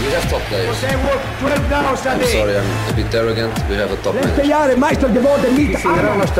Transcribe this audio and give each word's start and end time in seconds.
We 0.00 0.08
have 0.16 0.24
top 0.32 0.40
players. 0.48 0.72
I'm 0.82 0.98
sorry, 2.24 2.54
I'm 2.56 2.66
a 2.88 2.90
bit 2.96 3.12
arrogant. 3.14 3.52
We 3.68 3.74
have 3.76 3.92
a 3.92 3.96
top 4.00 4.14
manager. 4.16 4.78
Meister 4.78 5.08
geworden 5.12 5.52
mit 5.54 5.78
sometimes 5.78 6.30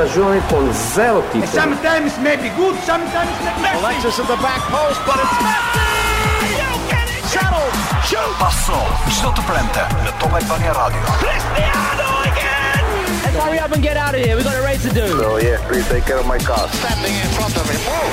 may 2.25 2.39
good, 2.57 2.75
sometimes 2.81 3.33
may 3.43 3.53
be 3.53 3.59
messy. 3.61 3.79
Alexis 3.85 4.19
at 4.19 4.27
the 4.29 4.37
back 4.41 4.63
post, 4.73 5.01
but 5.05 5.17
it's 5.21 5.37
messy! 5.45 6.49
You 6.57 6.79
get 6.89 7.11
it! 7.13 7.21
Shuttle! 7.29 7.69
Shoot! 8.09 8.33
Passo, 8.41 8.79
shoot 9.13 9.35
the 9.37 9.43
prente, 9.45 9.85
the 10.09 10.13
Albania 10.25 10.73
Radio. 10.73 11.05
Cristiano 11.21 12.25
again! 12.33 12.81
Let's 13.29 13.37
hurry 13.45 13.59
up 13.59 13.73
and 13.73 13.83
get 13.83 13.99
out 13.99 14.15
of 14.15 14.23
here. 14.25 14.37
We've 14.37 14.45
got 14.45 14.57
a 14.57 14.63
race 14.63 14.81
to 14.89 14.95
do. 14.95 15.07
So, 15.07 15.33
oh, 15.33 15.37
yeah, 15.37 15.61
please 15.69 15.87
take 15.89 16.07
care 16.07 16.17
my 16.25 16.39
car. 16.39 16.67
Standing 16.81 17.13
in 17.13 17.29
front 17.37 17.55
of 17.59 17.69
him. 17.69 17.77
Whoa! 17.85 18.09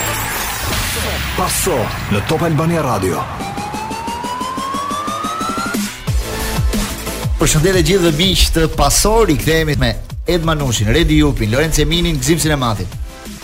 Passo, 1.39 1.77
the 2.11 2.19
Top 2.27 2.41
Albania 2.41 2.81
Radio. 2.83 3.23
Përshëndetje 7.37 7.81
gjithë 7.85 8.05
dhe 8.07 8.15
miq 8.17 8.43
të 8.53 8.63
pasori, 8.73 9.35
kthehemi 9.37 9.75
me 9.77 9.91
Ed 10.27 10.45
Manushin, 10.47 10.89
Redi 10.93 11.19
Jupin, 11.19 11.51
Lorenzo 11.53 11.83
Eminin, 11.83 12.17
Gzim 12.19 12.39
Sinematit. 12.41 12.95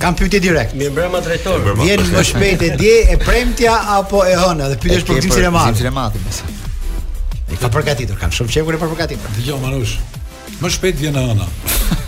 Kam 0.01 0.17
pyetje 0.19 0.39
direkt. 0.43 0.73
Mi 0.75 0.87
mbrëmë 0.91 1.19
drejtor. 1.23 1.61
Vjen 1.79 2.01
më 2.11 2.23
shpejt 2.27 2.65
e 2.67 2.71
dje 2.79 2.95
e 3.13 3.15
premtja 3.21 3.75
apo 3.95 4.23
e 4.27 4.33
hëna 4.35 4.67
dhe 4.73 4.79
pyetesh 4.81 5.05
për 5.07 5.19
Gzim 5.21 5.35
Sinematit. 5.37 5.77
Gzim 5.77 5.83
Sinematit. 5.83 7.51
E 7.53 7.59
ka 7.61 7.69
përgatitur, 7.71 8.17
kam 8.19 8.33
shumë 8.35 8.55
qefur 8.57 8.73
e 8.75 8.81
për 8.81 8.91
përgatitur. 8.95 9.37
Dgjoj 9.37 9.61
Manush. 9.63 9.95
Më 10.59 10.73
shpejt 10.75 10.99
vjen 11.05 11.21
hëna. 11.21 11.47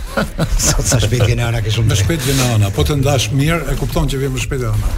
Sot 0.60 0.92
sa 0.92 0.98
shpejt 1.06 1.24
vjen 1.30 1.46
hëna, 1.46 1.62
ke 1.64 1.70
shumë. 1.72 1.94
Më 1.94 2.00
shpejt 2.02 2.26
vjen 2.26 2.44
hëna, 2.50 2.74
po 2.76 2.82
të 2.84 2.98
ndash 3.04 3.30
mirë 3.32 3.62
e 3.72 3.78
kupton 3.80 4.10
që 4.12 4.20
vjen 4.24 4.34
më 4.36 4.44
shpejt 4.48 4.66
hëna. 4.72 4.92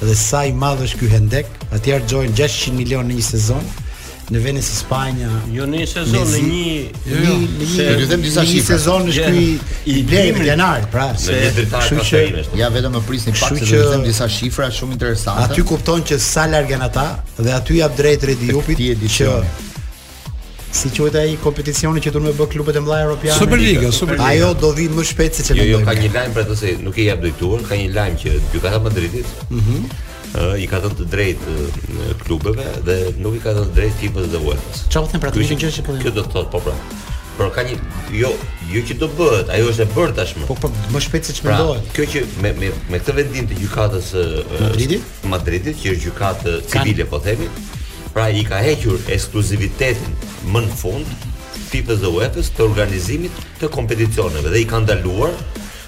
dhe 0.03 0.15
sa 0.19 0.45
i 0.47 0.53
madh 0.53 0.83
është 0.87 0.99
ky 1.01 1.09
hendek 1.15 1.47
aty 1.77 1.95
gjojnë 2.09 2.37
600 2.39 2.75
milion 2.77 3.07
në 3.09 3.19
një 3.21 3.25
sezon 3.27 3.65
në 4.33 4.41
venës 4.43 4.69
i 4.73 4.77
Spanjës 4.79 5.49
jo 5.53 5.67
në 5.69 5.81
një 5.83 5.89
sezon 5.93 6.29
në 6.33 6.41
një 6.43 6.45
në 6.47 7.07
jo, 7.07 7.17
jo. 7.17 7.35
një 7.39 7.49
në 7.53 7.73
një 7.91 7.97
do 8.01 8.07
them 8.11 8.23
disa 8.27 8.45
shifra 8.51 8.61
një 8.61 8.67
sezon 8.83 9.11
është 9.15 9.33
ky 9.35 9.49
i 9.97 10.05
blejnë 10.11 10.45
i 10.45 10.49
janar 10.51 10.87
pra 10.95 11.09
se 11.15 11.41
që 11.41 12.23
ja 12.59 12.71
vetëm 12.75 12.97
të 12.99 13.03
prisni 13.11 13.35
pak 13.39 13.59
se 13.61 13.83
disa 14.07 14.31
shifra 14.39 14.71
shumë 14.81 14.99
interesante 14.99 15.47
aty 15.51 15.67
kupton 15.73 16.07
që 16.13 16.19
sa 16.23 16.49
larg 16.51 16.73
janë 16.75 16.91
ata 16.91 17.11
dhe 17.43 17.53
aty 17.59 17.81
jap 17.83 17.99
drejtë 18.03 18.33
Rediupit 18.33 18.83
që 19.19 19.35
si 20.73 20.89
quhet 20.89 21.15
ai 21.21 21.37
kompeticioni 21.37 22.01
që 22.01 22.13
turma 22.15 22.33
bë 22.35 22.47
klubet 22.51 22.77
e 22.81 22.83
mëdha 22.83 23.01
europiane. 23.07 23.39
Superliga, 23.39 23.91
Superliga. 23.93 24.31
Ajo 24.33 24.53
do 24.59 24.71
vi 24.77 24.89
më 24.89 25.05
shpejt 25.05 25.39
se 25.41 25.45
çelëm. 25.51 25.69
Jo, 25.69 25.79
jo, 25.79 25.83
ka 25.85 25.95
një 26.01 26.11
lajm 26.17 26.33
për 26.37 26.47
atë 26.47 26.57
se 26.63 26.73
nuk 26.87 26.99
i 27.03 27.07
jap 27.11 27.21
dojtur, 27.27 27.61
ka 27.69 27.77
një 27.77 27.93
lajm 27.93 28.17
që 28.23 28.33
Gjykata 28.55 28.79
e 28.81 28.85
Madridit. 28.89 29.35
Mhm. 29.51 29.61
Mm 29.61 29.93
ë 30.33 30.45
i 30.65 30.65
ka 30.65 30.79
dhënë 30.81 30.97
të 30.97 31.05
drejtë 31.13 31.55
klubeve 32.23 32.65
dhe 32.87 32.95
nuk 33.21 33.35
i 33.37 33.41
ka 33.45 33.53
dhënë 33.53 33.69
të 33.69 33.75
drejtë 33.77 33.99
tipit 34.01 34.31
të 34.33 34.39
UEFA-s. 34.41 34.87
Çfarë 34.89 35.11
thënë 35.11 35.21
për 35.21 35.29
atë 35.33 35.43
gjë 35.43 35.73
që 35.77 35.83
po 35.85 35.93
thënë? 35.93 36.03
Kjo 36.07 36.13
do 36.19 36.23
të 36.25 36.33
thotë 36.33 36.49
po 36.55 36.61
pra. 36.65 36.77
Por 37.37 37.51
ka 37.53 37.65
një 37.69 37.77
jo, 38.17 38.31
jo 38.73 38.81
që 38.89 38.97
do 39.03 39.11
bëhet, 39.19 39.53
ajo 39.53 39.69
është 39.75 39.85
e 39.85 39.89
bërë 39.93 40.17
tashmë. 40.23 40.47
Po 40.49 40.57
po, 40.63 40.73
më 40.95 41.05
shpejt 41.05 41.29
se 41.29 41.37
çmendohet. 41.37 41.85
Pra, 41.85 41.93
kjo 41.99 42.07
që 42.15 42.25
me 42.45 42.55
me 42.63 42.73
me 42.89 43.03
këtë 43.03 43.19
vendim 43.21 43.51
të 43.53 43.61
gjykatës 43.61 44.09
së 44.15 44.25
Madridit, 44.63 45.13
Madridit 45.35 45.85
që 45.85 45.93
është 45.93 46.09
gjykatë 46.09 46.57
civile 46.73 47.09
po 47.13 47.21
themi, 47.25 47.51
Pra 48.13 48.29
i 48.31 48.45
ka 48.45 48.61
hequr 48.61 48.99
ekskluzivitetin 49.09 50.13
më 50.53 50.63
në 50.67 50.77
fund 50.77 51.13
FIFA 51.73 51.95
dhe 52.03 52.11
UEFA 52.13 52.45
të 52.59 52.65
organizimit 52.67 53.39
të 53.63 53.71
kompeticioneve 53.73 54.53
dhe 54.53 54.61
i 54.61 54.69
ka 54.69 54.83
ndaluar 54.85 55.33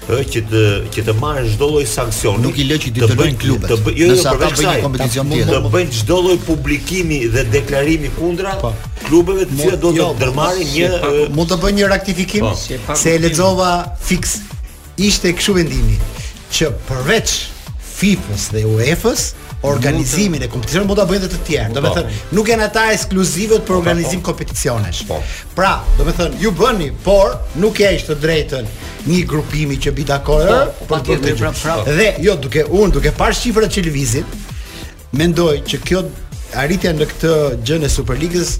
ë 0.09 0.17
që 0.33 0.41
të 0.49 0.63
që 0.95 1.03
të 1.07 1.15
marrë 1.17 1.43
çdo 1.53 1.67
lloj 1.75 1.83
sanksioni. 1.89 2.41
Nuk 2.45 2.57
i 2.61 2.65
lë 2.69 2.77
që 2.81 2.91
të 2.97 3.09
bëjnë 3.17 3.37
klubet. 3.43 3.71
Të 3.71 3.77
bëjnë 3.85 4.01
jo, 4.01 4.09
jo, 4.09 4.23
për 4.25 4.41
vetë 4.41 4.65
një 4.65 4.73
kompeticion 4.85 5.31
tjetër. 5.33 5.53
Të 5.65 5.71
bëjnë 5.75 5.95
çdo 5.99 6.19
lloj 6.25 6.35
publikimi 6.47 7.19
dhe 7.33 7.43
deklarimi 7.53 8.11
kundra 8.17 8.55
pa. 8.61 8.73
Po. 8.73 8.91
klubeve 9.05 9.45
të 9.45 9.59
cilat 9.61 9.79
do 9.85 9.91
të 9.93 9.99
jo, 10.01 10.09
ndërmarrin 10.17 10.69
një 10.73 11.31
mund 11.37 11.51
të 11.53 11.59
bëjnë 11.61 11.81
një 11.83 11.91
rektifikim 11.93 12.49
po. 12.49 12.53
se 12.97 13.13
e 13.13 13.19
lexova 13.21 13.71
fix 14.01 14.39
ishte 14.97 15.29
kështu 15.37 15.55
vendimi 15.61 15.99
që 16.55 16.71
përveç 16.89 17.33
FIFA-s 17.95 18.47
dhe 18.53 18.65
UEFA-s 18.73 19.29
organizimin 19.65 20.41
e 20.43 20.47
kompeticionit, 20.49 20.87
mund 20.89 20.99
ta 20.99 21.05
bëjnë 21.09 21.23
edhe 21.23 21.35
të 21.35 21.45
tjerë. 21.49 21.71
Do 21.75 21.81
të 21.81 21.87
po. 21.87 21.93
thënë, 21.97 22.19
nuk 22.37 22.49
janë 22.51 22.65
ata 22.69 22.83
ekskluzivët 22.95 23.63
për 23.63 23.65
po, 23.67 23.73
po. 23.73 23.79
organizim 23.81 24.21
kompeticionesh. 24.27 25.03
Pra, 25.57 25.71
do 25.97 26.05
të 26.07 26.15
thënë, 26.19 26.39
ju 26.43 26.53
bëni, 26.59 26.89
por 27.05 27.37
nuk 27.63 27.75
ke 27.79 27.91
të 28.09 28.17
drejtën 28.25 28.69
një 29.09 29.23
grupimi 29.31 29.79
që 29.85 29.95
bi 29.97 30.05
dakord 30.05 30.47
për 30.89 31.01
të 31.01 31.17
bërë. 31.23 31.37
Pra, 31.41 31.51
pra. 31.63 31.77
Dhe 31.97 32.09
jo 32.27 32.37
duke 32.45 32.65
un, 32.79 32.93
duke 32.95 33.11
parë 33.17 33.37
shifrat 33.41 33.73
që 33.75 33.85
lëvizin, 33.89 34.47
mendoj 35.19 35.57
që 35.71 35.81
kjo 35.87 36.05
arritja 36.63 36.93
në 36.95 37.09
këtë 37.13 37.35
gjë 37.67 37.81
në 37.83 37.89
Superligës 37.93 38.57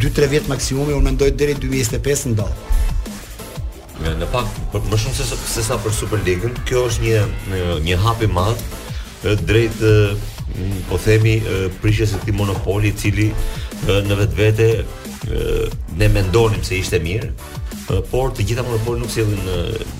2-3 0.00 0.30
vjet 0.32 0.48
maksimumi 0.50 0.96
unë 0.96 1.10
mendoj 1.12 1.28
deri 1.38 1.54
2025 1.60 2.32
ndodh. 2.34 2.66
Në 4.00 4.26
pak, 4.32 4.46
më 4.88 4.96
shumë 4.96 5.12
se, 5.18 5.26
se 5.52 5.62
sa 5.66 5.76
për 5.82 5.92
Superligën, 5.92 6.54
kjo 6.68 6.86
është 6.88 7.04
një, 7.04 7.16
një, 7.52 7.64
një 7.84 7.98
hap 8.00 8.22
i 8.24 8.28
madhë 8.32 8.70
drejt 9.22 9.72
po 10.88 10.98
themi 11.00 11.36
prishjes 11.82 12.14
së 12.14 12.18
këtij 12.24 12.34
monopoli 12.36 12.88
i 12.90 12.96
cili 12.96 13.26
në 14.08 14.16
vetvete 14.18 14.66
ne 16.00 16.08
mendonim 16.08 16.62
se 16.64 16.78
ishte 16.80 16.98
mirë, 17.04 17.28
por 18.10 18.32
të 18.34 18.46
gjitha 18.48 18.64
monopol 18.66 18.98
nuk 18.98 19.12
sjellin 19.12 19.44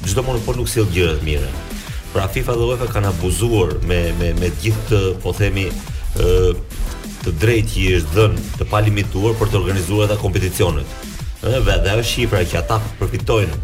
çdo 0.08 0.24
monopol 0.26 0.58
nuk 0.60 0.68
sjell 0.70 0.88
gjëra 0.92 1.14
të 1.20 1.26
mira. 1.26 1.50
Pra 2.10 2.24
FIFA 2.28 2.56
dhe 2.58 2.66
UEFA 2.70 2.88
kanë 2.94 3.10
abuzuar 3.12 3.76
me 3.86 4.00
me 4.18 4.32
me 4.40 4.50
gjithë 4.62 5.02
po 5.22 5.32
themi 5.38 5.68
të 6.16 7.36
drejtë 7.40 7.70
që 7.74 7.80
i 7.84 7.90
është 8.00 8.14
dhënë 8.16 8.48
të 8.58 8.68
palimituar 8.72 9.36
për 9.38 9.52
të 9.52 9.60
organizuar 9.62 10.06
ata 10.08 10.20
kompeticionet. 10.22 10.88
edhe 11.42 11.76
dhe 11.84 11.90
ajo 11.90 12.02
shifra 12.04 12.40
që 12.50 12.56
ata 12.58 12.80
përfitojnë 12.98 13.54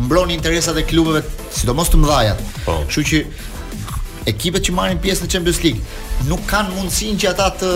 mbron 0.05 0.33
interesat 0.37 0.79
e 0.79 0.85
klubeve, 0.89 1.23
sidomos 1.57 1.91
të 1.93 2.01
mëdhajat. 2.03 2.45
Po. 2.67 2.79
Kështu 2.89 3.05
që 3.11 3.21
ekipet 4.33 4.69
që 4.69 4.75
marrin 4.79 5.01
pjesë 5.03 5.25
në 5.27 5.31
Champions 5.35 5.61
League 5.65 6.27
nuk 6.29 6.43
kanë 6.47 6.75
mundësinë 6.77 7.19
që 7.23 7.31
ata 7.33 7.49
të 7.59 7.71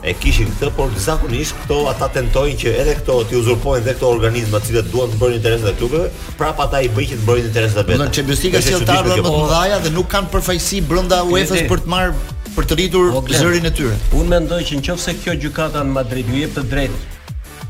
e 0.08 0.14
kishin 0.22 0.48
këtë, 0.52 0.70
por 0.78 0.92
zakonisht 1.04 1.56
këto 1.64 1.78
ata 1.92 2.08
tentojnë 2.16 2.56
që 2.62 2.74
edhe 2.84 2.94
këto 3.00 3.16
të 3.30 3.40
uzurpojnë 3.42 3.86
dhe 3.88 3.96
këto 3.98 4.12
organizma 4.14 4.60
të 4.62 4.68
cilët 4.70 4.92
duan 4.94 5.12
të 5.16 5.20
bëjnë 5.24 5.40
interesat 5.40 5.72
e 5.72 5.80
klubeve, 5.82 6.12
prapa 6.40 6.68
ata 6.70 6.84
i 6.86 6.92
bëjnë 6.94 7.18
të 7.22 7.28
bëjnë 7.30 7.50
interesat 7.50 7.82
e 7.82 7.86
vetë. 7.90 8.00
Në 8.04 8.08
Champions 8.18 8.44
League 8.46 8.60
është 8.62 8.80
të 8.86 8.94
ardhur 8.94 9.24
më 9.26 9.26
të 9.26 9.34
mëdha 9.36 9.80
dhe 9.88 9.94
nuk 9.98 10.08
kanë 10.14 10.32
përfaqësi 10.36 10.84
brenda 10.92 11.24
UEFA-s 11.32 11.66
për 11.74 11.84
të 11.86 11.92
marrë 11.92 12.36
për 12.58 12.66
të 12.72 12.76
rritur 12.80 13.14
zërin 13.38 13.68
e 13.70 13.74
tyre. 13.78 13.96
Unë 14.18 14.32
mendoj 14.32 14.60
që 14.70 14.80
nëse 14.82 15.14
kjo 15.22 15.36
gjukata 15.44 15.84
në 15.86 15.94
Madrid 16.00 16.30
ju 16.34 16.40
jep 16.42 16.56
të 16.58 16.64
drejtë 16.72 17.00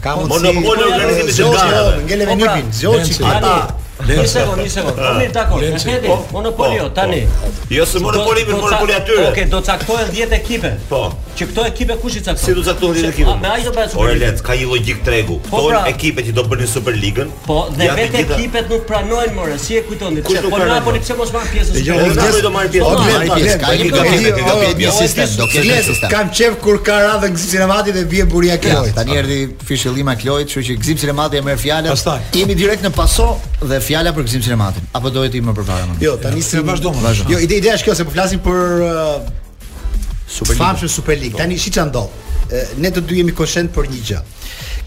Ka 0.03 0.17
mundësi. 0.23 0.57
Monopol 0.59 0.87
organizimi 0.89 1.35
të 1.35 1.37
gjallë. 1.37 2.07
Ngelë 2.11 2.31
me 2.33 2.41
nipin, 2.43 2.73
zoçi. 2.83 3.21
Ata 3.35 3.55
Një 4.07 4.25
sekond, 4.31 4.61
një 4.63 4.71
sekond. 4.71 4.99
Po 4.99 5.15
mirë, 5.19 5.31
dakor. 5.35 5.65
Po, 6.07 6.17
monopoli 6.35 6.77
po, 6.77 6.77
jo 6.77 6.85
po. 6.87 6.95
tani. 6.95 7.21
Jo 7.75 7.87
se 7.87 7.99
monopoli 8.03 8.45
për 8.47 8.61
monopoli 8.61 8.95
aty. 8.95 9.17
Okej, 9.31 9.47
do 9.51 9.61
caktohen 9.67 10.11
10 10.13 10.35
ekipe. 10.37 10.71
Po. 10.91 11.01
Që 11.39 11.47
këto 11.53 11.65
ekipe 11.71 11.97
kush 12.03 12.17
i 12.21 12.23
cakton? 12.23 12.45
Si 12.45 12.55
do 12.55 12.63
caktohen 12.67 12.95
10 12.99 13.11
ekipe? 13.13 13.35
Me 13.43 13.51
ai 13.51 13.65
do 13.65 13.73
bëhet 13.75 13.93
super. 13.93 14.13
Ore, 14.15 14.31
ka 14.47 14.57
një 14.59 14.69
logjik 14.71 15.03
tregu. 15.07 15.39
Po, 15.49 15.65
pra, 15.69 15.81
ekipet 15.91 16.31
i 16.31 16.35
do 16.37 16.45
bëni 16.47 16.69
Superligën. 16.71 17.33
Po, 17.47 17.57
dhe 17.75 17.89
vetë 17.99 18.23
ekipet 18.23 18.71
nuk 18.71 18.87
pranojnë 18.89 19.35
more, 19.37 19.59
si 19.63 19.81
e 19.81 19.83
kujton 19.89 20.21
ti? 20.21 20.39
Po 20.47 20.63
Napoli 20.63 21.03
pse 21.03 21.17
mos 21.19 21.35
marr 21.35 21.51
pjesën? 21.51 21.83
Jo, 21.83 21.99
nuk 21.99 22.41
do 22.47 22.55
marr 22.55 22.71
pjesën. 22.71 22.87
Po, 22.87 23.61
ka 23.65 23.75
një 23.75 23.91
gabim, 23.97 24.31
ka 24.39 24.71
një 24.79 24.95
sistem, 25.03 25.35
do 25.43 25.51
të 25.51 25.67
sistem. 25.83 26.15
Kam 26.15 26.31
çev 26.31 26.55
kur 26.63 26.79
ka 26.87 27.01
radhë 27.09 27.33
Gzipsinamati 27.35 27.91
dhe 27.97 28.05
vije 28.09 28.25
buria 28.31 28.59
Kloj. 28.63 28.93
Tani 28.97 29.19
erdhi 29.19 29.41
fishëllima 29.69 30.15
Kloj, 30.21 30.45
kështu 30.49 30.67
që 30.71 30.79
Gzipsinamati 30.83 31.41
e 31.41 31.47
merr 31.47 31.59
fjalën. 31.59 31.95
Jemi 32.39 32.55
direkt 32.59 32.87
në 32.87 32.93
paso 32.97 33.31
dhe 33.63 33.81
fjala 33.89 34.11
për 34.13 34.27
gëzim 34.29 34.43
sinematin. 34.45 34.85
Apo 34.95 35.11
dohet 35.15 35.35
i 35.35 35.41
më 35.43 35.55
përpara 35.57 35.87
më. 35.91 35.95
Jo, 36.05 36.17
tani 36.21 36.43
si 36.45 36.61
vazhdo. 36.67 36.93
Jo, 37.31 37.39
ide 37.43 37.57
ideja 37.63 37.77
është 37.79 37.89
kjo 37.89 37.95
se 38.03 38.07
po 38.09 38.13
flasim 38.15 38.43
për 38.45 38.65
Superliga. 40.29 40.59
Fashë 40.61 40.89
Superliga. 40.93 41.39
Tani 41.41 41.57
shi 41.59 41.73
ç'a 41.73 41.87
ndodh. 41.89 42.27
Ne 42.85 42.91
të 42.93 43.03
dy 43.09 43.23
jemi 43.23 43.33
koshent 43.37 43.73
për 43.73 43.89
një 43.95 44.03
gjë. 44.11 44.21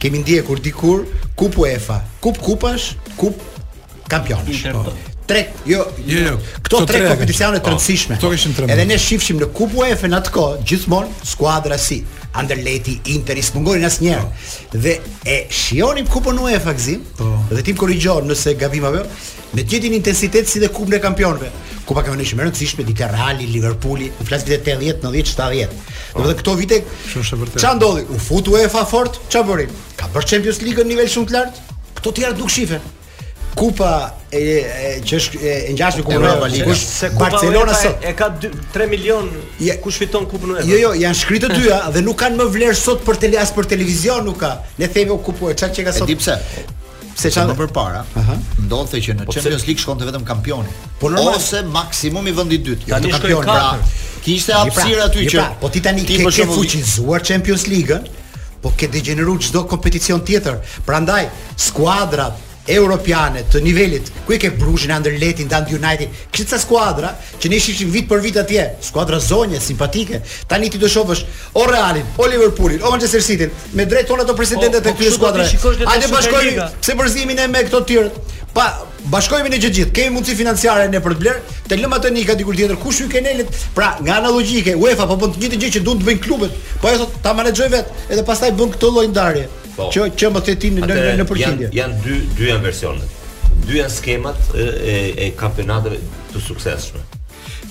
Kemë 0.02 0.22
ndjekur 0.24 0.60
dikur 0.66 1.02
Kupë 1.38 1.60
UEFA, 1.64 1.98
Kup 2.22 2.38
Kupash, 2.42 2.92
Kup 3.20 3.36
Kampionësh. 4.10 4.64
Po. 4.76 4.94
Tre, 5.32 5.42
jo, 5.70 5.84
jo, 6.10 6.24
jo, 6.32 6.38
Këto 6.66 6.82
tre 6.90 7.02
kompeticione 7.08 7.62
po, 7.62 7.70
të 7.72 7.74
rëndësishme. 7.74 8.68
Edhe 8.74 8.86
ne 8.90 8.98
shifshim 9.02 9.38
në 9.42 9.50
Kupë 9.56 9.82
UEFA 9.84 10.10
në 10.12 10.22
atë 10.22 10.34
kohë 10.36 10.64
gjithmonë 10.68 11.28
skuadra 11.32 11.78
si 11.82 12.02
Anderleti, 12.40 12.96
Interi, 13.12 13.44
së 13.44 13.58
pëngonin 13.58 13.84
asë 13.90 14.04
njerë 14.06 14.76
Dhe 14.86 14.94
e 15.28 15.36
shionim 15.52 16.08
ku 16.08 16.22
për 16.24 16.36
nuaj 16.38 16.54
e 16.56 16.62
fakzim 16.64 17.02
po. 17.20 17.28
Dhe 17.52 17.64
tim 17.68 17.76
korrigjon 17.80 18.30
nëse 18.32 18.54
gabim 18.60 18.88
jo, 18.88 19.04
Me 19.52 19.66
tjetin 19.68 19.92
intensitet 19.98 20.48
si 20.48 20.62
dhe 20.64 20.70
ku 20.72 20.86
për 20.86 20.94
në 20.96 21.02
kampionve 21.04 21.50
Ku 21.84 21.96
pa 21.98 22.06
ka 22.06 22.14
vëndu 22.14 22.24
i 22.24 22.30
shumërën 22.30 22.56
Dite 22.88 23.10
Liverpooli, 23.44 24.08
u 24.18 24.24
flasë 24.24 24.48
vite 24.48 24.78
80, 24.78 25.12
90, 25.12 25.36
70 25.36 25.76
oh. 25.76 26.22
Dhe 26.22 26.30
dhe 26.32 26.38
këto 26.40 26.56
vite 26.56 26.80
Shumë 27.12 27.30
shumë 27.34 27.50
shumë 27.52 27.60
Ç'a 27.60 27.74
Qa 27.74 27.76
ndodhi? 27.76 28.06
U 28.08 28.18
fut 28.18 28.48
UEFA 28.48 28.86
fort, 28.88 29.20
qa 29.30 29.44
vërin? 29.44 29.76
Ka 30.00 30.08
për 30.14 30.30
Champions 30.34 30.64
League 30.64 30.80
në 30.88 30.94
nivel 30.96 31.12
shumë 31.12 31.32
të 31.34 31.38
lartë? 31.38 31.68
Këto 32.00 32.16
tjerë 32.22 32.40
duk 32.40 32.50
shifën 32.56 32.90
kupa 33.56 34.18
e, 34.32 35.00
që 35.04 35.16
është 35.20 35.40
e 35.44 35.54
ngjashme 35.76 36.04
kupën 36.06 36.16
e 36.16 36.20
Europa 36.22 36.50
Ligës. 36.54 36.84
Barcelona 37.20 37.76
sot 37.76 38.06
e 38.06 38.14
ka 38.18 38.30
3 38.42 38.92
milion 38.92 39.30
kush 39.84 40.00
fiton 40.02 40.28
kupën 40.32 40.62
e 40.62 40.68
Jo, 40.70 40.78
jo, 40.86 40.92
janë 41.04 41.20
shkritë 41.22 41.50
të 41.52 41.62
dyja 41.64 41.80
dhe 41.96 42.04
nuk 42.06 42.20
kanë 42.22 42.40
më 42.44 42.50
vlerë 42.58 42.78
sot 42.80 43.02
për 43.08 43.20
tele 43.26 43.40
as 43.42 43.52
për 43.56 43.70
televizion 43.74 44.24
nuk 44.28 44.40
ka. 44.44 44.54
Ne 44.82 44.88
themi 44.92 45.16
u 45.16 45.20
e 45.52 45.56
çka 45.56 45.72
që 45.72 45.86
ka 45.90 45.96
sot. 45.98 46.08
E 46.08 46.14
di 46.14 46.16
pse? 46.20 46.38
Se 47.22 47.30
çan 47.30 47.46
më 47.52 47.58
përpara, 47.60 48.00
ëh, 48.18 48.30
ndonte 48.66 48.98
që 48.98 49.14
në 49.20 49.26
po 49.28 49.34
Champions 49.36 49.66
League 49.68 49.82
shkonte 49.84 50.08
vetëm 50.08 50.24
kampioni. 50.26 50.72
Po 51.00 51.10
normal 51.12 51.36
ose 51.38 51.60
maksimum 51.68 52.26
i 52.28 52.34
dytë. 52.34 52.88
Ja, 52.88 52.98
tani 53.04 53.12
pra. 53.44 53.76
Kishte 54.24 54.54
pra, 54.56 54.62
hapësirë 54.64 55.04
aty 55.06 55.28
që 55.34 55.38
pra, 55.38 55.46
po 55.60 55.70
ti 55.70 55.82
tani 55.84 56.06
ke 56.08 56.18
ke 56.24 56.48
fuqizuar 56.48 57.22
Champions 57.22 57.68
League-ën, 57.68 58.08
po 58.64 58.72
ke 58.78 58.88
degeneruar 58.88 59.44
çdo 59.44 59.66
kompeticion 59.68 60.24
tjetër. 60.26 60.58
Prandaj, 60.88 61.28
skuadrat 61.60 62.40
europiane 62.68 63.42
të 63.52 63.62
nivelit 63.64 64.12
ku 64.26 64.34
i 64.36 64.40
ke 64.40 64.52
Brugjin, 64.52 64.92
Anderletin, 64.94 65.48
Dand 65.50 65.68
United, 65.74 66.12
kështu 66.32 66.50
ca 66.52 66.60
skuadra 66.62 67.14
që 67.40 67.50
ne 67.50 67.58
ishim 67.58 67.90
vit 67.90 68.08
për 68.10 68.22
vit 68.22 68.38
atje, 68.38 68.68
skuadra 68.90 69.20
zonje 69.20 69.60
simpatike. 69.60 70.22
Tani 70.48 70.70
ti 70.70 70.78
do 70.78 70.88
shohësh 70.88 71.24
o 71.56 71.66
Realin, 71.70 72.06
o 72.18 72.28
Liverpoolin, 72.30 72.84
o 72.86 72.92
Manchester 72.92 73.24
Cityn, 73.24 73.52
me 73.74 73.86
drejt 73.86 74.08
tona 74.12 74.24
po 74.26 74.34
të 74.34 74.38
presidentet 74.38 74.86
e 74.86 74.94
këtyre 74.94 75.14
skuadrave. 75.16 75.62
Hajde 75.90 76.12
bashkojmë 76.14 76.70
pse 76.82 76.98
përzimin 77.00 77.40
e 77.42 77.48
me 77.50 77.64
këto 77.66 77.82
të 77.82 77.92
tjerë. 77.92 78.26
Pa 78.52 78.66
bashkojmë 79.10 79.50
ne 79.54 79.58
gjithë, 79.64 79.88
kemi 79.96 80.12
mundësi 80.18 80.36
financiare 80.38 80.90
ne 80.92 81.00
për 81.02 81.16
të 81.16 81.22
bler, 81.24 81.38
të 81.72 81.78
lëmë 81.80 81.98
atë 81.98 82.12
nika 82.14 82.36
dikur 82.38 82.56
tjetër, 82.58 82.78
kush 82.84 83.02
hyn 83.06 83.10
kenelit. 83.10 83.50
Pra, 83.76 83.94
nga 84.04 84.18
analogjike, 84.20 84.76
UEFA 84.76 85.08
po 85.08 85.18
bën 85.22 85.34
të 85.34 85.42
njëjtën 85.42 85.62
gjë 85.64 85.72
që 85.78 85.84
duan 85.88 86.02
të 86.02 86.08
bëjnë 86.10 86.24
klubet, 86.28 86.58
po 86.84 86.92
ajo 86.92 87.08
ta 87.24 87.32
manaxhoj 87.38 87.70
vet, 87.72 87.94
edhe 88.12 88.26
pastaj 88.28 88.52
bën 88.60 88.76
këtë 88.76 88.92
lloj 88.92 89.08
ndarje. 89.14 89.48
Po. 89.76 89.88
që 89.94 90.02
që 90.20 90.30
më 90.36 90.42
the 90.46 90.56
në 90.80 90.88
në, 90.90 90.96
në 91.22 91.26
përqindje. 91.30 91.70
Janë, 91.72 91.80
janë 91.80 92.04
dy 92.04 92.16
dy 92.40 92.48
janë 92.50 92.64
versionet. 92.66 93.16
Dy 93.64 93.78
janë 93.80 93.94
skemat 93.94 94.50
e, 94.60 94.66
e, 94.92 94.96
e 95.16 95.32
kampionateve 95.40 96.02
të 96.34 96.42
suksesshme. 96.44 97.00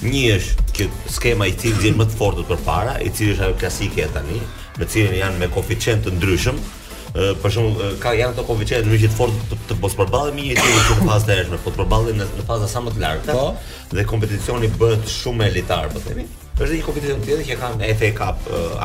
Një 0.00 0.22
është 0.38 0.64
kjo 0.76 0.86
skema 1.12 1.48
i 1.50 1.54
cili 1.60 1.78
vjen 1.82 1.98
më 2.00 2.06
të 2.08 2.16
fortë 2.16 2.46
përpara, 2.48 2.94
i 3.04 3.12
cili 3.12 3.34
është 3.34 3.48
ajo 3.50 3.56
klasike 3.60 4.06
tani, 4.14 4.40
me 4.80 4.86
cilën 4.88 5.18
janë 5.18 5.40
me 5.42 5.50
koeficient 5.52 6.00
të 6.06 6.14
ndryshëm, 6.16 6.56
uh, 6.56 7.32
për 7.42 7.52
shembull 7.52 7.92
ka 8.00 8.14
janë 8.16 8.32
ato 8.32 8.46
koeficiente 8.48 8.88
më 8.94 9.02
të 9.04 9.12
fortë 9.18 9.44
të, 9.50 9.60
të 9.68 9.78
mos 9.82 9.98
përballen 10.00 10.38
me 10.38 10.48
që 10.56 10.70
në 10.70 11.04
fazën 11.10 11.34
e 11.34 11.36
ardhshme, 11.42 11.60
por 11.66 11.76
përballen 11.76 12.22
në, 12.22 12.30
në 12.38 12.46
faza 12.48 12.70
sa 12.72 12.80
më 12.86 12.96
të 12.96 13.04
lartë. 13.04 13.36
Po. 13.36 13.76
Dhe 13.92 14.08
kompeticioni 14.08 14.72
bëhet 14.80 15.04
shumë 15.20 15.50
elitar, 15.50 15.92
po 15.92 16.00
themi. 16.08 16.24
Është 16.56 16.72
një 16.78 16.88
kompeticion 16.88 17.20
tjetër 17.26 17.46
që 17.50 17.60
kanë 17.60 17.92
FA 18.00 18.12
Cup 18.22 18.48
uh, 18.48 18.76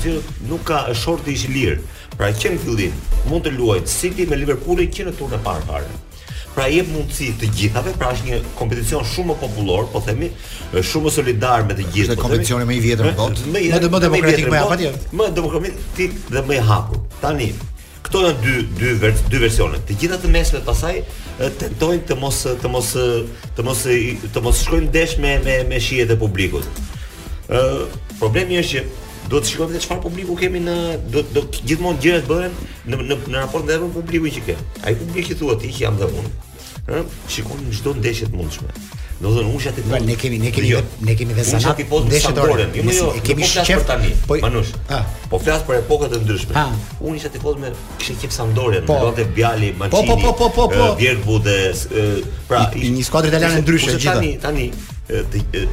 që 0.00 0.14
nuk 0.48 0.64
ka 0.70 0.80
shorti 0.96 1.34
i 1.34 1.50
lirë. 1.56 1.80
Pra 2.16 2.30
që 2.32 2.52
në 2.54 2.62
fillim 2.62 2.96
mund 3.30 3.44
të 3.46 3.52
luajt 3.56 3.90
City 3.90 4.26
me 4.28 4.36
Liverpoolin 4.40 4.90
që 4.92 5.06
në 5.10 5.14
turnë 5.18 5.38
e 5.38 5.42
parë 5.46 5.66
parë. 5.68 6.00
Pra 6.52 6.66
jep 6.68 6.90
mundësi 6.92 7.30
të 7.40 7.48
gjithave, 7.56 7.94
pra 7.96 8.10
është 8.12 8.26
një 8.26 8.38
kompeticion 8.58 9.04
shumë 9.08 9.30
më 9.30 9.36
popullor, 9.40 9.86
po 9.88 10.02
themi, 10.04 10.28
shumë 10.74 11.06
më 11.06 11.12
solidar 11.14 11.62
me 11.64 11.76
të 11.78 11.86
gjithë. 11.86 12.12
Është 12.12 12.12
po 12.12 12.18
një 12.18 12.24
kompeticion 12.26 12.66
më 12.68 12.74
i 12.76 12.82
vjetër 12.84 13.08
në 13.08 13.12
botë. 13.20 13.52
Më 13.54 13.62
më 13.78 14.00
demokratik 14.04 14.48
më 14.52 14.60
afatje. 14.60 14.90
Më 15.16 15.30
demokratik 15.38 16.18
dhe 16.34 16.44
më 16.50 16.58
i 16.58 16.66
hapur. 16.68 17.00
Tani, 17.24 17.48
këto 18.04 18.22
janë 18.26 18.44
dy 18.44 18.56
dy 19.00 19.12
dy 19.32 19.40
versione. 19.46 19.80
Të 19.88 19.96
gjitha 20.02 20.20
të 20.26 20.32
mesme 20.36 20.60
pasaj 20.66 20.94
tentojnë 21.62 22.04
të 22.10 22.18
mos 22.20 22.42
të 22.60 22.72
mos 22.74 22.92
të 23.56 23.64
mos 23.70 23.86
të 24.36 24.44
mos 24.44 24.60
shkojnë 24.66 24.90
ndesh 24.92 25.16
me 25.24 25.38
me 25.48 25.56
me 25.72 25.80
shihet 25.80 26.12
e 26.12 26.18
publikut. 26.20 26.68
Ë, 27.48 27.62
problemi 28.20 28.60
është 28.60 28.76
që 28.82 29.08
do 29.32 29.40
të 29.40 29.52
shikojmë 29.52 29.80
çfarë 29.86 30.02
publiku 30.04 30.34
kemi 30.36 30.60
në 30.66 30.74
do 31.12 31.22
do 31.32 31.44
gjithmonë 31.62 32.02
gjërat 32.04 32.26
bëhen 32.30 32.56
në 32.92 32.98
në 33.10 33.18
në 33.32 33.36
raport 33.40 33.68
me 33.70 33.88
publikun 33.94 34.34
që 34.34 34.46
ke. 34.50 34.56
Ai 34.84 34.94
publik 35.00 35.30
që 35.30 35.38
thuat 35.40 35.62
ti 35.64 35.70
që 35.72 35.86
jam 35.86 35.96
dhe 36.00 36.08
unë. 36.12 36.34
Ë, 36.92 37.02
shikon 37.30 37.64
çdo 37.78 37.94
ndeshje 38.02 38.28
të 38.32 38.36
mundshme. 38.36 38.68
Do 39.22 39.30
të 39.30 39.36
thonë 39.36 39.52
usha 39.56 39.70
ti. 39.72 39.84
Ne 39.86 39.92
pra, 39.94 40.00
ne 40.08 40.16
kemi 40.20 40.38
ne 40.42 40.50
kemi 40.56 40.72
jo, 40.74 40.80
ne 41.06 41.14
kemi 41.16 41.36
vetë 41.38 41.48
sanat. 41.54 41.76
Ti 41.78 41.84
po 41.88 42.00
ndeshje 42.04 42.32
të 42.34 42.42
orën. 42.52 42.72
Jo, 42.76 42.86
jo, 42.90 43.10
jo 43.16 43.22
kemi 43.28 43.46
po 43.46 43.64
shef 43.70 43.84
tani. 43.88 44.10
Po, 44.26 44.36
Manush. 44.44 44.72
Ha. 44.92 44.98
Ah. 45.00 45.28
Po 45.32 45.38
flas 45.40 45.62
për 45.68 45.78
epokat 45.80 46.12
të 46.16 46.20
ndryshme. 46.26 46.56
Ha. 46.58 46.66
Ah. 46.68 46.94
Unë 47.00 47.20
isha 47.22 47.30
ti 47.36 47.40
po 47.42 47.54
me 47.62 47.70
kishë 48.02 48.18
qep 48.24 48.34
Sandorën, 48.34 48.84
po, 48.88 48.98
me 48.98 49.06
Lotte 49.06 49.28
Bjali, 49.36 49.72
Mancini. 49.78 50.08
Po, 50.10 50.18
po, 50.24 50.32
po, 50.36 50.50
po, 50.58 50.66
po. 50.66 50.72
po. 50.74 50.90
Vjerbu 51.00 51.38
dhe 51.46 51.60
pra 52.50 52.66
një 52.74 53.06
skuadër 53.08 53.30
italiane 53.36 53.62
ndryshe 53.62 53.94
gjithë. 53.94 54.10
Tani, 54.10 54.34
tani, 54.42 54.66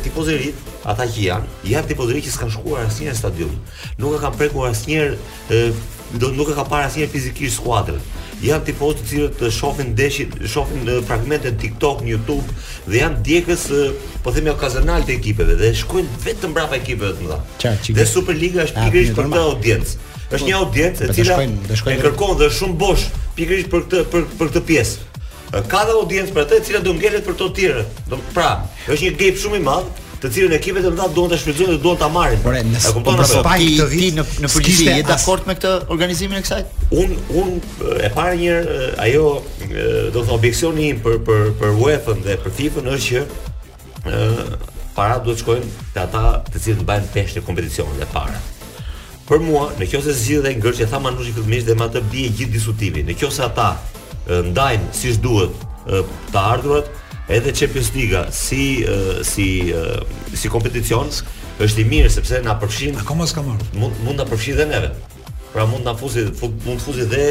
tifozërit, 0.03 0.55
ata 0.89 1.05
që 1.05 1.21
janë, 1.27 1.51
janë 1.69 1.89
tifozërit 1.91 2.25
që 2.25 2.31
s'kan 2.33 2.49
shkuar 2.53 2.85
asnjëherë 2.87 3.13
në 3.13 3.19
stadion. 3.19 3.51
Nuk 4.01 4.15
e 4.17 4.21
kanë 4.23 4.37
prekur 4.39 4.69
asnjëherë, 4.71 5.17
do 6.19 6.31
nuk 6.33 6.49
e 6.49 6.55
ka 6.57 6.65
parë 6.65 6.87
asnjëherë 6.89 7.11
fizikisht 7.13 7.59
skuadrën. 7.59 8.01
Janë 8.41 8.69
tifozë 8.69 8.97
të 9.01 9.05
cilët 9.11 9.33
të 9.41 9.49
shohin 9.53 9.89
ndeshin, 9.93 10.29
shohin 10.49 10.85
në 10.87 10.95
fragmente 11.05 11.51
TikTok, 11.61 12.01
në 12.07 12.13
YouTube 12.15 12.59
dhe 12.89 13.01
janë 13.03 13.21
djegës, 13.27 13.65
po 14.23 14.31
themi 14.33 14.49
okazional 14.53 15.03
të 15.05 15.17
ekipeve 15.19 15.59
dhe 15.59 15.73
shkojnë 15.83 16.21
vetëm 16.25 16.55
brapa 16.55 16.79
ekipeve 16.79 17.13
të 17.19 17.27
mëdha. 17.27 17.39
Dhe 17.99 18.07
Superliga 18.09 18.63
është 18.65 18.79
ah, 18.79 18.87
pikërisht 18.87 19.17
për 19.19 19.29
këtë 19.33 19.43
audiencë. 19.43 19.97
Është 20.29 20.45
një 20.45 20.55
po, 20.55 20.63
audiencë 20.65 21.03
e 21.03 21.09
po, 21.09 21.13
cila 21.17 21.93
e 21.93 21.99
kërkon 22.03 22.35
dhe 22.39 22.47
është 22.49 22.59
shumë 22.63 22.77
bosh 22.81 23.05
pikërisht 23.37 23.71
për 23.75 23.85
këtë 23.89 24.03
për 24.15 24.27
për 24.39 24.51
këtë 24.53 24.61
pjesë 24.71 25.08
ka 25.49 25.79
dhe 25.87 25.93
audiencë 25.97 26.33
për 26.35 26.43
atë 26.45 26.57
e 26.59 26.65
cila 26.67 26.81
do 26.85 26.93
ngelet 26.93 27.25
për 27.25 27.35
të 27.39 27.47
tjerë. 27.57 27.85
Do 28.11 28.19
pra, 28.35 28.49
është 28.85 28.99
një 29.07 29.13
gap 29.21 29.39
shumë 29.43 29.59
i 29.59 29.65
madh 29.65 30.05
të 30.19 30.27
cilën 30.35 30.51
ekipet 30.57 30.83
e 30.83 30.89
mëdha 30.91 31.05
duan 31.15 31.29
të 31.31 31.37
shfrytëzojnë 31.39 31.73
dhe 31.77 31.81
duan 31.83 31.97
ta 32.01 32.09
marrin. 32.11 32.41
Por 32.43 32.57
në 32.59 32.81
kupton 32.91 33.19
po, 33.21 33.25
se 33.29 33.39
pra, 33.39 33.53
pa 33.53 33.55
ti 33.57 33.69
këtë 33.77 33.85
vit, 33.87 34.01
ti 34.01 34.09
në 34.17 34.23
në 34.43 34.49
përgjithësi 34.51 34.87
je 34.89 35.05
dakord 35.07 35.45
me 35.47 35.55
këtë 35.55 35.71
organizimin 35.95 36.41
e 36.41 36.41
kësaj? 36.43 36.65
Un 36.99 37.13
un 37.39 37.53
e 37.95 38.09
para 38.17 38.33
njërë, 38.35 38.89
ajo 39.05 39.29
do 39.69 39.77
të 39.77 40.15
thotë 40.19 40.35
objeksioni 40.35 40.89
im 40.91 40.99
për 41.05 41.21
për 41.29 41.45
për 41.61 41.79
UEFA 41.85 42.17
dhe 42.25 42.35
për 42.43 42.55
FIFA 42.59 42.83
është 42.97 43.23
që 43.23 43.23
ë 44.03 44.27
para 44.97 45.17
duhet 45.23 45.39
të 45.39 45.39
shkojnë 45.45 45.71
te 45.95 46.03
ata 46.03 46.25
të 46.51 46.63
cilët 46.65 46.83
mbajnë 46.83 47.09
peshë 47.15 47.37
të 47.39 47.45
kompeticionit 47.47 48.03
e 48.03 48.09
para. 48.11 48.43
Për 49.29 49.39
mua, 49.47 49.69
nëse 49.79 50.11
zgjidhet 50.19 50.59
ngërçja 50.59 50.89
tha 50.91 50.99
manushi 50.99 51.31
fillimisht 51.37 51.69
dhe 51.71 51.77
më 51.79 51.87
të 51.95 52.03
bie 52.11 52.27
gjithë 52.27 52.57
diskutimin, 52.57 53.07
nëse 53.15 53.47
ata 53.47 53.71
ndajnë 54.29 54.93
siç 54.95 55.17
duhet 55.23 55.53
të 55.87 56.41
ardhurat 56.43 56.89
edhe 57.33 57.53
Champions 57.55 57.91
League 57.95 58.21
si 58.33 58.61
si 59.23 59.49
si 60.41 60.51
kompeticion 60.53 61.09
është 61.65 61.81
i 61.83 61.87
mirë 61.91 62.11
sepse 62.13 62.41
na 62.45 62.55
përfshin 62.61 62.97
akoma 63.01 63.27
s'ka 63.29 63.43
marrë 63.45 63.79
mund 63.81 64.03
mund 64.05 64.21
ta 64.21 64.25
përfshi 64.29 64.53
dhe 64.59 64.65
neve 64.71 64.91
pra 65.53 65.65
mund 65.65 65.81
nga 65.87 65.93
fuzi 65.97 66.23
mund 66.43 66.77
të 66.77 66.83
fuzi 66.83 67.05
dhe 67.13 67.27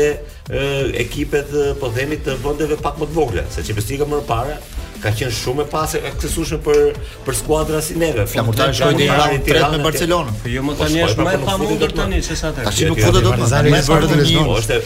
ekipet 1.05 1.55
po 1.81 1.90
themi 1.95 2.19
të 2.25 2.35
vendeve 2.45 2.78
pak 2.83 2.99
më 3.00 3.07
të 3.11 3.17
vogla 3.19 3.45
se 3.55 3.62
Champions 3.67 3.90
League 3.93 4.09
më 4.14 4.21
parë 4.33 4.57
ka 4.99 5.11
qenë 5.14 5.31
shumë 5.38 5.62
e 5.62 5.69
pasë 5.71 6.00
aksesueshme 6.11 6.59
për 6.67 6.78
për 7.25 7.37
skuadra 7.38 7.78
si 7.87 7.95
neve. 8.02 8.25
Flamurtari 8.26 8.75
shkoi 8.75 8.97
në 8.99 9.05
Tiranë 9.07 9.37
tre 9.47 9.61
me 9.76 9.78
Barcelonën. 9.85 10.40
Jo 10.50 10.62
më 10.67 10.75
tani 10.81 10.99
po, 10.99 11.05
është 11.05 11.21
po, 11.21 11.26
më 11.28 11.35
e 11.37 11.38
po, 11.38 11.47
pamundur 11.52 11.93
tani 12.00 12.19
sesa 12.21 12.38
sa 12.40 12.49
atë. 12.50 12.64
Tash 12.67 12.81
nuk 12.90 12.99
futet 12.99 13.28
dot 13.28 13.45
më. 13.45 14.43
Është 14.59 14.81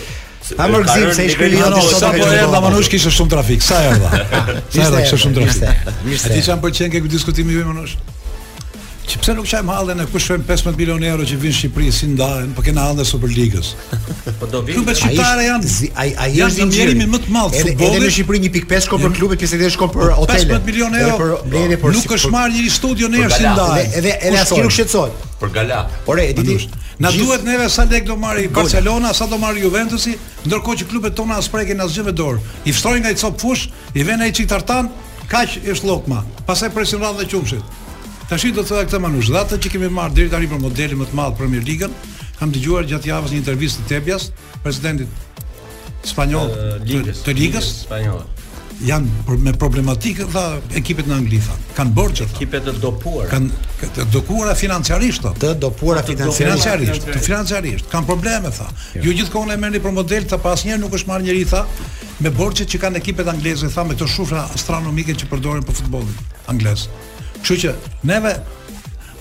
Ta 0.56 0.66
më 0.68 0.80
gzim 0.86 1.10
se 1.14 1.26
i 1.28 1.32
shkrivi 1.32 1.58
jo 1.60 1.68
të 1.74 1.82
sot. 1.86 2.08
Po 2.18 2.30
erdha 2.30 2.62
Manush 2.64 2.90
kishte 2.92 3.12
shumë 3.14 3.32
trafik. 3.36 3.62
Sa 3.62 3.78
erdha? 3.92 4.24
Sa 4.72 4.86
erdha 4.88 5.04
kishte 5.06 5.20
shumë 5.26 5.38
trafik. 5.38 5.90
A 5.90 6.32
ti 6.34 6.42
çan 6.46 6.62
pëlqen 6.64 6.90
këtu 6.96 7.12
diskutimi 7.14 7.58
i 7.58 7.64
Manush? 7.66 7.96
Çi 9.08 9.18
pse 9.18 9.34
nuk 9.36 9.46
çajm 9.46 9.68
hallën 9.68 9.98
e 10.02 10.06
kushojm 10.12 10.42
15 10.48 10.66
milionë 10.78 11.06
euro 11.12 11.24
që 11.26 11.36
në 11.40 11.50
Shqipëri 11.52 11.90
si 11.92 12.06
ndahen, 12.12 12.52
po 12.54 12.62
kena 12.62 12.84
hallën 12.86 13.02
e 13.02 13.06
Superligës. 13.08 13.72
Po 14.40 14.46
do 14.52 14.60
vinë. 14.62 14.76
Klubet 14.76 14.96
shqiptare 15.00 15.46
janë 15.48 15.70
ai 16.02 16.08
ai 16.14 16.30
është 16.46 16.62
i 16.62 16.66
njëri 16.70 16.94
më 17.10 17.20
të 17.24 17.32
madh 17.34 17.56
futbolli. 17.56 17.88
Edhe 17.88 18.02
në 18.04 18.10
Shqipëri 18.14 18.40
1.5 18.46 18.54
pikë 18.58 18.70
pesë 18.72 18.92
ko 18.92 19.00
për 19.02 19.16
klubet 19.16 19.42
që 19.42 19.48
sidhesh 19.54 19.74
shkon 19.74 19.90
për 19.94 20.14
hotele. 20.20 20.46
15 20.54 20.70
milionë 20.70 21.02
euro. 21.08 21.40
Nuk 21.98 22.14
është 22.18 22.32
marrë 22.36 22.54
një 22.60 22.72
studio 22.76 23.10
në 23.12 23.24
Ersin 23.26 23.48
ndahen. 23.50 23.92
Edhe 24.00 24.14
edhe 24.22 24.42
as 24.44 24.54
nuk 24.56 24.70
shqetësohet. 24.70 25.26
Për 25.42 25.54
gala. 25.58 25.80
Po 26.06 26.14
re, 26.14 26.28
di 26.38 26.46
ti. 26.46 26.56
Na 27.02 27.10
duhet 27.10 27.42
neve 27.42 27.66
sa 27.74 27.84
lek 27.90 28.06
do 28.06 28.14
marr 28.16 28.38
i 28.38 28.46
Barcelona, 28.48 29.10
sa 29.10 29.26
do 29.26 29.34
marr 29.42 29.58
Juventusi, 29.58 30.14
ndërkohë 30.46 30.76
që 30.82 30.90
klubet 30.94 31.16
tona 31.18 31.40
as 31.42 31.48
prekën 31.50 31.82
as 31.82 31.96
gjë 31.98 32.04
me 32.06 32.12
dorë. 32.12 32.38
I 32.68 32.76
ftojnë 32.76 33.02
nga 33.02 33.10
i 33.16 33.18
cop 33.18 33.40
fush, 33.42 33.64
i 33.98 34.06
vënë 34.06 34.28
ai 34.28 34.32
çiktartan, 34.38 34.92
kaq 35.32 35.56
është 35.66 35.88
llokma. 35.90 36.22
Pastaj 36.46 36.70
presin 36.76 37.02
radhën 37.02 37.26
e 37.26 37.30
qumshit. 37.32 37.80
Tashi 38.32 38.48
do 38.48 38.62
të 38.64 38.70
thotë 38.70 38.84
këtë 38.88 38.98
manush, 39.04 39.26
dhata 39.28 39.58
që 39.60 39.70
kemi 39.74 39.88
marrë 39.92 40.14
deri 40.16 40.30
tani 40.32 40.46
për 40.48 40.60
modelin 40.62 40.96
më 41.02 41.08
të 41.10 41.16
madh 41.18 41.34
Premier 41.36 41.64
League-ën, 41.66 41.92
kam 42.38 42.54
dëgjuar 42.54 42.86
gjatë 42.88 43.10
javës 43.10 43.34
një 43.34 43.40
intervistë 43.42 43.82
të 43.82 43.90
Tebjas, 43.90 44.24
presidentit 44.64 46.08
spanjoll 46.08 46.48
të, 46.54 46.78
ligës, 46.88 47.20
të 47.26 47.34
ligës, 47.36 47.68
spanjolle. 47.82 48.24
Jan 48.88 49.04
me 49.44 49.52
problematikë 49.60 50.30
dha 50.32 50.46
ekipet 50.80 51.10
në 51.12 51.18
Angli 51.18 51.42
tha. 51.44 51.58
Kan 51.76 51.92
borxhet, 51.94 52.32
Ekipet 52.38 52.64
të 52.70 52.72
dopuara. 52.82 53.28
Kan 53.30 53.50
të 53.92 54.08
dopuara 54.16 54.56
financiarisht. 54.58 55.28
Të 55.44 55.52
dopuara 55.62 56.00
financiarisht. 56.08 57.04
Të 57.12 57.20
financiarisht. 57.22 57.90
Kan 57.92 58.08
probleme 58.08 58.50
tha. 58.50 58.66
Jo 58.96 59.12
gjithkohon 59.12 59.52
e 59.54 59.60
merrni 59.60 59.78
për 59.84 59.94
model 60.00 60.26
ta 60.32 60.40
pasnjëherë 60.42 60.82
nuk 60.82 60.96
është 60.98 61.12
marrë 61.12 61.28
njerëj 61.28 61.46
tha 61.52 61.62
me 62.24 62.32
borxhet 62.40 62.72
që 62.72 62.80
kanë 62.88 63.02
ekipet 63.04 63.28
angleze 63.30 63.70
tha 63.76 63.84
me 63.86 63.94
këto 63.94 64.08
shufra 64.16 64.48
astronomike 64.56 65.14
që 65.20 65.30
përdoren 65.30 65.68
për 65.68 65.78
futbollin 65.82 66.28
anglez. 66.50 66.88
Kështu 67.42 67.58
që 67.64 67.72
neve 68.06 68.32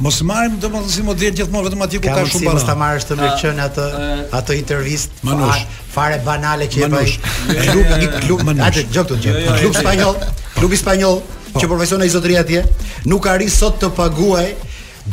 mos 0.02 0.18
marrim 0.26 0.56
do 0.62 0.70
të 0.74 0.82
si 0.90 1.04
model 1.06 1.36
gjithmonë 1.38 1.68
vetëm 1.68 1.84
atje 1.86 2.00
ku 2.02 2.08
ka 2.10 2.24
shumë 2.26 2.48
para. 2.48 2.56
mos 2.58 2.66
ta 2.68 2.76
marrësh 2.78 3.06
të 3.10 3.18
mirëqen 3.20 3.60
atë 3.66 3.86
atë 4.40 4.56
intervistë. 4.62 5.22
Manush. 5.28 5.62
Fare 5.94 6.18
banale 6.26 6.70
që 6.74 6.86
e 6.86 6.90
bëj. 6.96 7.14
Klub 7.52 7.96
i 7.98 8.10
klub 8.26 8.44
manush. 8.48 8.66
Atë 8.70 8.86
gjë 8.90 9.04
këtu 9.06 9.20
gjë. 9.26 9.40
Klub 9.62 9.78
spanjoll, 9.80 10.18
klub 10.58 10.74
po. 10.74 10.82
spanjoll 10.84 11.20
që 11.62 11.70
profesion 11.74 12.02
ai 12.06 12.10
zotëri 12.16 12.38
atje, 12.42 12.66
nuk 13.12 13.26
arrin 13.30 13.50
sot 13.52 13.78
të 13.82 13.92
paguaj 13.98 14.48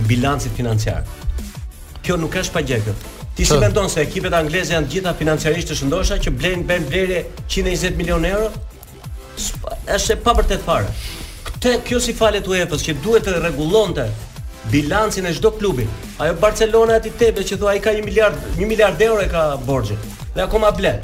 i 0.00 0.04
bilancit 0.08 0.54
financiar. 0.56 1.04
Kjo 2.02 2.16
nuk 2.20 2.36
është 2.40 2.52
pa 2.54 2.62
gjegët. 2.66 3.08
Ti 3.36 3.46
si 3.48 3.56
mendon 3.58 3.88
se 3.88 4.02
ekipet 4.04 4.34
angleze 4.36 4.74
janë 4.74 4.88
gjitha 4.92 5.12
financiarisht 5.16 5.70
të 5.72 5.76
shëndosha 5.78 6.18
që 6.20 6.32
blejnë 6.36 6.66
bën 6.68 6.88
blere 6.90 7.20
120 7.48 7.96
milion 7.96 8.24
euro? 8.28 8.50
Është 9.88 10.18
pa 10.24 10.34
për 10.36 10.50
të 10.50 10.60
farë. 10.66 11.80
kjo 11.86 12.00
si 12.02 12.12
falet 12.12 12.46
UEFA-s 12.48 12.82
që 12.84 12.96
duhet 13.02 13.22
të 13.26 13.36
rregullonte 13.40 14.08
bilancin 14.70 15.26
e 15.26 15.32
çdo 15.34 15.50
klubi. 15.50 15.86
Ajo 16.18 16.34
Barcelona 16.42 16.96
e 16.96 17.10
Tebe 17.18 17.42
që 17.44 17.56
thua 17.58 17.70
ai 17.70 17.80
ka 17.80 17.90
1 17.90 18.04
miliard, 18.04 18.34
1 18.58 18.66
miliard 18.66 19.00
euro 19.00 19.20
e 19.22 19.28
ka 19.28 19.56
borxhin 19.56 19.98
dhe 20.34 20.42
akoma 20.42 20.70
blet. 20.72 21.00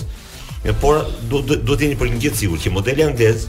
E 0.69 0.73
por 0.76 1.05
duhet 1.31 1.65
të 1.65 1.79
jeni 1.81 1.97
për 1.97 2.11
një 2.12 2.21
gjë 2.26 2.35
sigurt 2.43 2.62
që 2.67 2.71
modeli 2.75 3.03
anglez 3.07 3.47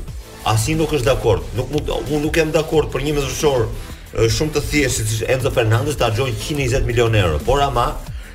Asnjë 0.53 0.77
nuk 0.79 0.95
është 0.97 1.11
dakord. 1.11 1.51
Nuk 1.59 1.75
mund, 1.75 1.93
unë 1.99 2.23
nuk 2.27 2.41
jam 2.41 2.55
dakord 2.55 2.89
për 2.95 3.05
një 3.09 3.17
mesazhor 3.19 3.67
është 4.09 4.35
shumë 4.35 4.53
të 4.55 4.61
thjeshtë 4.69 5.05
si 5.05 5.17
Enzo 5.29 5.51
Fernandez 5.53 5.97
ta 5.99 6.07
xhojë 6.13 6.33
120 6.41 6.87
milionë 6.87 7.19
euro, 7.21 7.39
por 7.45 7.61
ama 7.61 7.89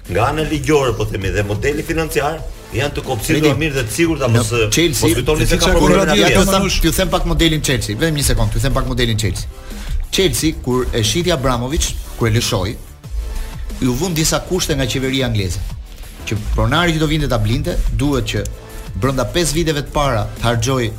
nga 0.08 0.28
ana 0.30 0.44
ligjore 0.46 0.92
po 0.94 1.06
themi 1.08 1.30
dhe 1.34 1.42
modeli 1.48 1.82
financiar 1.82 2.36
janë 2.74 2.94
të 2.96 3.04
kopsirë 3.06 3.42
të 3.42 3.52
mirë 3.58 3.74
dhe 3.80 3.84
të 3.88 3.94
sigurt 3.96 4.22
apo 4.22 4.36
mos 4.36 4.50
mos 4.52 5.04
fitoni 5.18 5.46
se 5.48 5.58
ka 5.58 5.72
probleme 5.74 6.16
atë 6.26 6.44
sa 6.46 6.60
ju 6.84 6.92
them 6.92 7.10
pak 7.10 7.26
modelin 7.26 7.62
Chelsea, 7.64 7.96
vetëm 7.96 8.18
një 8.20 8.26
sekond, 8.30 8.54
ju 8.54 8.62
them 8.62 8.74
pak 8.74 8.86
modelin 8.86 9.18
Chelsea. 9.18 9.48
Chelsea 10.14 10.54
kur 10.62 10.86
e 10.92 11.02
shiti 11.02 11.32
Abramovich, 11.34 11.88
kur 12.18 12.28
e 12.28 12.34
lëshoi, 12.36 12.74
ju 13.82 13.94
vën 13.98 14.14
disa 14.14 14.42
kushte 14.48 14.74
nga 14.78 14.86
qeveria 14.90 15.26
angleze. 15.30 15.58
Që 16.26 16.38
pronari 16.54 16.94
që 16.94 17.02
do 17.02 17.08
vinte 17.10 17.28
ta 17.30 17.38
blinte, 17.38 17.74
duhet 17.98 18.28
që 18.32 18.44
brenda 18.98 19.26
5 19.34 19.54
viteve 19.58 19.82
të 19.88 19.92
para 19.94 20.26
të 20.38 20.46
harxhoj 20.48 20.92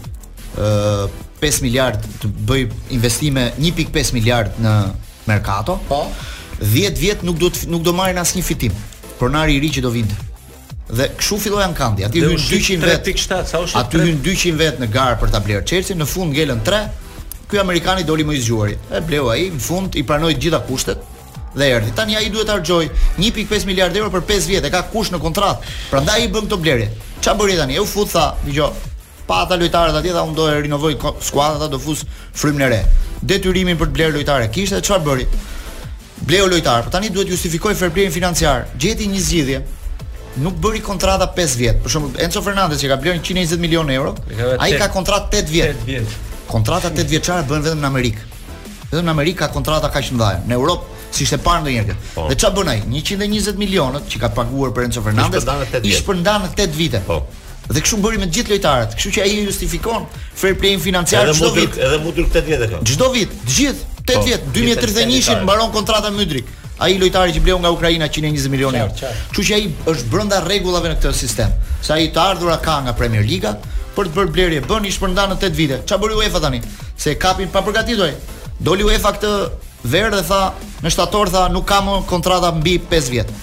5 1.41 1.61
miliard 1.65 1.99
të 2.21 2.29
bëj 2.47 2.61
investime 2.95 3.49
1.5 3.59 4.13
miliard 4.15 4.55
në 4.63 4.75
merkato. 5.27 5.77
Po. 5.89 6.05
10 6.61 6.95
vjet 6.99 7.23
nuk 7.27 7.39
do 7.41 7.49
të 7.51 7.67
nuk 7.71 7.83
do 7.83 7.93
marrin 7.97 8.19
asnjë 8.21 8.45
fitim. 8.47 8.75
Pronari 9.19 9.57
i 9.57 9.63
ri 9.63 9.69
që 9.75 9.83
do 9.83 9.91
vinë. 9.91 10.15
Dhe 10.91 11.09
kshu 11.19 11.39
filloi 11.41 11.65
kandi. 11.75 12.05
Aty 12.07 12.21
hyn 12.23 12.37
200 12.39 12.85
vet. 12.85 13.09
Aty 13.81 14.05
hyn 14.05 14.21
200 14.23 14.59
vet 14.61 14.79
në 14.79 14.89
garë 14.93 15.17
për 15.23 15.33
ta 15.33 15.41
bler 15.41 15.65
Chelsea, 15.67 15.97
në 15.97 16.07
fund 16.07 16.31
ngelën 16.35 16.61
3. 16.67 16.79
Ky 17.51 17.59
amerikan 17.61 17.99
i 18.01 18.05
doli 18.05 18.23
më 18.25 18.35
i 18.39 18.43
zgjuar. 18.45 18.71
E 18.95 19.03
bleu 19.05 19.27
ai, 19.33 19.49
në 19.53 19.61
fund 19.61 19.97
i 19.99 20.05
pranoi 20.07 20.33
të 20.37 20.47
gjitha 20.47 20.61
kushtet 20.65 21.03
dhe 21.55 21.67
erdhi. 21.75 21.91
Tani 21.95 22.15
ai 22.17 22.29
duhet 22.31 22.47
të 22.49 22.79
1.5 23.19 23.67
miliard 23.69 23.95
euro 23.97 24.09
për 24.15 24.23
5 24.31 24.47
vjet 24.51 24.65
e 24.65 24.71
ka 24.73 24.85
kusht 24.93 25.13
në 25.13 25.19
kontratë. 25.23 25.75
Prandaj 25.91 26.23
i 26.23 26.31
bën 26.31 26.47
këto 26.47 26.57
blerje. 26.61 26.89
Çfarë 27.21 27.39
bëri 27.41 27.59
tani? 27.59 27.77
Eu 27.81 27.85
futsa, 27.89 28.29
dëgjoj 28.45 28.71
pa 29.27 29.41
ata 29.45 29.57
lojtarët 29.57 29.95
atje, 29.99 30.11
unë 30.21 30.35
do 30.37 30.45
e 30.53 30.59
rinovoj 30.67 30.95
skuadrën, 31.19 31.57
ata 31.59 31.67
do 31.71 31.79
fus 31.81 32.05
frymën 32.37 32.61
e 32.65 32.69
re. 32.73 32.79
Detyrimin 33.25 33.77
për 33.79 33.89
të 33.89 33.95
bler 33.97 34.13
lojtarë 34.17 34.51
kishte, 34.53 34.81
çfarë 34.85 35.07
bëri? 35.07 35.25
Bleu 36.29 36.47
lojtar, 36.51 36.85
por 36.85 36.93
tani 36.93 37.09
duhet 37.11 37.27
justifikoj 37.33 37.73
fairplayin 37.77 38.13
financiar. 38.13 38.67
Gjeti 38.81 39.09
një 39.11 39.19
zgjidhje, 39.25 39.61
nuk 40.45 40.59
bëri 40.63 40.79
kontrata 40.85 41.27
5 41.35 41.57
vjet. 41.59 41.81
Për 41.83 41.95
shembull, 41.95 42.21
Enzo 42.23 42.43
Fernandez 42.45 42.81
që 42.85 42.91
ka 42.93 42.99
bler 43.03 43.17
120 43.17 43.59
milionë 43.65 43.97
euro, 43.97 44.13
ai 44.63 44.73
ka 44.79 44.87
kontratë 44.93 45.41
8 45.41 45.51
vjet. 45.51 45.81
8 45.81 45.89
vjet. 45.89 46.15
Kontrata 46.51 46.91
8 46.93 47.09
vjeçare 47.13 47.45
bën 47.49 47.63
vetëm 47.65 47.79
në 47.81 47.89
Amerikë. 47.89 48.25
Vetëm 48.91 49.07
në 49.07 49.15
Amerikë 49.15 49.39
ka 49.45 49.49
kontrata 49.55 49.89
kaq 49.93 50.11
ndaje. 50.15 50.43
Në 50.45 50.53
Europë 50.59 51.01
si 51.15 51.25
ishte 51.25 51.39
parë 51.41 51.63
ndonjëherë. 51.65 51.95
Oh. 52.21 52.27
Dhe 52.29 52.37
çfarë 52.37 52.59
bën 52.59 52.69
ai? 52.75 52.77
120 53.01 53.57
milionët 53.59 54.05
që 54.11 54.19
ka 54.23 54.29
paguar 54.37 54.71
për 54.77 54.85
Enzo 54.89 55.01
Fernandez, 55.05 55.47
i 55.81 55.93
shpërndan 55.97 56.45
në 56.45 56.51
8 56.53 56.77
vite. 56.79 57.01
Po. 57.09 57.19
Oh. 57.23 57.41
Dhe 57.69 57.81
kështu 57.81 57.97
bëri 58.01 58.19
me 58.21 58.27
të 58.29 58.35
gjithë 58.39 58.51
lojtarët. 58.53 58.91
Kështu 58.99 59.11
që 59.15 59.23
ai 59.25 59.31
justifikon 59.45 60.03
fair 60.37 60.57
play 60.59 60.75
financiar 60.81 61.31
çdo 61.33 61.49
vit. 61.55 61.77
Edhe 61.81 61.97
Mudrik 62.03 62.29
8 62.33 62.45
vjet 62.51 62.61
e 62.61 62.67
ka. 62.73 62.81
Çdo 62.85 63.07
vit, 63.15 63.31
të 63.45 63.53
gjithë 63.55 63.89
8 64.03 64.11
po, 64.11 64.25
vjet, 64.27 64.45
2031-shit 64.57 65.41
mbaron 65.45 65.71
kontrata 65.73 66.11
Mudrik. 66.13 66.51
Ai 66.83 66.97
lojtari 66.99 67.33
që 67.33 67.39
bleu 67.41 67.57
nga 67.63 67.71
Ukraina 67.71 68.07
120 68.11 68.51
milionë 68.53 68.81
euro. 68.83 68.93
Kështu 69.31 69.45
që 69.49 69.57
ai 69.57 69.65
është 69.93 70.11
brenda 70.13 70.41
rregullave 70.45 70.91
në 70.91 70.99
këtë 70.99 71.13
sistem. 71.17 71.55
Sa 71.81 71.97
ai 71.97 72.11
të 72.13 72.21
ardhurat 72.21 72.61
ka 72.63 72.77
nga 72.85 72.93
Premier 72.99 73.25
Liga 73.25 73.55
për 73.95 74.09
të 74.11 74.17
bërë 74.19 74.33
blerje, 74.35 74.63
bën 74.69 74.85
i 74.85 74.93
shpërndan 74.93 75.33
në 75.33 75.39
8 75.39 75.55
vite. 75.57 75.81
Çfarë 75.87 76.03
bëri 76.03 76.19
UEFA 76.21 76.43
tani? 76.45 76.61
Se 76.99 77.15
kapin 77.17 77.49
pa 77.49 77.63
përgatitur. 77.65 78.13
Doli 78.59 78.85
UEFA 78.85 79.15
këtë 79.17 79.33
verë 79.89 80.11
dhe 80.19 80.23
tha, 80.27 80.41
në 80.83 80.91
shtator 80.93 81.31
tha, 81.33 81.47
nuk 81.55 81.65
kam 81.69 81.89
kontrata 82.11 82.51
mbi 82.59 82.75
5 82.91 83.09
vjet 83.13 83.33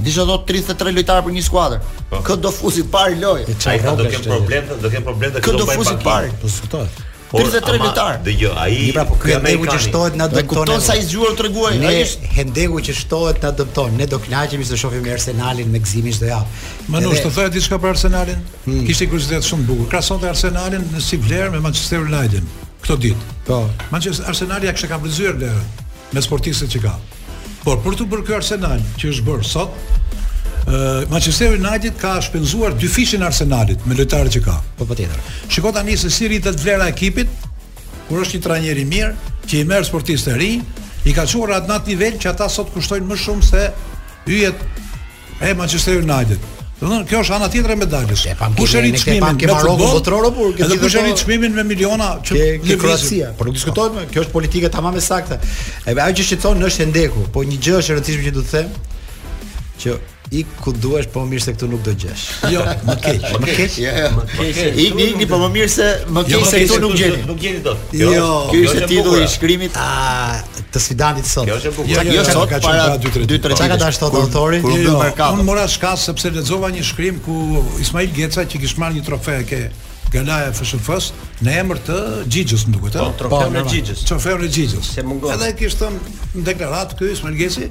Dhe 0.00 0.08
çdo 0.12 0.32
33 0.48 0.94
lojtar 0.96 1.18
për 1.26 1.34
një 1.34 1.42
skuadër. 1.44 1.78
Kë 2.24 2.36
do 2.40 2.48
fusi 2.56 2.86
parë 2.88 3.18
lojë? 3.20 3.52
Çfarë 3.60 3.90
do 4.00 4.06
kem 4.08 4.22
problem, 4.24 4.70
do 4.84 4.88
kem 4.94 5.04
problem 5.04 5.34
të 5.34 5.42
kë 5.44 5.52
do 5.58 5.66
bëj 5.68 5.90
parë. 6.04 6.30
Po 6.40 6.48
skuqtohet. 6.48 7.02
Por, 7.30 7.42
33 7.46 7.78
vjetar. 7.78 8.16
Dëgjoj, 8.26 8.54
ai 8.58 8.70
i 8.74 8.86
pra 8.92 9.04
po 9.06 9.14
ky 9.14 9.30
Hendeku 9.36 9.68
që 9.70 9.76
shtohet 9.84 10.16
na 10.18 10.26
dëmton. 10.26 10.48
Kupton 10.50 10.80
sa 10.82 10.96
i 10.98 11.04
zgjuar 11.06 11.36
treguaj, 11.38 11.76
ai 11.86 12.00
është 12.02 12.30
Hendeku 12.34 12.80
që 12.88 12.94
shtohet 13.04 13.38
na 13.46 13.52
dëmton. 13.54 13.94
Ne 14.00 14.08
do 14.10 14.18
klaqemi 14.18 14.66
se 14.66 14.74
shohim 14.80 15.04
me 15.06 15.12
Arsenalin 15.14 15.70
me 15.70 15.78
gëzimin 15.78 16.16
çdo 16.16 16.26
javë. 16.26 16.48
Më 16.90 17.04
të 17.06 17.30
thoya 17.36 17.52
diçka 17.54 17.78
për 17.84 17.94
Arsenalin. 17.94 18.42
Hmm. 18.64 18.82
Kishte 18.88 19.06
kuriozitet 19.12 19.46
shumë 19.46 19.62
të 19.62 19.70
bukur. 19.70 19.86
Krasonte 19.94 20.26
Arsenalin 20.32 20.88
në 20.90 21.04
si 21.06 21.20
vlerë 21.22 21.54
me 21.54 21.62
Manchester 21.68 22.02
United 22.02 22.50
këtë 22.82 22.98
ditë. 23.06 23.34
Po. 23.46 23.60
Manchester 23.94 24.26
Arsenali 24.32 24.66
ja 24.66 24.74
kishte 24.74 24.90
ka 24.90 24.98
vlerëzuar 24.98 25.38
me 26.10 26.26
sportistët 26.26 26.74
që 26.74 26.82
ka. 26.88 26.96
Por 27.62 27.78
për 27.86 28.00
të 28.00 28.10
bërë 28.10 28.26
ky 28.26 28.38
Arsenal 28.42 28.82
që 28.98 29.14
është 29.14 29.26
bërë 29.30 29.46
sot, 29.46 30.18
Manchester 31.08 31.58
United 31.66 31.94
ka 32.00 32.20
shpenzuar 32.22 32.72
dy 32.78 32.86
fishin 32.88 33.22
Arsenalit 33.26 33.78
me 33.86 33.94
lojtarët 33.98 34.32
që 34.36 34.42
ka. 34.44 34.54
Po 34.78 34.86
patjetër. 34.86 35.18
Shikoj 35.50 35.72
tani 35.74 35.96
se 35.98 36.10
si 36.10 36.28
rritet 36.28 36.60
vlera 36.62 36.86
e 36.86 36.92
ekipit 36.94 37.28
kur 38.08 38.22
është 38.22 38.38
një 38.38 38.44
trajner 38.44 38.78
i 38.78 38.84
mirë, 38.84 39.10
që 39.46 39.58
i 39.62 39.64
merr 39.70 39.84
sportistë 39.86 40.32
të 40.32 40.36
rinj, 40.38 40.62
i 41.06 41.12
ka 41.14 41.24
çuar 41.30 41.54
atë 41.60 41.70
natë 41.70 41.92
nivel 41.92 42.16
që 42.22 42.30
ata 42.32 42.48
sot 42.50 42.70
kushtojnë 42.74 43.06
më 43.06 43.18
shumë 43.24 43.44
se 43.46 43.64
hyjet 44.26 44.64
e 45.40 45.52
Manchester 45.58 46.00
United. 46.02 46.42
Do 46.80 46.88
të 46.88 46.90
thonë 46.90 47.06
kjo 47.10 47.20
është 47.22 47.34
ana 47.38 47.48
tjetër 47.52 47.74
e 47.74 47.78
medaljes. 47.82 48.22
Kush 48.58 48.74
e 48.78 48.82
rrit 48.82 48.98
çmimin 49.04 49.36
me 49.36 49.48
Marokun 49.52 49.90
botërorë 49.94 50.30
por 50.36 50.52
edhe 50.56 50.78
kush 50.82 50.96
e 50.98 51.02
rrit 51.04 51.16
po- 51.18 51.24
çmimin 51.24 51.54
me 51.58 51.64
miliona 51.70 52.12
që 52.24 52.44
ke 52.64 52.78
Kroacia. 52.80 53.32
Po 53.38 53.46
nuk 53.46 53.58
diskutohet, 53.58 54.08
kjo 54.14 54.24
është 54.26 54.34
politika 54.34 54.70
tamam 54.74 54.96
e 54.98 55.02
saktë. 55.04 55.38
Edhe 55.92 56.00
ajo 56.06 56.18
që 56.18 56.28
shqetëson 56.30 56.66
është 56.70 56.86
e 56.86 56.90
ndeku, 56.90 57.26
po 57.34 57.44
një 57.46 57.60
gjë 57.62 57.76
është 57.82 57.94
e 57.94 57.98
rëndësishme 58.00 58.26
që 58.30 58.36
duhet 58.38 58.48
të 58.48 58.56
them 58.56 59.68
që 59.84 59.98
Iku 60.30 60.62
ku 60.64 60.70
duash, 60.72 61.08
po 61.10 61.24
mirë 61.26 61.42
se 61.42 61.52
këtu 61.56 61.66
nuk 61.66 61.80
do 61.82 61.90
gjesh. 61.98 62.28
Jo, 62.54 62.60
më 62.86 62.94
keq, 63.02 63.24
më 63.42 63.46
keq. 63.58 63.78
Jo, 63.82 63.94
më 64.14 64.26
keq. 64.28 64.44
Ik, 64.44 64.76
jo, 64.78 64.98
jo. 65.02 65.08
ik, 65.18 65.24
po 65.32 65.40
më 65.42 65.48
mirë 65.56 65.70
se 65.74 65.86
më 66.14 66.22
jo, 66.22 66.30
keq 66.30 66.46
se 66.50 66.60
këtu 66.62 66.78
nuk 66.84 66.94
gjeni. 67.00 67.24
Nuk 67.26 67.40
gjeni 67.42 67.62
dot. 67.64 67.96
Jo, 67.98 68.28
ky 68.52 68.60
është 68.62 68.84
titulli 68.92 69.24
i 69.24 69.30
shkrimit 69.32 69.74
a 69.80 69.88
të 70.70 70.82
sfidantit 70.84 71.26
sot. 71.26 71.50
Jo, 71.50 71.58
sot 72.30 72.54
para 72.62 72.84
2-3. 73.02 73.26
2-3. 73.26 73.42
Pra 73.48 73.56
Çka 73.58 73.72
ka 73.72 73.80
dash 73.82 73.98
thotë 74.04 74.22
autori? 74.22 74.62
Unë 74.70 75.48
mora 75.50 75.66
shkas 75.74 76.06
sepse 76.12 76.30
lexova 76.38 76.70
një 76.76 76.86
shkrim 76.92 77.18
ku 77.26 77.40
Ismail 77.82 78.14
Geca 78.14 78.46
që 78.46 78.62
kishte 78.62 78.78
marrë 78.84 79.00
një 79.00 79.06
trofe 79.10 79.40
ke 79.50 79.64
e 79.66 80.14
FSHF-s 80.52 81.10
në 81.42 81.58
emër 81.64 81.82
të 81.86 81.98
Xhixhës 82.30 82.64
më 82.66 82.74
duket, 82.78 82.96
Po, 83.02 83.10
trofeun 83.24 83.58
e 83.60 83.66
Xhixhës. 83.66 84.02
Po, 84.06 84.08
trofeun 84.14 84.46
e 84.46 84.48
Xhixhës. 84.50 84.94
Se 84.94 85.04
mungon. 85.06 85.34
Edhe 85.34 85.52
kishte 85.58 85.90
në 85.90 86.46
deklaratë 86.50 86.98
ky 87.02 87.10
Ismail 87.18 87.38
Geca 87.38 87.68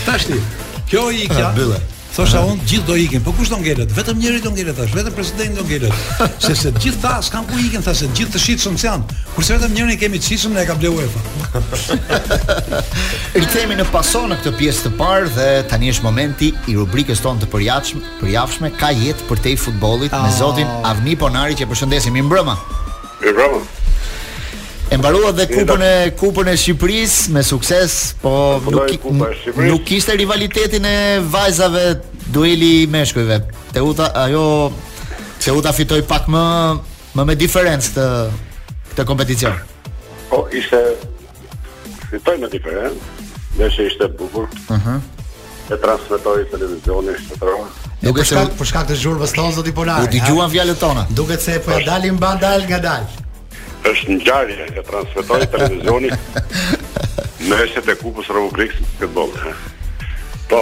Tashti, 0.07 0.39
kjo 0.93 1.09
i 1.17 1.25
ikja. 1.25 1.51
Thosha 2.13 2.43
unë 2.45 2.61
gjithë 2.69 2.85
do 2.85 2.95
ikin, 3.01 3.21
po 3.25 3.31
kush 3.33 3.49
do 3.49 3.57
ngelet? 3.57 3.89
Vetëm 3.97 4.19
njëri 4.21 4.41
do 4.45 4.51
ngelet 4.53 4.75
thash, 4.77 4.91
vetëm 4.93 5.15
presidenti 5.17 5.55
do 5.57 5.63
ngelet. 5.65 6.03
Se 6.43 6.53
se 6.59 6.69
gjithë 6.75 7.01
thas 7.01 7.29
s'kan 7.31 7.47
ku 7.49 7.57
ikin, 7.57 7.81
thashë 7.85 8.11
gjithë 8.13 8.35
të 8.35 8.41
shitshëm 8.43 8.75
se 8.77 8.85
janë. 8.85 9.15
Kurse 9.33 9.55
vetëm 9.57 9.73
njëri 9.73 9.95
kemi 9.97 10.21
të 10.21 10.27
shitshëm 10.29 10.53
na 10.53 10.67
ka 10.69 10.75
bleu 10.77 10.93
UEFA. 10.99 11.23
Ri 13.39 13.47
themi 13.55 13.79
në 13.81 13.87
paso 13.89 14.21
në 14.29 14.37
këtë 14.43 14.53
pjesë 14.59 14.85
të 14.85 14.93
parë 15.01 15.33
dhe 15.39 15.47
tani 15.73 15.89
është 15.95 16.05
momenti 16.05 16.51
i 16.69 16.77
rubrikës 16.77 17.23
tonë 17.25 17.47
të 17.47 17.51
përjashtme, 17.55 18.03
përjashtme 18.21 18.71
ka 18.77 18.93
jetë 19.01 19.27
për 19.31 19.41
te 19.47 19.57
futbollit 19.65 20.13
me 20.13 20.27
ah. 20.29 20.37
zotin 20.37 20.69
Avni 20.93 21.17
Ponari 21.17 21.57
që 21.57 21.65
përshëndesim 21.73 22.21
i 22.21 22.27
mbrëmë. 22.29 22.59
Mbrëmë. 23.25 23.63
E 24.93 24.97
mbarua 24.97 25.31
dhe 25.31 25.45
kupën 25.49 25.81
e 25.81 25.93
kupën 26.13 26.45
e 26.51 26.53
Shqipërisë 26.61 27.31
me 27.33 27.41
sukses, 27.41 27.93
po 28.21 28.61
nuk 28.61 28.91
nuk 29.65 29.81
kishte 29.89 30.13
rivalitetin 30.19 30.85
e 30.85 30.97
vajzave 31.33 31.85
dueli 32.35 32.69
i 32.83 32.87
meshkujve. 32.95 33.39
Teuta 33.73 34.11
ajo 34.25 34.43
Teuta 35.43 35.73
fitoi 35.75 36.03
pak 36.11 36.29
më 36.31 36.43
më 37.17 37.25
me 37.29 37.35
diferencë 37.41 37.89
të 37.97 38.05
këtë 38.91 39.05
kompeticion. 39.13 39.57
Po 40.29 40.43
ishte 40.55 40.79
fitoi 42.13 42.37
me 42.45 42.51
diferencë, 42.53 43.25
dhe 43.57 43.71
që 43.73 43.89
ishte 43.93 44.11
bukur. 44.21 44.45
Uh 44.69 44.75
mhm. 44.77 44.77
-huh. 45.01 45.73
E 45.73 45.79
transmetoi 45.87 46.45
televizioni 46.53 47.17
shtetëror. 47.23 47.65
Duket 48.05 48.25
se 48.29 48.45
për 48.61 48.67
shkak 48.69 48.87
të 48.91 48.95
zhurmës 49.01 49.33
tonë 49.41 49.53
zoti 49.57 49.71
Polar. 49.73 50.05
U 50.05 50.05
dëgjuan 50.15 50.49
fjalët 50.53 50.79
tona. 50.85 51.03
Duket 51.09 51.41
se 51.41 51.59
po 51.65 51.71
e 51.79 51.83
dalim 51.85 52.17
ban 52.21 52.37
dal 52.39 52.61
nga 52.69 52.79
dal 52.89 53.03
është 53.87 54.09
në 54.13 54.19
gjarje 54.23 54.65
e 54.77 54.83
transmetoj 54.87 55.45
televizioni 55.51 56.11
në 57.43 57.57
eshet 57.65 57.89
e 57.91 57.95
kupës 57.99 58.29
Republikës 58.35 58.81
në 58.83 58.93
këtë 59.19 59.55
Po, 60.51 60.59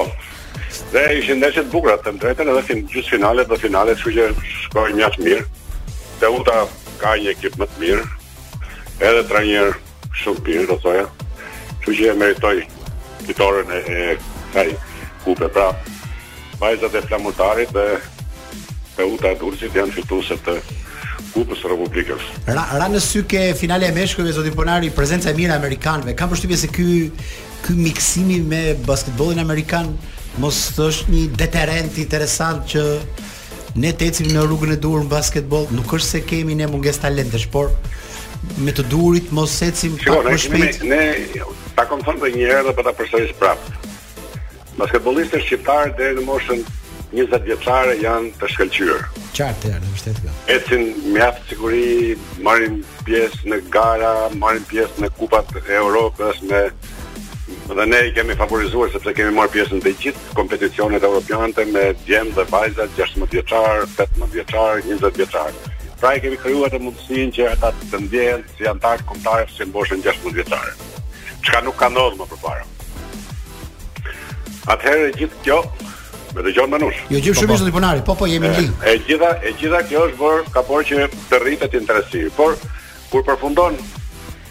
dhe 0.94 1.02
ishë 1.20 1.36
në 1.40 1.50
eshet 1.50 1.70
bukrat 1.74 2.04
të 2.06 2.14
mdrejten 2.16 2.52
edhe 2.54 2.62
fin, 2.68 2.84
gjusë 2.94 3.16
finalet 3.18 3.50
dhe 3.50 3.58
finale, 3.62 3.96
që 4.00 4.14
që 4.18 4.28
shkoj 4.64 4.88
një 4.98 5.08
atë 5.10 5.26
mirë, 5.26 5.46
dhe 6.22 6.30
uta 6.38 6.58
ka 7.02 7.16
një 7.20 7.34
ekip 7.34 7.58
më 7.60 7.68
të 7.74 7.82
mirë, 7.84 8.04
edhe 9.10 9.24
tra 9.30 9.42
njerë 9.44 9.74
shumë 10.22 10.44
pirë, 10.48 10.68
do 10.70 10.78
thoja, 10.86 11.08
që 11.84 11.96
që 11.98 12.10
e 12.12 12.16
meritoj 12.22 12.54
kitorën 13.26 13.74
e, 13.78 13.82
e 13.90 14.16
kaj 14.54 14.68
kupe, 15.26 15.50
pra, 15.50 15.72
bajzat 16.64 17.00
e 17.02 17.04
flamurtarit 17.10 17.74
dhe 17.76 17.88
Peuta 18.96 19.36
Durësit 19.42 19.76
janë 19.78 19.98
fituse 19.98 20.38
të 20.46 20.60
Kupës 21.34 21.62
së 21.64 21.70
Republikës. 21.72 22.26
Ra 22.50 22.66
ra 22.76 22.88
në 22.92 23.00
sy 23.04 23.22
ke 23.32 23.42
finale 23.58 23.88
e 23.90 23.94
meshkujve 23.96 24.34
zoti 24.36 24.52
Ponari, 24.56 24.90
prezenca 24.96 25.32
e 25.32 25.36
mirë 25.38 25.54
e 25.54 25.58
amerikanëve. 25.58 26.16
Kam 26.20 26.32
përshtypjen 26.34 26.60
se 26.64 26.70
ky 26.76 26.88
ky 27.66 27.76
miksimi 27.78 28.42
me 28.44 28.62
basketbollin 28.88 29.40
amerikan 29.44 29.92
mos 30.42 30.60
është 30.80 31.12
një 31.12 31.24
deterrent 31.38 31.98
interesant 32.02 32.66
që 32.74 32.84
ne 33.82 33.92
të 33.96 34.08
ecim 34.12 34.32
në 34.34 34.44
rrugën 34.48 34.74
e 34.74 34.78
durë 34.84 35.06
në 35.06 35.12
basketboll, 35.12 35.70
nuk 35.78 35.94
është 35.96 36.08
se 36.16 36.22
kemi 36.32 36.56
ne 36.60 36.68
mungesë 36.72 37.04
talentesh, 37.06 37.46
por 37.54 37.70
me 38.66 38.74
të 38.76 38.88
durit 38.92 39.32
mos 39.38 39.54
ecim 39.64 39.96
pa 40.02 40.18
për 40.26 40.40
shpejt. 40.48 40.82
Ne 40.90 41.46
ta 41.78 41.86
konfrontojmë 41.88 42.42
një 42.42 42.52
herë 42.52 42.68
dhe 42.72 42.76
po 42.80 42.88
ta 42.88 42.96
përsëris 42.98 43.38
prapë. 43.40 43.80
Basketbollistët 44.82 45.46
shqiptar 45.46 45.94
deri 46.00 46.18
në 46.20 46.26
moshën 46.28 46.68
20 47.12 47.44
vjeçare 47.46 47.98
janë 48.00 48.30
të 48.40 48.48
shkëlqyer. 48.54 49.02
Qartë 49.36 49.72
janë, 49.74 49.90
vërtet 49.98 50.20
kjo. 50.24 50.36
Ecin 50.54 50.84
me 51.12 51.24
aftë 51.26 51.48
siguri, 51.50 52.16
marrin 52.46 52.78
pjesë 53.08 53.52
në 53.52 53.58
gara, 53.74 54.14
marrin 54.40 54.64
pjesë 54.70 55.04
në 55.04 55.10
kupat 55.20 55.52
e 55.60 55.64
Evropës 55.80 56.40
me 56.48 56.62
dhe 57.72 57.86
ne 57.88 58.00
i 58.08 58.14
kemi 58.16 58.36
favorizuar 58.40 58.90
sepse 58.94 59.12
kemi 59.18 59.32
marrë 59.36 59.54
pjesë 59.58 59.76
në 59.78 59.84
të 59.90 59.94
gjithë 60.06 60.38
kompeticionet 60.40 61.04
europiane 61.08 61.66
me 61.74 61.84
djem 62.06 62.32
dhe 62.38 62.44
vajza 62.52 62.88
16 62.98 63.28
vjeçar, 63.38 63.84
18 64.00 64.32
vjeçar, 64.36 64.80
20 64.90 65.20
vjeçar. 65.20 65.52
Pra 66.02 66.16
i 66.16 66.24
kemi 66.24 66.40
krijuar 66.42 66.72
të 66.74 66.80
mundësinë 66.82 67.36
që 67.38 67.48
ata 67.54 67.72
të 67.92 68.00
ndjehen 68.08 68.44
si 68.58 68.68
antar 68.72 69.04
kombëtarë 69.08 69.52
që 69.56 69.68
mboshën 69.70 70.02
16 70.08 70.34
vjeçare. 70.36 70.74
Çka 71.46 71.60
nuk 71.68 71.78
ka 71.80 71.90
ndodhur 71.92 72.18
më 72.24 72.28
përpara. 72.32 72.68
Atëherë 74.72 75.12
gjithë 75.20 75.44
kjo 75.46 75.60
Me 76.34 76.46
dëgjon 76.46 76.70
Manush. 76.72 77.00
Jo 77.12 77.20
gjithë 77.20 77.40
shumë 77.40 77.50
po, 77.50 77.52
po. 77.54 77.58
ishte 77.58 77.68
diponari, 77.68 78.04
po 78.08 78.16
po 78.16 78.28
jemi 78.30 78.48
në 78.48 78.60
linjë. 78.60 78.76
E 78.88 78.94
gjitha 79.08 79.32
e 79.42 79.52
gjitha 79.60 79.82
kjo 79.90 80.04
është 80.08 80.20
bër 80.22 80.44
ka 80.54 80.64
por 80.70 80.86
që 80.88 81.08
të 81.32 81.40
rritet 81.44 81.74
interesi. 81.80 82.22
Por 82.38 82.56
kur 83.12 83.26
përfundon 83.28 83.76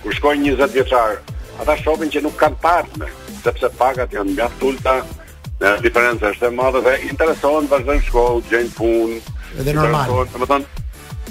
kur 0.02 0.16
shkojnë 0.18 0.54
20 0.58 0.74
vjeçar, 0.76 1.14
ata 1.62 1.74
shohin 1.80 2.12
që 2.12 2.22
nuk 2.24 2.36
kanë 2.40 2.60
partner, 2.60 3.10
sepse 3.44 3.68
pagat 3.80 4.12
janë 4.16 4.34
mjaft 4.36 4.62
ulta, 4.68 4.98
në 5.60 5.74
diferenca 5.86 6.30
është 6.34 6.48
e 6.50 6.54
madhe 6.56 6.80
dhe 6.86 6.94
interesohen 7.08 7.68
vazhdojnë 7.72 8.06
shkollë, 8.08 8.44
gjejnë 8.52 8.72
punë. 8.78 9.18
Edhe 9.64 9.74
normal. 9.76 10.14
Domethënë 10.34 10.84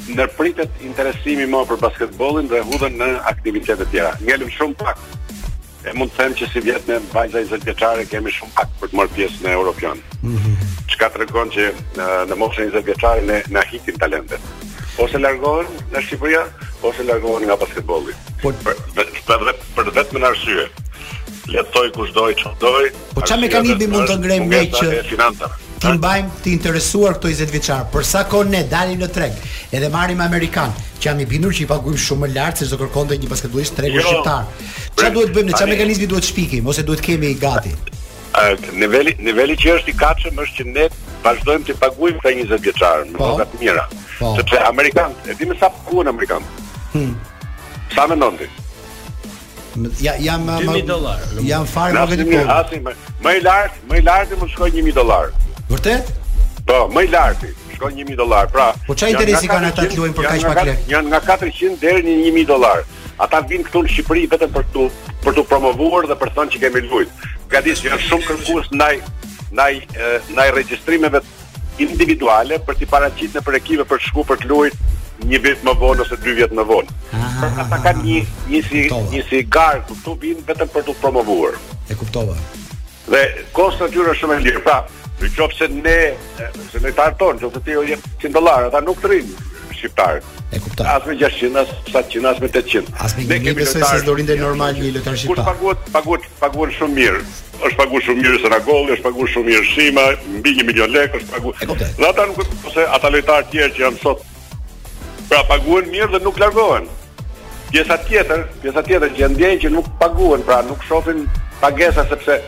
ndërpritet 0.09 0.81
interesimi 0.85 1.45
më 1.49 1.63
për 1.69 1.81
basketbollin 1.85 2.49
dhe 2.49 2.63
hudhen 2.65 2.97
në 2.97 3.13
aktivitete 3.29 3.85
tjera. 3.93 4.15
Ngelim 4.25 4.49
shumë 4.57 4.77
pak 4.81 5.07
e 5.87 5.91
mund 5.95 6.11
të 6.13 6.19
them 6.23 6.33
që 6.39 6.47
si 6.51 6.59
vjet 6.65 6.89
në 6.91 6.97
vajza 7.13 7.39
20 7.45 7.65
vjeçare 7.69 8.03
kemi 8.11 8.33
shumë 8.35 8.55
pak 8.57 8.71
për 8.81 8.91
të 8.91 8.97
marrë 8.99 9.13
pjesë 9.15 9.43
në 9.45 9.51
Europion. 9.55 10.01
Mm 10.23 10.35
-hmm. 10.37 10.73
Çka 10.91 11.07
tregon 11.13 11.51
që 11.55 11.69
në, 11.99 12.07
në 12.31 12.39
moshën 12.41 12.67
20 12.67 12.85
vjeçare 12.89 13.21
ne 13.29 13.37
na 13.55 13.63
hitim 13.71 13.95
talentet. 14.03 14.41
Ose 14.97 15.19
largohen 15.23 15.67
në 15.93 16.01
Shqipëria, 16.03 16.41
ose 16.83 17.03
largohen 17.03 17.45
nga 17.47 17.55
basketbolli. 17.55 18.13
Po 18.43 18.51
për 18.65 18.75
për, 18.95 19.55
për 19.77 19.93
vetëm 19.95 20.19
në 20.21 20.27
arsye. 20.27 20.67
Letoj 21.49 21.87
që 21.95 22.13
doj. 22.59 22.91
Po 23.15 23.21
çfarë 23.21 23.41
mekanizmi 23.41 23.87
mund 23.87 24.09
të 24.09 24.17
ngrejmë 24.19 24.47
me 24.47 24.61
që 24.77 24.87
të 25.81 25.93
mbajmë 25.95 26.29
të 26.43 26.49
interesuar 26.49 27.13
këto 27.15 27.27
20 27.29 27.51
vjeçar. 27.55 27.81
Për 27.93 28.03
sa 28.03 28.23
kohë 28.31 28.49
ne 28.49 28.61
dalim 28.71 28.99
në 28.99 29.07
treg, 29.09 29.31
edhe 29.71 29.89
marrim 29.89 30.21
amerikan, 30.21 30.71
që 30.99 31.03
jam 31.05 31.19
i 31.19 31.25
bindur 31.25 31.51
që 31.53 31.61
i 31.61 31.65
paguim 31.67 31.95
shumë 31.97 32.27
më 32.27 32.33
lart 32.35 32.57
se 32.57 32.65
çdo 32.67 32.77
kërkonte 32.77 33.17
një 33.17 33.29
basketbollist 33.29 33.75
tregu 33.75 33.95
jo. 33.97 34.01
shqiptar. 34.01 34.43
Çfarë 34.95 35.09
pra, 35.09 35.13
duhet 35.13 35.31
të 35.31 35.37
bëjmë? 35.37 35.55
Çfarë 35.59 35.69
mekanizmi 35.73 36.09
duhet 36.09 36.27
shpikim 36.29 36.67
ose 36.71 36.83
duhet 36.87 37.01
kemi 37.03 37.33
gati? 37.39 37.73
Ëh, 38.39 38.69
niveli 38.81 39.15
niveli 39.25 39.55
që 39.63 39.73
është 39.79 39.93
i 39.93 39.97
kapshëm 40.01 40.41
është 40.43 40.61
që 40.61 40.65
ne 40.77 40.87
vazhdojmë 41.25 41.67
të 41.67 41.75
paguajmë 41.81 42.21
këta 42.21 42.35
20 42.37 42.63
vjeçarë 42.67 43.07
më 43.09 43.19
po. 43.19 43.29
rrugë 43.33 43.47
të 43.51 43.61
mira. 43.63 43.85
Po. 44.19 44.33
Sepse 44.39 44.61
amerikanët, 44.69 45.29
e 45.29 45.35
di 45.39 45.47
më 45.49 45.57
sa 45.59 45.69
ku 45.85 45.99
hmm. 45.99 46.07
në 46.07 46.13
Amerikan. 46.15 46.49
Hm. 46.95 47.11
Sa 47.95 48.05
më 48.11 48.15
ndonjë? 48.19 48.47
Ja 50.03 50.13
jam 50.27 50.43
më 50.47 50.81
dollar. 50.87 51.21
janë 51.39 51.67
farë 51.71 51.99
më 51.99 52.05
vetë 52.11 52.95
Më 53.25 53.33
i 53.37 53.41
lart, 53.45 53.77
më 53.89 53.99
i 54.01 54.01
lart 54.03 54.33
më 54.41 54.47
shkoj 54.55 54.71
1000 54.75 54.97
dollar. 55.01 55.27
Vërtet? 55.69 56.13
Po, 56.67 56.77
më 56.95 57.03
i 57.07 57.11
lart 57.13 57.45
shkon 57.75 57.95
1000 58.01 58.15
dollar. 58.23 58.47
Pra, 58.55 58.73
po 58.87 58.95
çfarë 58.97 59.11
interesi 59.15 59.47
kanë 59.47 59.71
ata 59.71 59.85
të 59.89 59.99
luajnë 59.99 60.15
për 60.17 60.29
kaç 60.29 60.47
pak 60.49 60.63
lekë? 60.67 60.85
Jan 60.91 61.09
nga 61.11 61.21
400 61.31 61.79
deri 61.81 62.05
në 62.07 62.17
1000 62.31 62.47
dollar 62.53 62.83
ata 63.23 63.41
vinë 63.47 63.67
këtu 63.67 63.81
në 63.83 63.91
Shqipëri 63.93 64.27
vetëm 64.31 64.53
për 64.55 64.65
tu 64.73 64.85
për 65.25 65.35
tu 65.35 65.43
promovuar 65.49 66.07
dhe 66.09 66.15
për 66.21 66.29
të 66.31 66.37
thënë 66.37 66.53
që 66.53 66.61
kemi 66.63 66.83
luajt. 66.85 67.25
Gatish 67.51 67.81
janë 67.83 67.97
shumë 68.05 68.27
kërkues 68.29 68.69
ndaj 68.75 69.01
ndaj 69.59 69.71
ndaj 70.29 70.45
regjistrimeve 70.55 71.19
individuale 71.85 72.59
për 72.63 72.77
të 72.79 72.87
paraqitur 72.93 73.43
në 73.49 73.59
ekipe 73.59 73.85
për 73.89 73.99
të 73.99 74.07
shkuar 74.07 74.29
për 74.31 74.41
të 74.43 74.49
luajt 74.51 74.79
një 75.29 75.41
vit 75.43 75.65
më 75.67 75.75
vonë 75.81 76.05
ose 76.05 76.19
dy 76.23 76.37
vjet 76.37 76.55
më 76.55 76.63
vonë. 76.69 76.95
Ah. 77.19 77.61
Ata 77.65 77.81
kanë 77.89 78.05
një 78.05 78.21
një 78.53 78.63
si 78.69 78.87
një 79.11 79.25
si 79.33 79.43
ku 79.51 79.99
tu 80.05 80.15
vinë 80.23 80.47
vetëm 80.47 80.71
për 80.71 80.87
tu 80.87 80.95
promovuar. 81.03 81.59
E 81.91 81.95
kuptova. 81.99 82.37
Dhe 83.09 83.25
kosta 83.51 83.89
gjyra 83.91 84.13
shumë 84.15 84.35
e 84.35 84.41
lirë, 84.47 84.59
pra, 84.63 84.83
në 85.19 85.29
qopë 85.35 85.55
se 85.57 85.67
ne, 85.73 85.97
se 86.71 86.79
ne 86.83 86.91
të 86.93 87.01
arton, 87.09 87.39
që 87.41 87.49
të 87.57 87.79
jetë 87.89 88.11
100 88.21 88.31
dolarë, 88.35 88.67
ata 88.69 88.83
nuk 88.85 89.01
të 89.01 89.09
rinjë, 89.11 89.47
shqiptar. 89.79 90.21
E 90.51 90.59
kuptoj. 90.59 90.85
As 90.87 91.05
me 91.05 91.17
600, 91.19 91.69
as 91.69 91.91
700, 91.91 92.35
as 92.35 92.41
me 92.41 92.47
800. 92.47 92.93
As 92.99 93.17
me 93.17 93.23
1000 93.25 93.85
se 93.85 94.01
do 94.09 94.13
rindej 94.19 94.39
normal 94.43 94.73
një 94.75 94.91
lojtar 94.97 95.17
shqiptar. 95.17 95.43
Kur 95.43 95.53
paguhet, 95.53 95.91
paguhet, 95.95 96.27
paguhet 96.43 96.75
shumë 96.77 96.95
mirë. 96.99 97.21
Është 97.59 97.79
paguhet 97.81 98.05
shumë 98.07 98.23
mirë 98.25 98.41
se 98.43 98.51
na 98.55 98.59
është 98.59 99.03
paguhet 99.07 99.33
shumë 99.33 99.51
mirë 99.51 99.67
shima, 99.71 100.05
mbi 100.37 100.55
1 100.63 100.69
milion 100.71 100.93
lekë 100.95 101.19
është 101.19 101.33
paguhet. 101.33 101.73
E 101.73 101.91
Dhe 101.97 102.07
ata 102.11 102.27
nuk 102.29 102.39
kuptojnë 102.41 102.63
pse 102.67 102.87
ata 102.99 103.11
lojtarë 103.15 103.47
të 103.47 103.51
tjerë 103.51 103.75
që 103.79 103.83
janë 103.85 104.01
sot 104.03 104.23
pra 105.29 105.43
paguhen 105.51 105.91
mirë 105.93 106.11
dhe 106.15 106.21
nuk 106.27 106.39
largohen. 106.41 106.87
Pjesa 107.69 107.99
tjetër, 108.07 108.47
pjesa 108.63 108.81
tjetër 108.83 109.11
që 109.19 109.27
ndjejnë 109.35 109.61
që 109.67 109.73
nuk 109.75 109.91
paguhen, 110.01 110.41
pra 110.47 110.63
nuk 110.65 110.81
shohin 110.87 111.25
pagesa 111.61 112.07
sepse 112.09 112.39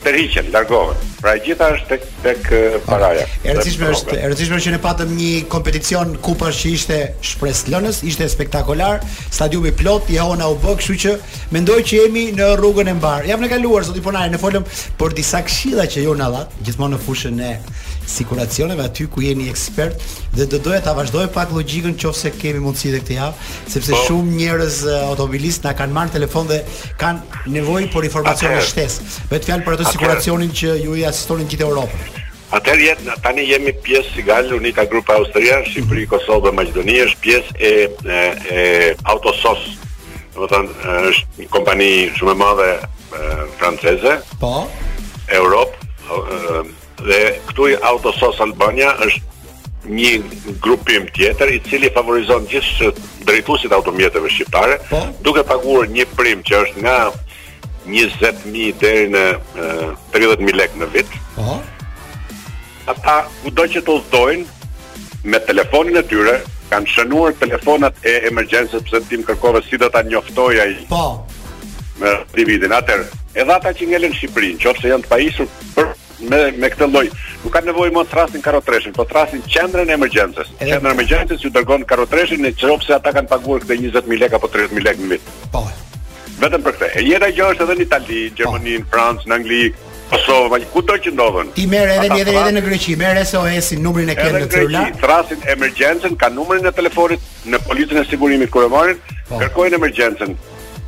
të 0.00 0.12
rriqen, 0.14 0.46
largohen. 0.54 0.98
Pra 1.20 1.34
gjitha 1.44 1.66
është 1.74 1.88
tek 1.90 2.04
tek 2.24 2.46
paraja. 2.86 3.26
E 3.44 3.52
rëndësishme 3.52 3.88
është, 3.92 4.14
e 4.16 4.28
rëndësishme 4.30 4.58
që 4.64 4.72
ne 4.72 4.78
patëm 4.84 5.10
një 5.16 5.28
kompeticion 5.52 6.14
kupash 6.24 6.62
që 6.62 6.72
ishte 6.76 6.98
shpresë 7.32 7.72
lënës, 7.74 8.00
ishte 8.08 8.28
spektakolar, 8.32 9.04
stadiumi 9.32 9.74
plot, 9.76 10.08
jona 10.16 10.48
u 10.48 10.56
bë, 10.62 10.76
kështu 10.80 10.96
që 11.04 11.14
mendoj 11.56 11.78
që 11.90 12.00
jemi 12.00 12.24
në 12.38 12.48
rrugën 12.62 12.92
e 12.92 12.96
mbar. 12.96 13.28
Jam 13.28 13.44
në 13.44 13.52
kaluar 13.52 13.84
zoti 13.88 14.04
Ponari, 14.04 14.32
ne 14.32 14.40
folëm 14.40 14.64
për 15.00 15.16
disa 15.20 15.42
këshilla 15.44 15.84
që 15.92 16.06
jona 16.08 16.30
dha, 16.32 16.46
gjithmonë 16.64 16.96
në 16.96 17.04
fushën 17.08 17.44
e 17.50 17.54
sikuracioneve 18.06 18.82
aty 18.82 19.06
ku 19.08 19.20
jeni 19.22 19.48
ekspert 19.50 19.98
dhe 20.34 20.46
do 20.46 20.58
doja 20.58 20.80
ta 20.84 20.92
vazhdoj 20.96 21.28
pak 21.34 21.50
logjikën 21.56 21.96
nëse 21.96 22.32
kemi 22.38 22.60
mundësi 22.64 22.92
tek 22.94 23.04
këtë 23.04 23.16
javë, 23.18 23.50
sepse 23.74 23.92
po. 23.92 24.00
shumë 24.06 24.36
njerëz 24.38 24.78
automobilist 25.10 25.64
na 25.64 25.74
kanë 25.74 25.92
marrë 25.92 26.12
telefon 26.16 26.46
dhe 26.48 26.62
kanë 26.98 27.46
nevojë 27.58 27.90
për 27.92 28.08
informacione 28.10 28.54
Atere. 28.56 28.68
shtesë. 28.68 29.26
Vetë 29.30 29.50
fjalë 29.50 29.64
për 29.66 29.76
atë 29.76 29.92
siguracionin 29.92 30.50
që 30.52 30.74
ju 30.84 30.94
i 30.96 31.04
asistonin 31.06 31.48
gjithë 31.48 31.64
Europë 31.64 32.18
Atëherë 32.50 32.82
jetë, 32.84 33.14
tani 33.22 33.44
jemi 33.46 33.70
pjesë 33.84 34.10
si 34.10 34.22
galë, 34.26 34.56
unika 34.56 34.82
grupa 34.90 35.14
Austria, 35.20 35.60
Shqipëri, 35.68 36.08
Kosovë 36.10 36.48
dhe 36.48 36.52
Majdoni, 36.56 36.96
është 37.04 37.20
pjesë 37.22 37.52
e, 37.54 37.70
e, 38.02 38.24
e 38.54 38.64
autosos, 39.12 39.60
të 40.34 40.48
thënë, 40.50 40.96
është 41.12 41.42
një 41.44 41.46
kompani 41.54 41.86
shumë 42.18 42.32
e 42.34 42.40
madhe 42.42 42.68
franceze, 43.60 44.16
po? 44.42 44.64
Europë, 45.30 45.86
dhe 47.02 47.40
këtu 47.48 47.68
i 47.70 47.76
Autosos 47.86 48.40
Albania 48.42 48.92
është 49.04 49.28
një 49.90 50.10
grupim 50.62 51.06
tjetër 51.16 51.54
i 51.56 51.60
cili 51.64 51.88
favorizon 51.94 52.44
gjithë 52.50 52.90
drejtuesit 53.24 53.72
automjetëve 53.72 54.28
shqiptare, 54.30 54.76
po. 54.90 55.00
duke 55.24 55.42
paguar 55.46 55.88
një 55.88 56.04
prim 56.16 56.42
që 56.44 56.58
është 56.66 56.84
nga 56.84 56.96
20.000 57.88 58.76
deri 58.80 59.06
në 59.10 59.22
30.000 60.14 60.54
lekë 60.60 60.82
në 60.82 60.88
vit. 60.94 61.16
Po. 61.38 61.58
Ata 62.92 63.22
kudo 63.42 63.66
që 63.72 63.82
të 63.86 63.96
udhdojnë 64.00 65.30
me 65.32 65.40
telefonin 65.48 65.96
e 65.96 66.04
tyre, 66.12 66.36
kanë 66.70 66.88
shënuar 66.92 67.34
telefonat 67.40 68.04
e 68.06 68.18
emergjencës 68.28 68.84
pse 68.86 69.00
tim 69.08 69.24
kërkove 69.26 69.64
si 69.66 69.80
do 69.80 69.88
ta 69.90 70.04
njoftoj 70.06 70.60
ai. 70.64 70.76
Po. 70.92 71.24
Me 72.00 72.14
dividin. 72.36 72.72
atër, 72.72 73.08
edhe 73.34 73.52
ata 73.56 73.72
që 73.72 73.88
ngelen 73.88 74.12
në 74.12 74.30
që 74.60 74.76
nëse 74.76 74.92
janë 74.92 75.04
të 75.08 75.12
pajisur 75.12 75.48
për 75.76 75.90
me 76.28 76.40
me 76.60 76.68
këtë 76.70 76.88
lloj. 76.92 77.04
Nuk 77.44 77.52
ka 77.54 77.62
nevojë 77.64 77.92
mos 77.94 78.12
rastin 78.14 78.42
karotreshin, 78.44 78.92
po 78.96 79.06
rastin 79.08 79.42
qendrën 79.48 79.88
e 79.90 79.96
emergjencës. 79.96 80.50
Qendra 80.60 80.92
e 80.92 80.94
emergjencës 80.94 81.42
ju 81.44 81.50
dërgon 81.54 81.84
karotreshin 81.88 82.42
në 82.44 82.52
çop 82.60 82.84
se 82.84 82.94
ata 82.94 83.12
kanë 83.16 83.30
paguar 83.30 83.62
këtë 83.64 83.78
20000 83.90 84.20
lekë 84.24 84.36
apo 84.40 84.48
30000 84.52 84.84
lekë 84.88 85.04
në 85.06 85.10
vit. 85.14 85.30
Po. 85.52 85.64
Vetëm 86.40 86.62
për 86.64 86.76
këtë. 86.76 86.90
E 87.00 87.06
jeta 87.08 87.30
gjë 87.36 87.48
është 87.54 87.66
edhe 87.66 87.78
në 87.80 87.86
Itali, 87.86 88.20
po. 88.30 88.36
Gjermani, 88.40 88.76
në 88.78 88.86
Francë, 88.92 89.28
në 89.30 89.38
Angli, 89.40 89.62
Kosovë, 90.10 90.48
vaj 90.50 90.64
kudo 90.72 90.96
që 90.98 91.10
ndodhen. 91.14 91.50
I 91.54 91.66
merr 91.70 91.92
edhe 92.00 92.16
edhe 92.18 92.32
edhe 92.34 92.54
në 92.56 92.62
Greqi, 92.66 92.96
merr 92.98 93.20
SOS-in, 93.22 93.78
numrin 93.84 94.08
e 94.10 94.16
kanë 94.18 94.40
në 94.44 94.48
celular. 94.50 94.88
Në 94.96 95.06
rastin 95.10 95.44
emergjencën 95.54 96.16
kanë 96.18 96.34
numrin 96.34 96.66
e 96.66 96.72
telefonit 96.74 97.22
në 97.46 97.60
policën 97.68 98.00
e 98.02 98.08
sigurisë 98.10 98.48
kur 98.50 98.66
po. 98.72 99.38
kërkojnë 99.38 99.76
emergjencën 99.78 100.32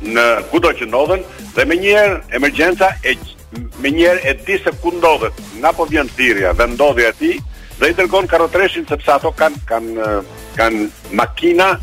në 0.03 0.25
kudo 0.51 0.73
që 0.75 0.89
ndodhen 0.89 1.21
dhe 1.55 1.63
menjëherë 1.65 2.17
emergjenca 2.35 2.89
e 3.07 3.15
me 3.81 3.89
njerë 3.91 4.21
e 4.29 4.33
di 4.45 4.55
se 4.63 4.71
ku 4.81 4.91
ndodhet, 4.97 5.37
nga 5.59 5.73
po 5.73 5.85
vjen 5.89 6.09
thirrja, 6.17 6.53
vendodhja 6.57 7.09
e 7.11 7.15
tij 7.19 7.35
dhe 7.79 7.89
i 7.91 7.95
dërgon 7.97 8.27
karotreshin 8.31 8.85
sepse 8.89 9.11
ato 9.17 9.31
kanë 9.37 9.63
kanë 9.69 9.95
eh, 10.07 10.19
kanë 10.57 10.83
makina 11.19 11.73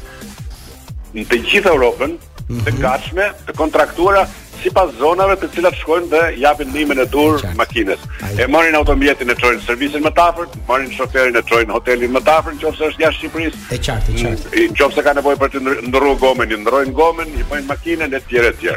në 1.15 1.25
të 1.31 1.41
gjithë 1.49 1.73
Europën 1.75 2.15
të 2.51 2.55
mhm. 2.57 2.79
gatshme, 2.83 3.27
të 3.47 3.55
kontraktuara 3.59 4.25
sipas 4.61 4.91
zonave 5.01 5.39
të 5.41 5.49
cilat 5.55 5.77
shkojnë 5.81 6.09
dhe 6.13 6.19
japin 6.43 6.69
ndihmën 6.75 6.99
e 7.01 7.07
dur 7.09 7.41
makinës. 7.57 8.03
E 8.37 8.45
marrin 8.53 8.77
automjetin 8.77 9.31
e 9.33 9.37
çojnë 9.41 9.57
në 9.57 9.65
servisin 9.67 10.05
më 10.05 10.13
tafër, 10.19 10.51
marrin 10.69 10.91
shoferin 10.93 11.39
e 11.41 11.45
çojnë 11.49 11.71
në 11.71 11.79
hotelin 11.79 12.13
më 12.19 12.23
tafër 12.27 12.59
nëse 12.59 12.89
është 12.91 13.05
jashtë 13.07 13.21
Shqipërisë. 13.23 13.61
E 13.73 13.79
qartë, 13.79 14.11
e 14.11 14.17
qartë. 14.21 14.51
Mm, 14.61 14.77
nëse 14.85 15.05
ka 15.07 15.15
nevojë 15.17 15.41
për 15.41 15.53
të 15.55 15.63
ndërruar 15.89 16.21
gomën, 16.21 16.53
i 16.53 16.61
ndrojnë 16.61 16.97
gomën, 16.99 17.33
i 17.41 17.47
bëjnë 17.49 17.71
makinën 17.73 18.05
e 18.05 18.21
tjerë 18.29 18.51
e 18.51 18.75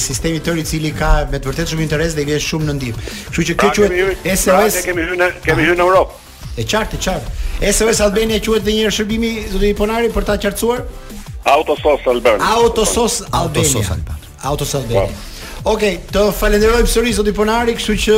sistemi 0.00 0.40
tërë 0.40 0.62
i 0.62 0.64
cili 0.64 0.90
ka 0.96 1.10
me 1.30 1.38
të 1.38 1.50
vërtetë 1.50 1.72
shumë 1.74 1.84
interes 1.84 2.14
dhe 2.16 2.24
i 2.24 2.28
vjen 2.30 2.38
shumë 2.40 2.68
në 2.70 2.74
ndim. 2.78 3.00
Kështu 3.28 3.44
që 3.50 3.56
kjo 3.60 3.72
pra, 3.74 3.88
quhet 3.88 4.38
SOS. 4.40 4.46
Pra, 4.46 4.68
ne 4.72 4.82
kemi 4.86 5.02
hyrë, 5.10 5.28
kemi 5.44 5.66
hyrë 5.66 5.76
në 5.80 5.84
Europë. 5.84 6.20
E 6.56 6.64
qartë, 6.68 6.96
e 6.98 7.02
qartë. 7.06 7.72
SOS 7.76 8.00
Albania 8.06 8.40
quhet 8.44 8.64
dhe 8.64 8.74
një 8.78 8.94
shërbimi 8.96 9.32
zotë 9.52 9.68
i 9.68 9.74
Ponari 9.78 10.08
për 10.14 10.26
ta 10.30 10.38
qartësuar. 10.44 10.86
Autosos 11.52 12.06
Albania. 12.14 12.54
Autosos 12.62 13.18
Albania. 13.34 14.22
Autosos 14.52 14.78
Albania. 14.80 15.10
Po. 15.10 15.72
Okej, 15.74 15.98
okay, 15.98 15.98
do 16.14 16.24
falenderoj 16.32 16.86
sërë 16.94 17.12
zotë 17.20 17.34
i 17.34 17.36
Ponari, 17.42 17.76
kështu 17.78 17.98
që 18.06 18.16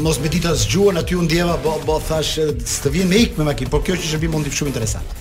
mos 0.04 0.20
me 0.22 0.30
ditë 0.32 0.52
as 0.52 0.66
gjuhën 0.70 1.00
aty 1.00 1.16
u 1.18 1.24
ndjeva, 1.26 1.56
po 1.64 1.78
po 1.84 1.96
thash 2.08 2.36
të 2.84 2.94
vjen 2.94 3.10
me 3.10 3.22
ik 3.24 3.38
me 3.40 3.48
makinë, 3.50 3.72
por 3.72 3.82
kjo 3.86 3.96
që 3.98 4.12
shërbim 4.14 4.34
mund 4.36 4.46
të 4.48 4.54
shumë 4.60 4.72
interesant. 4.74 5.16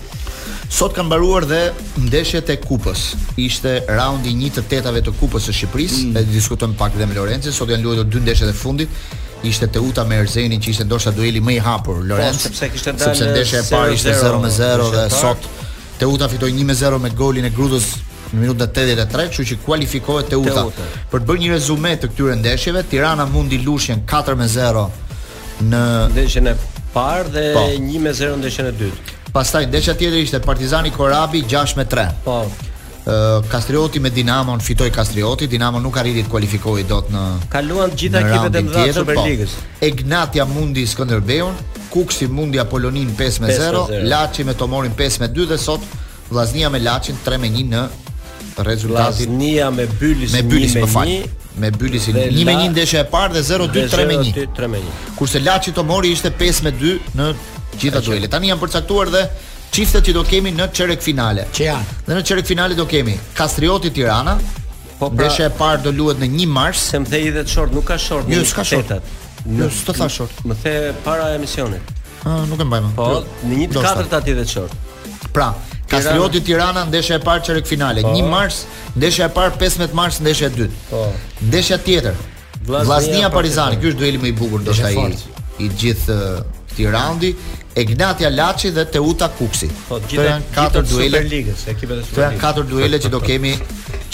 Sot 0.70 0.92
kanë 0.94 1.08
mbaruar 1.10 1.46
dhe 1.50 1.62
ndeshjet 2.06 2.52
e 2.54 2.58
kupës. 2.62 3.08
Ishte 3.44 3.72
raundi 3.90 4.30
1 4.36 4.52
8 4.60 4.68
tetave 4.70 5.00
të 5.02 5.16
kupës 5.18 5.48
së 5.48 5.54
Shqipërisë. 5.56 6.04
Mm. 6.04 6.12
Ne 6.14 6.22
diskutojmë 6.30 6.76
pak 6.78 6.94
dhe 6.94 7.08
me 7.10 7.16
Lorenzin, 7.16 7.52
sot 7.56 7.72
janë 7.72 7.82
luajtur 7.82 8.06
dy 8.12 8.22
ndeshjet 8.26 8.52
e 8.52 8.54
fundit 8.54 9.02
ishte 9.50 9.66
Teuta 9.72 10.04
me 10.06 10.18
Erzenin 10.22 10.60
që 10.62 10.68
ishte 10.70 10.84
ndoshta 10.86 11.10
dueli 11.16 11.40
më 11.42 11.54
i 11.56 11.60
hapur 11.64 11.98
po, 12.02 12.02
Lorenz 12.06 12.36
po, 12.42 12.50
sepse 12.50 12.66
kishte 12.74 12.92
dalë 12.92 13.06
sepse 13.08 13.28
ndeshja 13.32 13.62
e 13.62 13.62
parë 13.70 13.94
ishte 13.96 14.12
0-0 14.20 14.88
dhe 14.92 15.04
sot 15.16 15.46
Teuta 15.96 16.28
fitoi 16.28 16.50
1-0 16.52 16.98
me 17.00 17.08
golin 17.16 17.48
e 17.48 17.52
Grudës 17.56 17.86
në 18.32 18.40
minuta 18.44 18.66
83, 18.66 19.28
kështu 19.32 19.46
që 19.50 19.56
kualifikohet 19.64 20.28
Teuta. 20.32 20.66
Për 21.10 21.22
të 21.24 21.28
bërë 21.30 21.44
një 21.44 21.50
rezume 21.54 21.94
të 22.00 22.10
këtyre 22.12 22.36
ndeshjeve, 22.38 22.82
Tirana 22.88 23.26
mundi 23.26 23.58
Lushin 23.64 24.04
4-0 24.06 24.86
në 25.70 25.84
ndeshjen 26.14 26.46
e 26.46 26.54
parë 26.94 27.30
dhe 27.30 27.46
1-0 27.78 28.02
po. 28.02 28.28
në 28.36 28.44
ndeshjen 28.44 28.68
e 28.70 28.74
dytë. 28.78 29.16
Pastaj 29.34 29.66
ndeshja 29.70 29.94
tjetër 29.94 30.18
ishte 30.24 30.40
Partizani 30.42 30.90
Korabi 30.90 31.42
6-3. 31.46 32.06
Po. 32.24 32.40
Ë 33.10 33.40
Kastrioti 33.50 34.00
me 34.00 34.10
Dinamo 34.12 34.56
fitoi 34.60 34.90
Kastrioti, 34.92 35.48
Dinamo 35.48 35.80
nuk 35.80 35.96
arriti 35.96 36.22
të 36.26 36.30
kualifikohej 36.30 36.84
dot 36.86 37.08
në 37.10 37.20
Kaluan 37.50 37.90
të 37.90 37.96
gjitha 38.04 38.20
ekipet 38.20 38.58
e 38.60 38.62
mëdha 38.66 38.84
të 38.84 38.84
po. 38.84 39.00
Superligës. 39.00 39.54
Po. 39.56 39.80
Egnatia 39.88 40.44
mundi 40.44 40.86
Skënderbeun, 40.86 41.58
Kuksi 41.90 42.28
mundi 42.30 42.60
Apolonin 42.62 43.10
5-0, 43.18 44.06
Laçi 44.06 44.44
me 44.46 44.54
Tomorin 44.54 44.92
5-2 44.94 45.48
dhe 45.50 45.58
sot 45.58 45.82
Vllaznia 46.30 46.68
me 46.70 46.78
Laçin 46.78 47.16
3-1 47.26 47.64
në 47.72 47.84
rezultati 48.56 49.24
Vaznia 49.26 49.70
me 49.70 49.86
Bylis 49.98 50.32
1 50.32 50.42
me 50.42 50.54
1 50.54 50.56
Bylis 50.56 50.72
po 50.80 50.86
më 50.86 50.90
fal 50.90 51.08
me 51.58 51.70
Bylis 51.70 52.06
1 52.06 52.50
1 52.50 52.70
ndeshja 52.72 53.00
e 53.00 53.06
parë 53.10 53.38
dhe 53.38 53.42
0-2 53.54 53.88
3-1 54.56 54.80
kurse 55.18 55.40
Laçi 55.40 55.72
Tomori 55.74 56.10
ishte 56.14 56.30
5 56.30 56.72
2 56.80 56.98
në 57.18 57.30
gjitha 57.80 58.02
duele 58.02 58.28
tani 58.28 58.50
janë 58.50 58.60
përcaktuar 58.64 59.10
dhe 59.14 59.24
çiftet 59.70 60.06
që 60.08 60.12
do 60.14 60.24
kemi 60.26 60.52
në 60.56 60.70
çerek 60.74 61.02
finale 61.02 61.46
që 61.54 61.64
janë 61.68 61.98
dhe 62.08 62.16
në 62.18 62.22
çerek 62.30 62.46
finale 62.48 62.74
do 62.78 62.86
kemi 62.86 63.16
Kastrioti 63.34 63.90
Tirana 63.92 64.36
po 65.00 65.08
pra, 65.08 65.14
ndeshja 65.16 65.48
e 65.50 65.56
parë 65.60 65.82
do 65.86 65.94
luhet 65.96 66.20
në 66.22 66.28
1 66.34 66.54
mars 66.60 66.84
se 66.90 66.98
më 67.04 67.08
the 67.14 67.22
edhe 67.30 67.46
short 67.48 67.72
nuk 67.76 67.86
ka 67.90 67.98
short 67.98 68.28
jo 68.30 68.44
s'ka 68.44 68.64
short 68.64 68.94
jo 69.60 69.70
s'të 69.70 69.96
tha 69.96 70.08
short 70.16 70.44
më 70.44 70.58
the 70.64 70.76
para 71.06 71.34
emisionit 71.38 71.96
Ah, 72.28 72.42
nuk 72.44 72.60
e 72.60 72.64
mbajmë. 72.68 72.88
Po, 72.98 73.04
jo, 73.14 73.20
në 73.48 73.58
1 73.64 73.70
të 73.72 73.80
4 73.80 74.08
ta 74.12 74.18
ti 74.20 74.34
dhe 74.36 74.42
short 74.44 74.74
Pra, 75.32 75.46
Kastrioti 75.90 76.40
Tirana 76.44 76.84
ndeshja 76.86 77.16
e 77.18 77.22
parë 77.24 77.42
çerek 77.46 77.66
finale, 77.66 78.02
1 78.04 78.20
po. 78.22 78.28
mars, 78.30 78.60
ndeshja 78.96 79.26
e 79.26 79.32
parë 79.34 79.56
15 79.58 79.96
mars 79.98 80.20
ndeshja 80.22 80.46
e 80.46 80.54
dytë. 80.58 80.84
Po. 80.90 81.04
Ndeshja 81.48 81.78
tjetër. 81.82 82.14
Vllaznia 82.66 83.30
Partizani, 83.34 83.80
ky 83.82 83.90
është 83.90 83.98
dueli 84.04 84.20
më 84.22 84.30
i 84.30 84.36
bukur 84.38 84.62
do 84.62 84.76
të 84.76 84.86
ai 84.90 85.08
i 85.66 85.70
gjithë 85.80 86.18
këtij 86.70 86.90
raundi, 86.94 87.30
Egnatia 87.80 88.30
Laçi 88.30 88.70
dhe 88.74 88.84
Teuta 88.94 89.26
Kuksi. 89.38 89.66
Po, 89.88 89.98
gjithë 90.06 90.26
janë 90.28 90.46
katër 90.54 90.86
duele 90.86 91.22
Superligës, 91.24 91.66
ekipet 91.72 91.90
e 91.90 92.04
Superligës. 92.04 92.22
Janë 92.22 92.40
katër 92.44 92.70
duele 92.70 93.00
që 93.02 93.10
do 93.14 93.20
kemi 93.26 93.54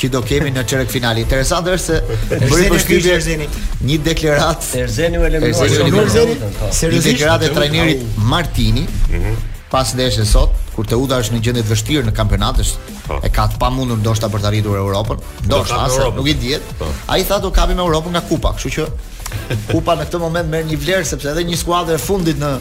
që 0.01 0.11
do 0.15 0.23
kemi 0.31 0.53
në 0.57 0.65
çerek 0.71 0.91
finali. 0.93 1.25
është 1.25 1.79
se 1.79 2.03
bëri 2.31 2.69
përshtypje 2.73 3.13
Erzeni. 3.19 3.47
Një 3.89 3.99
deklaratë 4.09 4.79
Erzeni 4.83 5.19
u 5.19 5.25
eliminoi. 5.25 5.67
Erzeni 5.85 6.37
Seriozisht, 6.71 7.13
deklaratë 7.13 7.45
e 7.51 7.55
trajnerit 7.59 8.01
Martini. 8.17 8.87
Mhm. 9.11 9.35
Pas 9.71 9.95
ndeshjes 9.95 10.29
sot, 10.31 10.51
kur 10.77 10.85
Teuta 10.89 11.19
është 11.23 11.37
në 11.37 11.41
gjendje 11.45 11.63
të 11.65 11.71
vështirë 11.71 12.09
në 12.11 12.15
kampionat, 12.17 12.59
është 12.61 12.97
po. 13.09 13.19
e 13.25 13.31
ka 13.33 13.47
të 13.49 13.59
pamundur 13.63 13.99
ndoshta 14.03 14.29
për 14.33 14.43
të 14.45 14.49
arritur 14.53 14.77
Europën, 14.77 15.23
ndoshta 15.49 15.79
asa, 15.89 16.09
nuk 16.17 16.29
i 16.29 16.35
diet. 16.37 16.73
Po. 16.79 16.91
Ai 17.11 17.23
tha 17.25 17.39
do 17.41 17.49
kapim 17.57 17.81
Europën 17.81 18.13
nga 18.15 18.21
Kupa, 18.29 18.53
kështu 18.57 18.75
që 18.77 18.89
Kupa 19.73 19.97
në 19.97 20.05
këtë 20.09 20.21
moment 20.21 20.51
merr 20.53 20.69
një 20.69 20.79
vlerë 20.83 21.09
sepse 21.09 21.31
edhe 21.33 21.47
një 21.49 21.57
skuadër 21.63 21.97
e 21.97 22.03
fundit 22.03 22.37
në 22.43 22.53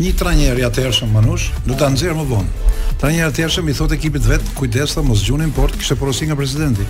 një 0.00 0.12
trajner 0.16 0.58
i 0.58 0.64
atëhershëm 0.64 1.10
Manush, 1.12 1.48
do 1.68 1.76
ta 1.76 1.90
nxjerr 1.92 2.16
më 2.16 2.24
vonë. 2.30 2.68
Trajneri 3.00 3.20
i 3.20 3.28
atëhershëm 3.28 3.66
i 3.68 3.74
thotë 3.76 3.96
ekipit 3.98 4.24
vet, 4.24 4.46
kujdes 4.56 4.94
sa 4.96 5.02
mos 5.04 5.20
gjunin 5.26 5.52
port, 5.52 5.76
kishte 5.76 5.96
porosi 6.00 6.28
nga 6.30 6.36
presidenti. 6.38 6.86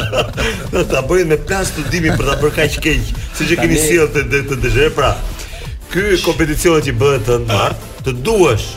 Do 0.72 0.84
ta 0.86 1.00
bëjnë 1.02 1.26
me 1.32 1.38
plan 1.42 1.66
studimi 1.66 2.12
për 2.14 2.28
ta 2.28 2.36
bërë 2.38 2.54
kaq 2.60 2.76
keq, 2.84 3.08
siç 3.34 3.54
e 3.56 3.58
keni 3.58 3.80
sjellë 3.82 4.22
te 4.22 4.44
te 4.52 4.58
dëshë, 4.62 4.92
pra. 4.94 5.10
Ky 5.90 6.14
kompeticion 6.22 6.78
që 6.86 6.94
bëhet 7.02 7.32
në 7.34 7.40
mart, 7.50 7.86
të 8.06 8.14
duash 8.26 8.70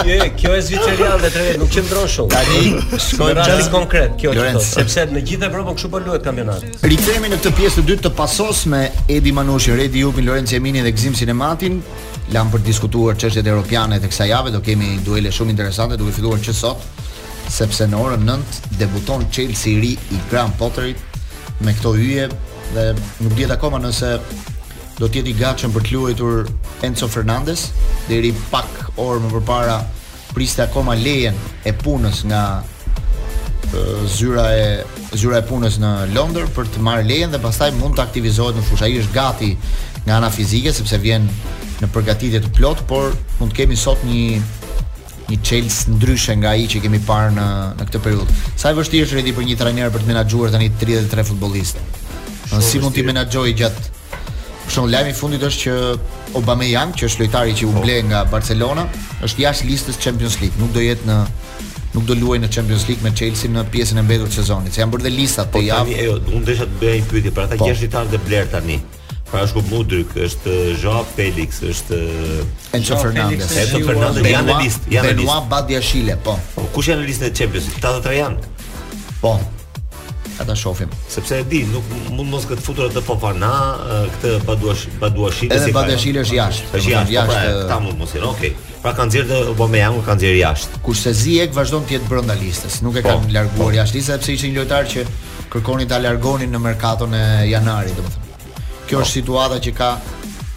Je, 0.10 0.16
kjo 0.40 0.52
e 0.56 0.62
zviceria 0.64 1.14
dhe 1.22 1.30
tre 1.36 1.46
nuk 1.60 1.68
që 1.76 1.84
ndron 1.84 2.08
shumë. 2.08 2.32
Tani 2.32 2.80
shkojmë 3.04 3.44
në 3.60 3.66
konkret 3.74 4.14
kjo 4.22 4.32
çfarë, 4.32 4.56
sepse 4.64 5.04
në 5.12 5.20
gjithë 5.28 5.44
Evropën 5.50 5.74
kështu 5.76 5.90
po 5.92 5.98
luhet 6.06 6.24
kampionati. 6.24 6.66
Rikthehemi 6.88 7.28
në 7.34 7.38
këtë 7.42 7.52
pjesë 7.58 7.76
të 7.82 7.84
dytë 7.90 8.04
të 8.06 8.12
pasos 8.16 8.60
me 8.72 8.82
Edi 9.12 9.32
Manu 9.36 9.59
ndoshi 9.62 9.76
Redi 9.76 10.00
Jupin, 10.00 10.24
Lorenzo 10.26 10.56
Emini 10.56 10.82
dhe 10.82 10.92
Gzim 10.94 11.12
Sinematin. 11.14 11.82
Lam 12.32 12.48
për 12.54 12.62
diskutuar 12.64 13.18
çështjet 13.20 13.48
europiane 13.50 13.98
të 14.00 14.08
kësaj 14.08 14.28
jave, 14.32 14.52
do 14.56 14.62
kemi 14.64 15.00
duele 15.04 15.32
shumë 15.36 15.52
interesante 15.52 15.98
duke 16.00 16.14
filluar 16.16 16.40
që 16.40 16.54
sot 16.56 17.02
sepse 17.52 17.84
në 17.90 18.00
orën 18.00 18.24
9 18.24 18.62
debuton 18.80 19.26
Chelsea 19.34 19.74
i 19.74 19.82
ri 19.82 19.92
i 20.16 20.20
Graham 20.30 20.54
Potterit 20.60 21.02
me 21.66 21.74
këto 21.76 21.92
hyje 21.98 22.30
dhe 22.76 22.86
nuk 23.20 23.36
dihet 23.36 23.52
akoma 23.58 23.82
nëse 23.84 24.14
do 25.02 25.10
të 25.10 25.20
jetë 25.20 25.34
i 25.34 25.38
gatshëm 25.42 25.76
për 25.76 25.84
të 25.90 25.98
luajtur 25.98 26.48
Enzo 26.88 27.10
Fernandez 27.12 27.66
deri 28.08 28.32
pak 28.54 28.96
orë 28.96 29.26
më 29.26 29.34
përpara 29.34 29.82
priste 30.32 30.64
akoma 30.70 30.96
lejen 30.96 31.36
e 31.66 31.76
punës 31.84 32.24
nga 32.32 32.46
zyra 34.06 34.44
e 34.58 34.86
zyra 35.18 35.38
e 35.42 35.46
punës 35.46 35.76
në 35.82 35.90
Londër 36.16 36.48
për 36.56 36.70
të 36.74 36.82
marrë 36.86 37.06
lejen 37.08 37.34
dhe 37.34 37.40
pastaj 37.44 37.72
mund 37.78 37.98
të 37.98 38.04
aktivizohet 38.08 38.58
në 38.58 38.64
fushë. 38.66 38.86
Ai 38.88 38.98
është 39.04 39.14
gati 39.16 39.52
nga 40.06 40.18
ana 40.18 40.30
fizike 40.34 40.74
sepse 40.74 40.98
vjen 41.04 41.28
në 41.80 41.90
përgatitje 41.94 42.42
të 42.44 42.54
plot, 42.58 42.82
por 42.90 43.14
mund 43.40 43.54
të 43.54 43.62
kemi 43.64 43.78
sot 43.78 44.02
një 44.06 44.42
një 45.30 45.38
Chelsea 45.46 45.94
ndryshe 45.94 46.34
nga 46.42 46.56
ai 46.58 46.64
që 46.66 46.80
kemi 46.82 46.98
parë 47.06 47.36
në 47.36 47.48
në 47.78 47.86
këtë 47.92 48.02
periudhë. 48.02 48.40
Sa 48.58 48.72
e 48.74 48.78
vështirë 48.80 49.06
është 49.06 49.20
redi 49.20 49.36
për 49.38 49.46
një 49.48 49.58
trajner 49.62 49.94
për 49.94 50.04
të 50.04 50.10
menaxhuar 50.10 50.54
tani 50.56 50.72
33 50.82 51.26
futbollistë. 51.30 51.86
Si 52.66 52.82
mund 52.82 52.98
të 52.98 53.06
menaxhoj 53.12 53.54
gjatë 53.62 53.88
Për 54.70 54.74
shembull, 54.76 54.92
lajmi 54.94 55.10
i 55.10 55.14
fundit 55.18 55.42
është 55.42 55.64
që 55.64 55.72
Aubameyang, 56.38 56.92
që 56.94 57.08
është 57.10 57.24
lojtari 57.24 57.56
që 57.58 57.66
u 57.72 57.72
ble 57.82 57.96
nga 58.06 58.20
Barcelona, 58.30 58.84
është 59.26 59.42
jashtë 59.42 59.66
listës 59.66 59.98
Champions 59.98 60.36
League, 60.44 60.60
nuk 60.62 60.70
do 60.76 60.84
jetë 60.86 61.10
në 61.10 61.16
nuk 61.96 62.06
do 62.08 62.16
luajë 62.20 62.44
në 62.46 62.50
Champions 62.54 62.84
League 62.90 63.04
me 63.06 63.14
Chelsea 63.18 63.50
në 63.52 63.64
pjesën 63.74 64.00
e 64.00 64.06
mbetur 64.06 64.30
të 64.30 64.40
sezonit. 64.44 64.74
Se 64.76 64.84
janë 64.84 64.94
bërë 64.94 65.06
dhe 65.08 65.14
listat 65.16 65.50
po, 65.54 65.60
të 65.60 65.70
javë. 65.72 65.82
Po 65.82 65.98
tani 65.98 66.38
unë 66.40 66.48
desha 66.50 66.68
të 66.70 66.82
bëja 66.84 66.96
një 66.96 67.12
pyetje 67.12 67.34
për 67.38 67.48
ata 67.48 67.58
po. 67.62 67.70
gjashtë 67.70 67.88
ditë 67.88 68.06
të 68.14 68.24
bler 68.28 68.52
tani. 68.54 68.80
Pra 69.30 69.44
është 69.46 69.60
ku 69.60 69.62
Mudryk, 69.70 70.16
është 70.26 70.54
Zha 70.82 71.04
Felix, 71.16 71.60
është 71.62 72.00
Enzo 72.78 72.98
Fernandez. 72.98 73.52
Enzo 73.64 73.82
Fernandez 73.86 74.26
janë 74.26 74.50
në 74.50 74.58
listë, 74.64 74.96
janë 74.96 75.12
në 75.12 75.20
listë. 75.20 75.28
Benoit 75.28 75.52
Badia 75.52 75.82
Shile, 75.90 76.16
po. 76.26 76.34
Po 76.56 76.66
kush 76.74 76.90
janë 76.90 77.04
në 77.04 77.12
listën 77.12 77.28
e 77.28 77.36
Champions 77.42 77.70
League? 77.70 77.82
83 77.82 78.18
janë. 78.24 79.16
Po. 79.22 79.36
Ata 80.40 80.56
shofim 80.56 80.88
Sepse 81.12 81.42
e 81.42 81.46
di, 81.52 81.66
nuk 81.68 81.84
mund 82.16 82.30
mos 82.32 82.46
këtë 82.48 82.64
futurat 82.64 82.94
dhe 82.96 83.02
pofana 83.04 83.50
Këtë 84.14 84.30
baduashit 84.48 85.52
Edhe 85.52 85.74
baduashit 85.76 86.22
është 86.24 86.38
jashtë 86.38 86.80
është 86.80 86.94
jashtë, 86.96 87.20
po 87.20 87.34
pra 87.34 87.42
e, 87.52 87.66
ta 87.74 87.80
mund 87.84 88.00
mos 88.00 88.14
jenë, 88.16 88.54
Pra 88.80 88.94
kanë 88.96 89.12
xhirë 89.12 89.40
po 89.60 89.66
me 89.68 89.82
kanë 90.06 90.22
xhirë 90.24 90.38
jashtë. 90.40 90.80
Kurse 90.86 91.12
Ziek 91.16 91.52
vazhdon 91.56 91.84
të 91.90 91.98
jetë 91.98 92.08
brenda 92.12 92.36
listës, 92.40 92.78
nuk 92.86 92.96
e 92.96 93.04
po, 93.04 93.12
kanë 93.18 93.34
larguar 93.36 93.74
po. 93.74 93.74
jashtë 93.76 93.98
listës 94.00 94.16
sepse 94.16 94.32
ishte 94.38 94.52
një 94.54 94.62
lojtar 94.62 94.88
që 94.94 95.04
kërkonin 95.52 95.90
ta 95.92 96.00
largonin 96.00 96.54
në 96.56 96.62
merkaton 96.64 97.16
e 97.20 97.24
janarit, 97.52 97.98
domethënë. 97.98 98.54
Kjo 98.88 98.96
po. 98.96 99.02
është 99.02 99.18
situata 99.18 99.60
që 99.66 99.74
ka 99.80 99.90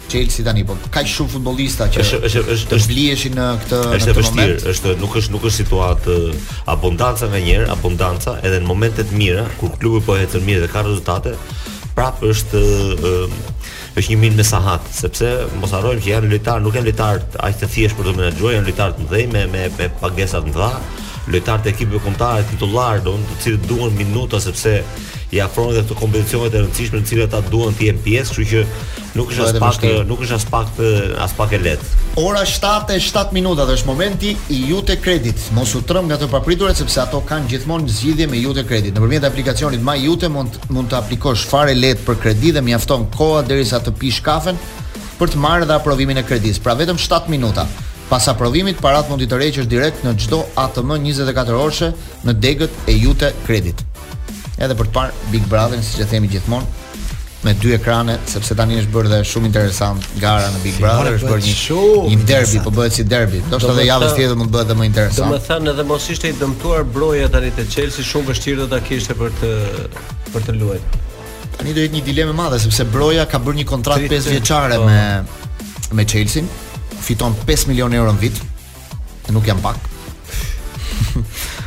Chelsea 0.07 0.35
si 0.35 0.43
tani, 0.47 0.63
po 0.67 0.75
ka 0.93 1.01
shumë 1.13 1.31
futbollista 1.35 1.87
që 1.91 2.01
është 2.03 2.17
është 2.29 2.43
është 2.55 2.71
të 2.71 2.79
blieshin 2.93 3.35
në 3.39 3.47
këtë 3.65 3.77
në 3.81 3.99
këtë 4.07 4.23
moment. 4.29 4.65
Është 4.71 4.71
është 4.73 4.93
nuk 5.01 5.17
është 5.19 5.35
nuk 5.35 5.47
është 5.49 5.57
situatë 5.63 6.15
eh, 6.15 6.53
abundanca 6.75 7.29
më 7.33 7.43
njëherë, 7.47 7.69
abundanca 7.75 8.37
edhe 8.45 8.63
në 8.63 8.67
momentet 8.71 9.11
mira, 9.11 9.43
kur 9.59 9.75
klubi 9.79 9.99
po 10.05 10.15
ecën 10.23 10.45
mirë 10.47 10.63
dhe 10.67 10.71
ka 10.73 10.85
rezultate, 10.87 11.35
prapë 11.97 12.31
është 12.33 12.63
eh, 12.63 13.35
është 13.93 14.09
një 14.11 14.15
mil 14.21 14.33
me 14.37 14.43
sahat, 14.45 14.85
sepse 14.95 15.27
mos 15.61 15.73
harrojmë 15.75 16.01
që 16.01 16.09
janë 16.09 16.29
lojtar, 16.31 16.61
nuk 16.65 16.77
janë 16.77 16.87
lojtar 16.89 17.19
aq 17.45 17.57
të 17.61 17.67
thjeshtë 17.75 17.99
për 17.99 18.07
të 18.07 18.13
menaxhuar, 18.19 18.55
janë 18.55 18.69
lojtar 18.71 18.93
të 18.97 19.03
mëdhenj 19.05 19.33
me 19.35 19.43
me 19.53 19.65
me 19.77 19.89
pagesa 20.01 20.39
të 20.41 20.49
mëdha, 20.49 20.69
lojtar 21.35 21.61
të 21.65 21.71
ekipit 21.75 22.01
kombëtar, 22.05 22.45
titullar, 22.49 23.03
do 23.05 23.13
të 23.27 23.37
cilët 23.43 23.67
duan 23.69 23.93
minuta 23.99 24.41
sepse 24.41 24.79
i 25.33 25.39
afrohen 25.41 25.73
edhe 25.73 25.83
këto 25.87 25.95
kompeticione 25.97 26.49
të 26.53 26.59
rëndësishme 26.61 26.99
në 27.01 27.07
cilat 27.09 27.33
ata 27.37 27.49
duan 27.49 27.73
të 27.77 27.87
jenë 27.87 28.01
pjesë, 28.05 28.31
kështu 28.31 28.45
që 28.51 28.63
nuk 29.17 29.31
është 29.31 29.45
as 29.47 29.59
pak 29.61 29.85
nuk 30.09 30.23
është 30.25 30.37
as 30.37 30.45
pak 30.51 30.81
as 31.27 31.35
pak 31.37 31.55
e 31.57 31.59
lehtë. 31.63 31.87
Ora 32.21 32.43
7 32.49 32.95
e 32.95 32.99
7 33.01 33.33
minuta 33.33 33.65
dhe 33.65 33.77
është 33.79 33.89
momenti 33.89 34.35
i 34.53 34.59
Jute 34.69 34.99
Credit. 35.01 35.41
Mos 35.57 35.73
u 35.77 35.81
trëm 35.89 36.09
nga 36.11 36.19
të 36.21 36.29
papriturat 36.33 36.77
sepse 36.77 37.01
ato 37.01 37.21
kanë 37.29 37.49
gjithmonë 37.53 37.89
zgjidhje 37.95 38.27
me 38.29 38.41
Jute 38.43 38.65
Credit. 38.69 38.93
Nëpërmjet 38.95 39.25
aplikacionit 39.29 39.81
ma 39.81 39.95
Jute 39.97 40.29
mund 40.33 40.59
mund 40.69 40.91
të 40.93 40.99
aplikosh 41.01 41.47
fare 41.49 41.73
lehtë 41.77 42.05
për 42.07 42.19
kredi 42.25 42.53
dhe 42.53 42.63
mjafton 42.67 43.07
koha 43.15 43.41
derisa 43.47 43.81
të 43.81 43.95
pish 44.01 44.21
kafen 44.25 44.59
për 45.19 45.33
të 45.33 45.41
marrë 45.41 45.67
dhe 45.69 45.79
aprovimin 45.79 46.21
e 46.21 46.25
kredisë. 46.29 46.61
Pra 46.65 46.77
vetëm 46.77 46.99
7 47.01 47.33
minuta. 47.33 47.65
Pas 48.09 48.25
aprovimit, 48.29 48.77
parat 48.83 49.09
mundi 49.09 49.25
të 49.29 49.39
reqesh 49.41 49.65
direkt 49.69 50.03
në 50.05 50.11
gjdo 50.21 50.43
ATM 50.65 50.91
24 50.99 51.57
orëshe 51.57 51.93
në 52.27 52.35
degët 52.43 52.85
e 52.91 52.99
jute 53.01 53.31
kredit 53.47 53.81
edhe 54.67 54.77
për 54.79 54.89
të 54.89 54.95
parë 54.95 55.27
Big 55.33 55.45
Brother, 55.51 55.81
siç 55.83 56.01
e 56.03 56.07
themi 56.09 56.29
gjithmonë, 56.31 56.81
me 57.43 57.51
dy 57.59 57.73
ekrane, 57.75 58.15
sepse 58.31 58.55
tani 58.55 58.77
është 58.79 58.93
bërë 58.93 59.09
dhe 59.11 59.17
shumë 59.27 59.49
interesant 59.49 60.05
gara 60.21 60.45
në 60.53 60.61
Big 60.63 60.77
Brother, 60.81 61.11
si, 61.11 61.19
është 61.19 61.31
bërë 61.33 61.45
një 61.49 61.55
shumë 61.59 62.03
një 62.13 62.27
derbi, 62.31 62.59
po 62.67 62.73
bëhet 62.77 62.95
si 62.97 63.05
derbi. 63.11 63.41
Do 63.51 63.59
të 63.59 63.67
thotë 63.69 63.87
javës 63.89 64.15
tjetër 64.15 64.39
mund 64.39 64.47
të 64.51 64.57
bëhet 64.57 64.69
edhe 64.69 64.77
më 64.79 64.87
interesant. 64.89 65.29
Domethënë 65.29 65.71
edhe 65.73 65.85
mos 65.91 66.07
ishte 66.13 66.31
i 66.31 66.35
dëmtuar 66.39 66.85
Broja 66.95 67.27
tani 67.33 67.51
te 67.57 67.65
Chelsea, 67.67 68.05
shumë 68.09 68.31
vështirë 68.31 68.61
do 68.63 68.69
ta 68.75 68.79
kishte 68.87 69.17
për 69.19 69.33
të 69.41 69.51
për 70.33 70.47
të 70.47 70.57
luajtur. 70.61 71.01
Tani 71.57 71.73
do 71.77 71.83
jetë 71.83 71.97
një 71.99 72.03
dilemë 72.07 72.31
e 72.33 72.37
madhe 72.39 72.59
sepse 72.63 72.87
Broja 72.95 73.27
ka 73.29 73.41
bërë 73.43 73.59
një 73.61 73.67
kontratë 73.73 74.11
pesë 74.15 74.37
vjeçare 74.37 74.79
po. 74.81 74.87
me 74.87 75.99
me 75.99 76.07
Chelsea 76.07 77.03
fiton 77.05 77.35
5 77.45 77.67
milion 77.69 77.93
euro 77.93 78.15
në 78.15 78.23
vit, 78.23 78.39
nuk 79.35 79.45
janë 79.51 79.67
pak. 79.67 79.83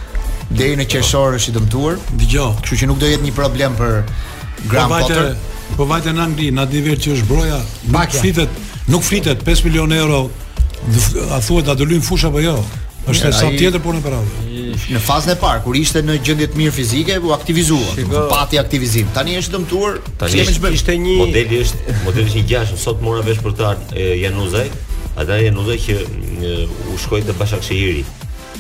deri 0.57 0.78
në 0.80 0.86
qeshor 0.90 1.36
është 1.38 1.52
i 1.52 1.59
dëmtuar. 1.59 1.98
Dgjoj. 2.22 2.48
Kështu 2.62 2.80
që 2.82 2.88
nuk 2.92 3.00
do 3.02 3.11
jetë 3.11 3.26
një 3.28 3.34
problem 3.36 3.76
për 3.80 3.96
Grand 4.70 4.92
po 4.92 5.02
Potter. 5.02 5.28
Po 5.76 5.84
vajte 5.90 6.12
në 6.14 6.22
Angli, 6.22 6.48
në 6.54 6.62
atë 6.62 6.82
që 7.04 7.14
është 7.16 7.26
broja, 7.26 7.59
nuk 7.90 8.12
fritet, 8.14 8.59
nuk 8.94 9.02
fritet 9.02 9.40
5 9.44 9.64
milion 9.66 9.90
euro, 9.92 10.20
a 11.34 11.40
thua 11.42 11.64
të 11.66 11.72
adëllujnë 11.74 12.07
fusha 12.07 12.30
për 12.30 12.44
jo, 12.44 12.52
është 13.11 13.32
sa 13.34 13.48
tjetër 13.50 13.82
punë 13.82 14.04
për 14.04 14.14
avë. 14.14 14.44
Në 14.94 15.02
fazën 15.02 15.34
e 15.34 15.36
parë, 15.40 15.64
kur 15.66 15.76
ishte 15.80 16.04
në 16.07 16.20
gjëndjet 16.28 16.54
mirë 16.61 16.74
fizike, 16.76 17.18
u 17.26 17.34
aktivizua, 17.34 17.96
Shiko, 17.98 18.22
pati 18.30 18.61
aktivizim. 18.62 19.11
Tani 19.16 19.34
është 19.40 19.57
dëmtuar, 19.57 19.98
tani 20.22 20.44
është, 20.44 20.70
ishte 20.78 20.96
një... 21.09 21.16
Modeli 21.24 21.59
është, 21.64 21.96
modeli 22.07 22.36
një 22.38 22.44
gjash, 22.52 22.76
sot 22.84 23.02
mora 23.02 23.26
vesh 23.26 23.42
për 23.42 23.59
të 23.59 23.74
janë 24.22 24.46
uzaj, 24.46 24.70
ata 25.18 25.40
janë 25.42 25.80
që 25.88 25.98
u 26.94 27.00
shkojtë 27.02 27.32
të 27.32 27.36
bashak 27.42 27.66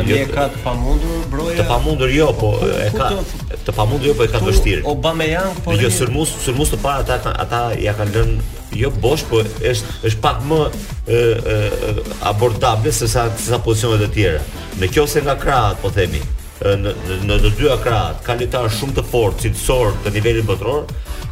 një 0.04 0.16
e 0.20 0.24
ka 0.34 0.48
të 0.52 0.58
pamundur 0.64 1.20
broja. 1.30 1.56
Të 1.60 1.68
pamundur 1.68 2.10
jo, 2.10 2.26
po 2.40 2.50
e 2.82 2.90
ka 2.98 3.06
të 3.66 3.72
pamundur 3.76 4.08
jo, 4.10 4.14
po 4.18 4.24
e 4.26 4.34
ka 4.34 4.40
vështirë. 4.42 4.82
Obameyang 4.90 5.62
po. 5.64 5.72
Jo 5.80 5.88
sërmus, 5.94 6.34
të 6.72 6.80
para 6.82 7.06
ata 7.16 7.32
ata 7.46 7.62
ja 7.80 7.94
kanë 7.98 8.12
lënë 8.18 8.42
jo 8.82 8.90
bosh, 9.04 9.24
po 9.30 9.40
është 9.42 9.96
është 10.10 10.20
pak 10.22 10.42
më 10.50 10.58
e, 11.06 11.24
abordable 12.30 12.92
se 12.92 13.08
sa 13.14 13.58
pozicionet 13.64 14.06
e 14.10 14.14
tjera. 14.14 14.40
Nëse 14.82 15.22
nga 15.24 15.36
krahat, 15.38 15.80
po 15.82 15.90
themi, 15.94 16.20
në 16.62 16.94
në 17.26 17.36
dy 17.58 17.68
akrat 17.72 18.22
kalitar 18.26 18.62
lojtar 18.66 18.76
shumë 18.78 18.96
të 18.98 19.04
fortë 19.10 19.46
cilësor 19.46 19.94
të 20.04 20.12
nivelit 20.16 20.46
botëror 20.46 20.84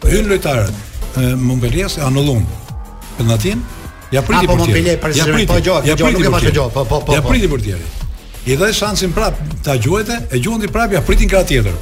Po 0.00 0.10
hyn 0.10 0.28
lojtarët 0.30 1.16
e 1.20 1.34
Montpellier 1.34 1.90
se 1.90 2.02
anullon 2.04 2.44
penalltin. 3.18 3.62
Ja 4.14 4.22
priti 4.22 4.48
për 4.50 4.64
të. 4.66 5.14
Ja 5.18 5.28
priti 5.30 5.46
po 5.50 5.60
gjoj, 5.66 5.94
gjoj 5.96 6.12
nuk 6.16 6.26
e 6.28 6.32
pa 6.36 6.40
gjoj. 6.48 6.68
Po 6.74 6.84
po 6.84 7.00
po. 7.06 7.14
Ja 7.14 7.22
po. 7.22 7.32
priti 7.32 7.48
për 7.50 7.64
të. 7.64 7.78
I 8.46 8.56
dha 8.58 8.72
shansin 8.72 9.12
prap 9.16 9.38
ta 9.66 9.74
gjuajte, 9.78 10.20
e 10.30 10.38
gjuanti 10.38 10.68
prap 10.72 10.92
ja 10.94 11.00
pritin 11.06 11.30
këtë 11.32 11.48
tjetër. 11.52 11.80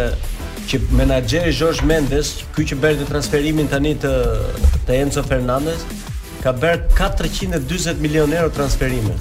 që 0.73 0.83
menaxheri 0.97 1.53
Jorge 1.61 1.85
Mendes, 1.93 2.33
ky 2.57 2.65
që 2.73 2.81
bën 2.81 3.03
të 3.05 3.11
transferimin 3.13 3.69
tani 3.69 3.93
të 4.01 4.15
të 4.89 5.01
Enzo 5.05 5.27
Fernandez, 5.29 5.85
ka 6.41 6.57
bërë 6.57 6.89
440 6.97 8.01
milionë 8.05 8.41
euro 8.41 8.55
transferime. 8.57 9.13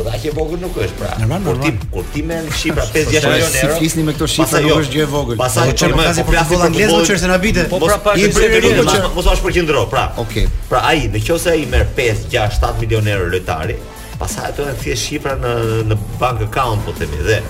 Po 0.00 0.06
dha 0.08 0.16
që 0.16 0.30
vogël 0.32 0.62
nuk 0.64 0.76
është 0.80 0.96
pra. 0.96 1.08
Normal, 1.20 1.42
kur 1.44 1.58
ti 1.60 1.70
kur 1.94 2.06
ti 2.14 2.22
merr 2.24 2.46
në 2.48 2.54
5-6 2.54 3.00
milionë 3.12 3.56
euro. 3.60 3.74
Si 3.74 3.80
fisni 3.82 4.04
me 4.06 4.14
këto 4.16 4.28
shifra 4.32 4.62
jo. 4.64 4.70
nuk 4.70 4.86
është 4.86 4.94
gjë 4.94 5.02
e 5.04 5.08
vogël. 5.12 5.36
Pastaj 5.36 5.66
po 5.66 5.74
jo, 5.74 5.76
çem 5.82 5.92
kasi 5.98 6.22
po 6.24 6.30
po 6.30 6.32
për 6.32 6.46
futboll 6.48 6.64
anglez 6.68 6.92
ose 6.96 7.08
çersen 7.10 7.32
habite. 7.34 7.64
Po 7.72 7.80
pra 7.82 7.98
pa 8.06 8.14
po 8.16 8.30
për 8.32 9.08
mos 9.18 9.28
u 9.28 9.34
shpërqendro, 9.42 9.82
pra. 9.92 10.04
Okej. 10.22 10.46
Pra 10.70 10.80
ai, 10.88 11.02
nëse 11.12 11.52
ai 11.52 11.66
merr 11.74 11.92
5, 11.98 12.22
6, 12.32 12.58
7 12.62 12.80
milionë 12.80 13.12
euro 13.18 13.28
lojtari, 13.34 13.76
pastaj 14.22 14.48
ato 14.54 14.70
janë 14.70 14.80
thjesht 14.86 15.10
shifra 15.10 15.36
në 15.42 15.52
në 15.90 16.00
bank 16.22 16.46
account 16.48 16.88
po 16.88 16.96
themi 16.96 17.20
dhe 17.28 17.42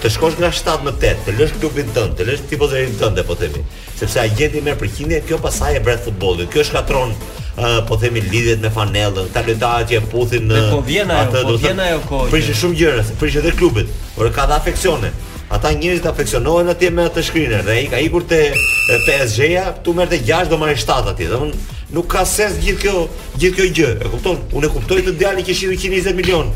të 0.00 0.12
shkosh 0.16 0.40
nga 0.40 0.48
7 0.64 0.88
në 0.88 0.96
8, 0.96 1.22
të 1.28 1.36
lësh 1.42 1.56
klubin 1.60 1.92
tënd, 1.92 2.16
të 2.16 2.30
lësh 2.30 2.48
tifozërin 2.52 2.96
tënd, 3.02 3.18
po 3.28 3.36
themi, 3.42 3.64
sepse 4.00 4.22
agjenti 4.24 4.62
merr 4.64 4.78
përqindje, 4.80 5.20
kjo 5.28 5.40
pasaj 5.44 5.74
e 5.74 5.80
bëret 5.84 6.04
futbollin, 6.08 6.46
kjo 6.54 6.62
shkatron 6.68 7.10
uh, 7.56 7.84
po 7.88 7.96
themi 7.96 8.20
lidhet 8.20 8.60
me 8.60 8.70
fanellën, 8.70 9.28
ta 9.32 9.42
që 9.84 9.96
e 9.96 10.00
puthin 10.10 10.46
në 10.48 10.62
po 10.70 10.80
vjena, 10.86 11.18
atë 11.26 11.42
po 11.44 11.50
do 11.52 11.58
të 11.58 11.68
thënë. 11.68 12.30
Prishë 12.32 12.54
shumë 12.62 12.76
gjëra, 12.78 13.04
prishë 13.20 13.38
edhe 13.42 13.52
klubet. 13.58 13.92
Por 14.16 14.30
ka 14.32 14.46
dha 14.46 14.56
afeksione. 14.56 15.12
Ata 15.52 15.68
njerëzit 15.76 16.06
afeksionohen 16.08 16.68
atje 16.72 16.90
me 16.96 17.04
atë 17.10 17.24
shkrinë 17.28 17.58
dhe 17.66 17.74
ai 17.82 17.88
ka 17.92 17.98
ikur 18.00 18.24
te 18.24 18.38
PSG-ja, 19.06 19.66
tu 19.84 19.92
merrte 19.92 20.16
6 20.24 20.48
do 20.48 20.56
marrë 20.56 20.78
7 20.80 21.12
atje. 21.12 21.28
Domthon 21.28 21.52
nuk 21.92 22.06
ka 22.14 22.22
sens 22.24 22.56
gjithë 22.64 22.80
kjo 22.86 23.02
gjithë 23.36 23.56
kjo 23.58 23.66
gjë. 23.78 23.90
E 24.06 24.12
kupton? 24.14 24.38
Unë 24.56 24.72
kuptoj 24.72 25.02
të 25.10 25.16
djalin 25.20 25.44
që 25.44 25.58
shitë 25.58 25.76
120 25.90 26.16
milion 26.16 26.48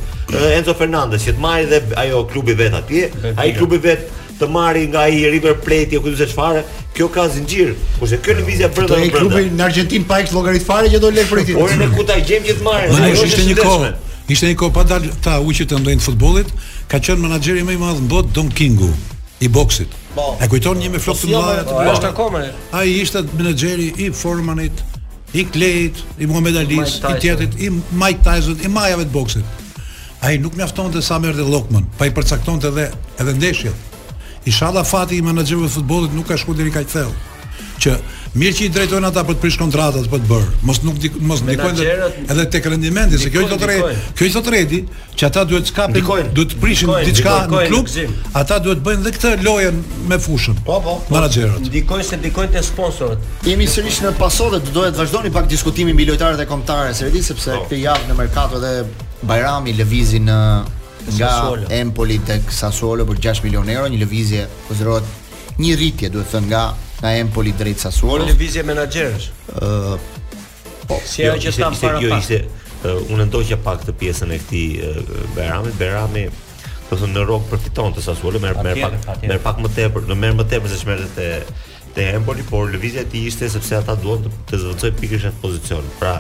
Enzo 0.57 0.73
Fernandez 0.75 1.29
që 1.29 1.37
të 1.37 1.45
marrë 1.45 1.67
dhe 1.75 1.83
ajo 2.07 2.25
klubi 2.31 2.57
vet 2.59 2.75
atje, 2.81 3.11
ai 3.37 3.53
klubi 3.59 3.79
vet 3.85 4.09
të 4.41 4.47
marri 4.53 4.87
nga 4.91 5.03
ai 5.09 5.23
River 5.31 5.57
Plate 5.65 5.97
apo 5.97 6.05
kujtuse 6.09 6.27
çfarë. 6.31 6.63
Kjo 6.97 7.09
ka 7.13 7.27
zinxhir. 7.33 7.75
Kurse 7.99 8.19
kjo 8.25 8.35
lëvizja 8.39 8.71
brenda 8.75 8.97
brenda. 8.97 9.05
Ai 9.05 9.15
klubi 9.15 9.51
në 9.57 9.65
Argjentinë 9.69 10.09
pa 10.09 10.21
eks 10.23 10.33
llogarit 10.37 10.65
fare 10.65 10.91
që 10.93 11.01
do 11.03 11.11
lek 11.13 11.29
për 11.31 11.43
titull. 11.45 11.65
Por 11.65 11.77
ne 11.81 11.91
ku 11.97 12.05
ta 12.09 12.17
gjejmë 12.21 12.49
që 12.49 12.57
të 12.61 12.67
marrë? 12.67 13.05
Ai 13.05 13.13
ishte 13.17 13.45
një 13.51 13.57
kohë. 13.61 13.91
Ishte 14.35 14.51
një 14.53 14.59
kohë 14.63 14.75
pa 14.77 14.85
dalë 14.89 15.13
ta 15.25 15.37
uqi 15.45 15.67
të 15.71 15.81
ndoin 15.83 16.01
futbollit. 16.03 16.53
Ka 16.91 16.99
qenë 17.03 17.21
menaxheri 17.27 17.65
më 17.69 17.77
i 17.77 17.83
madh 17.83 18.03
në 18.05 18.09
botë 18.13 18.35
Don 18.39 18.51
Kingu 18.61 18.91
i 19.45 19.49
boksit. 19.53 19.93
Ba, 20.17 20.23
po. 20.23 20.37
e 20.41 20.47
kujton 20.49 20.79
një 20.81 20.91
me 20.95 20.99
flokë 21.03 21.27
të 21.27 21.27
po, 21.29 21.41
mëdha 21.45 21.65
të 21.67 21.83
bash 21.89 22.01
ta 22.05 22.13
komë. 22.17 22.45
Ai 22.73 22.87
ishte 23.03 23.23
menaxheri 23.37 23.91
i 24.01 24.07
Formanit, 24.17 24.81
i 25.37 25.45
Kleit, 25.53 26.01
i 26.17 26.27
Muhamedit 26.31 26.63
Ali, 26.63 26.79
i 26.81 27.19
tjetrit 27.21 27.59
i 27.61 27.69
Mike 27.71 28.25
Tyson, 28.25 28.57
i 28.65 28.71
majave 28.73 29.05
të 29.05 29.13
boksit. 29.13 29.61
Ai 30.25 30.39
nuk 30.41 30.57
mjaftonte 30.57 31.03
sa 31.05 31.19
merrte 31.21 31.45
Lokman, 31.45 31.85
pa 31.99 32.09
i 32.09 32.15
përcaktonte 32.17 32.71
edhe 32.73 32.87
edhe 33.21 33.35
ndeshjet. 33.37 33.93
Inshallah 34.47 34.87
fati 34.87 35.19
i 35.19 35.23
menaxherëve 35.27 35.67
të 35.67 35.75
futbollit 35.81 36.15
nuk 36.15 36.29
ka 36.31 36.37
shku 36.39 36.55
deri 36.55 36.71
kaq 36.75 36.87
thellë 36.87 37.23
që 37.83 37.93
mirë 38.41 38.55
që 38.57 38.63
i 38.67 38.69
drejtojnë 38.73 39.09
ata 39.11 39.23
për 39.27 39.37
të 39.37 39.43
prish 39.43 39.57
kontratat 39.61 40.07
për 40.13 40.23
të 40.23 40.29
bërë. 40.29 40.55
Mos 40.69 40.79
nuk 40.85 40.99
dik, 41.01 41.17
mos 41.29 41.43
ndikojnë 41.45 41.87
edhe 42.33 42.45
tek 42.53 42.69
rendimenti, 42.73 43.19
se 43.21 43.31
kjo 43.33 43.43
i 43.45 43.49
thotë, 43.51 43.75
kjo 44.17 44.29
i 44.29 44.33
thotë 44.33 44.53
redi 44.55 44.79
që 45.19 45.27
ata 45.29 45.45
duhet 45.51 45.67
të 45.67 45.73
skapin, 45.73 46.09
duhet 46.37 46.53
të 46.55 46.61
prishin 46.63 46.93
diçka 47.09 47.35
në 47.53 47.61
klub. 47.69 47.91
Ata 48.41 48.59
duhet 48.65 48.81
të 48.81 48.87
bëjnë 48.89 49.03
edhe 49.05 49.13
këtë 49.19 49.35
lojën 49.49 49.83
me 50.13 50.19
fushën. 50.29 50.57
Po, 50.67 50.79
po 50.85 50.97
po. 51.03 51.15
Menaxherët. 51.17 51.61
Ndikojnë 51.69 52.09
se 52.13 52.19
ndikojnë 52.23 52.57
te 52.57 52.65
sponsorët. 52.71 53.29
Jemi 53.51 53.69
sërish 53.77 54.01
në 54.09 54.15
pasodë 54.21 54.63
të 54.69 54.77
duhet 54.77 54.97
të 54.97 55.03
vazhdoni 55.05 55.35
pak 55.37 55.51
diskutimin 55.53 55.97
mbi 55.97 56.09
lojtarët 56.13 56.41
e 56.41 56.49
kombëtarë 56.51 56.97
së 57.01 57.11
redi 57.11 57.25
sepse 57.29 57.59
po. 57.61 57.67
këtë 57.69 57.83
javë 57.85 58.09
në 58.13 58.19
merkato 58.23 58.63
dhe 58.65 58.73
Bajrami 59.27 59.77
lëvizin 59.81 60.29
në 60.31 60.41
nga 61.15 61.53
Empoli 61.71 62.19
tek 62.27 62.51
Sassuolo 62.51 63.07
për 63.07 63.21
6 63.31 63.45
milionë 63.47 63.75
euro, 63.77 63.87
një 63.93 64.01
lëvizje 64.03 64.47
kozrohet 64.69 65.61
një 65.63 65.77
rritje, 65.79 66.11
duhet 66.13 66.33
thënë 66.33 66.49
nga 66.51 66.65
nga 67.01 67.11
Empoli 67.21 67.53
drejt 67.53 67.83
Sassuolo. 67.87 68.25
Një 68.25 68.33
lëvizje 68.35 68.63
menaxherësh. 68.67 69.27
Ëh. 69.61 69.97
Po, 70.89 70.97
si 71.05 71.25
ajo 71.27 71.35
jo, 71.35 71.47
që 71.47 71.53
stan 71.53 71.77
para 71.77 72.01
jo, 72.01 72.09
pak. 72.11 72.19
Jo, 72.19 72.23
ishte 72.23 72.97
unë 73.13 73.27
ndoqja 73.29 73.59
pak 73.63 73.85
të 73.87 73.95
pjesën 74.01 74.33
e 74.33 74.39
këtij 74.43 75.31
Berami, 75.35 75.73
Berami 75.79 76.27
do 76.91 76.95
të 76.99 77.09
ndërrok 77.13 77.49
përfiton 77.51 77.95
të 77.97 78.03
Sassuolo 78.05 78.41
merr 78.43 78.61
merr 78.63 78.83
pak 78.83 79.23
merr 79.27 79.41
pak 79.43 79.57
më 79.65 79.73
tepër, 79.79 80.05
do 80.07 80.15
merr 80.15 80.37
më 80.39 80.45
tepër 80.53 80.71
se 80.73 80.77
çmerret 80.85 81.17
te 81.17 81.31
te 81.97 82.05
Empoli, 82.15 82.43
por 82.47 82.69
lëvizja 82.71 83.03
e 83.07 83.11
tij 83.11 83.25
ishte 83.31 83.49
sepse 83.51 83.79
ata 83.81 83.95
duan 83.99 84.23
të 84.51 84.61
zëvendësoj 84.61 84.91
pikërisht 85.01 85.29
atë 85.33 85.41
pozicion. 85.43 85.87
Pra 85.99 86.17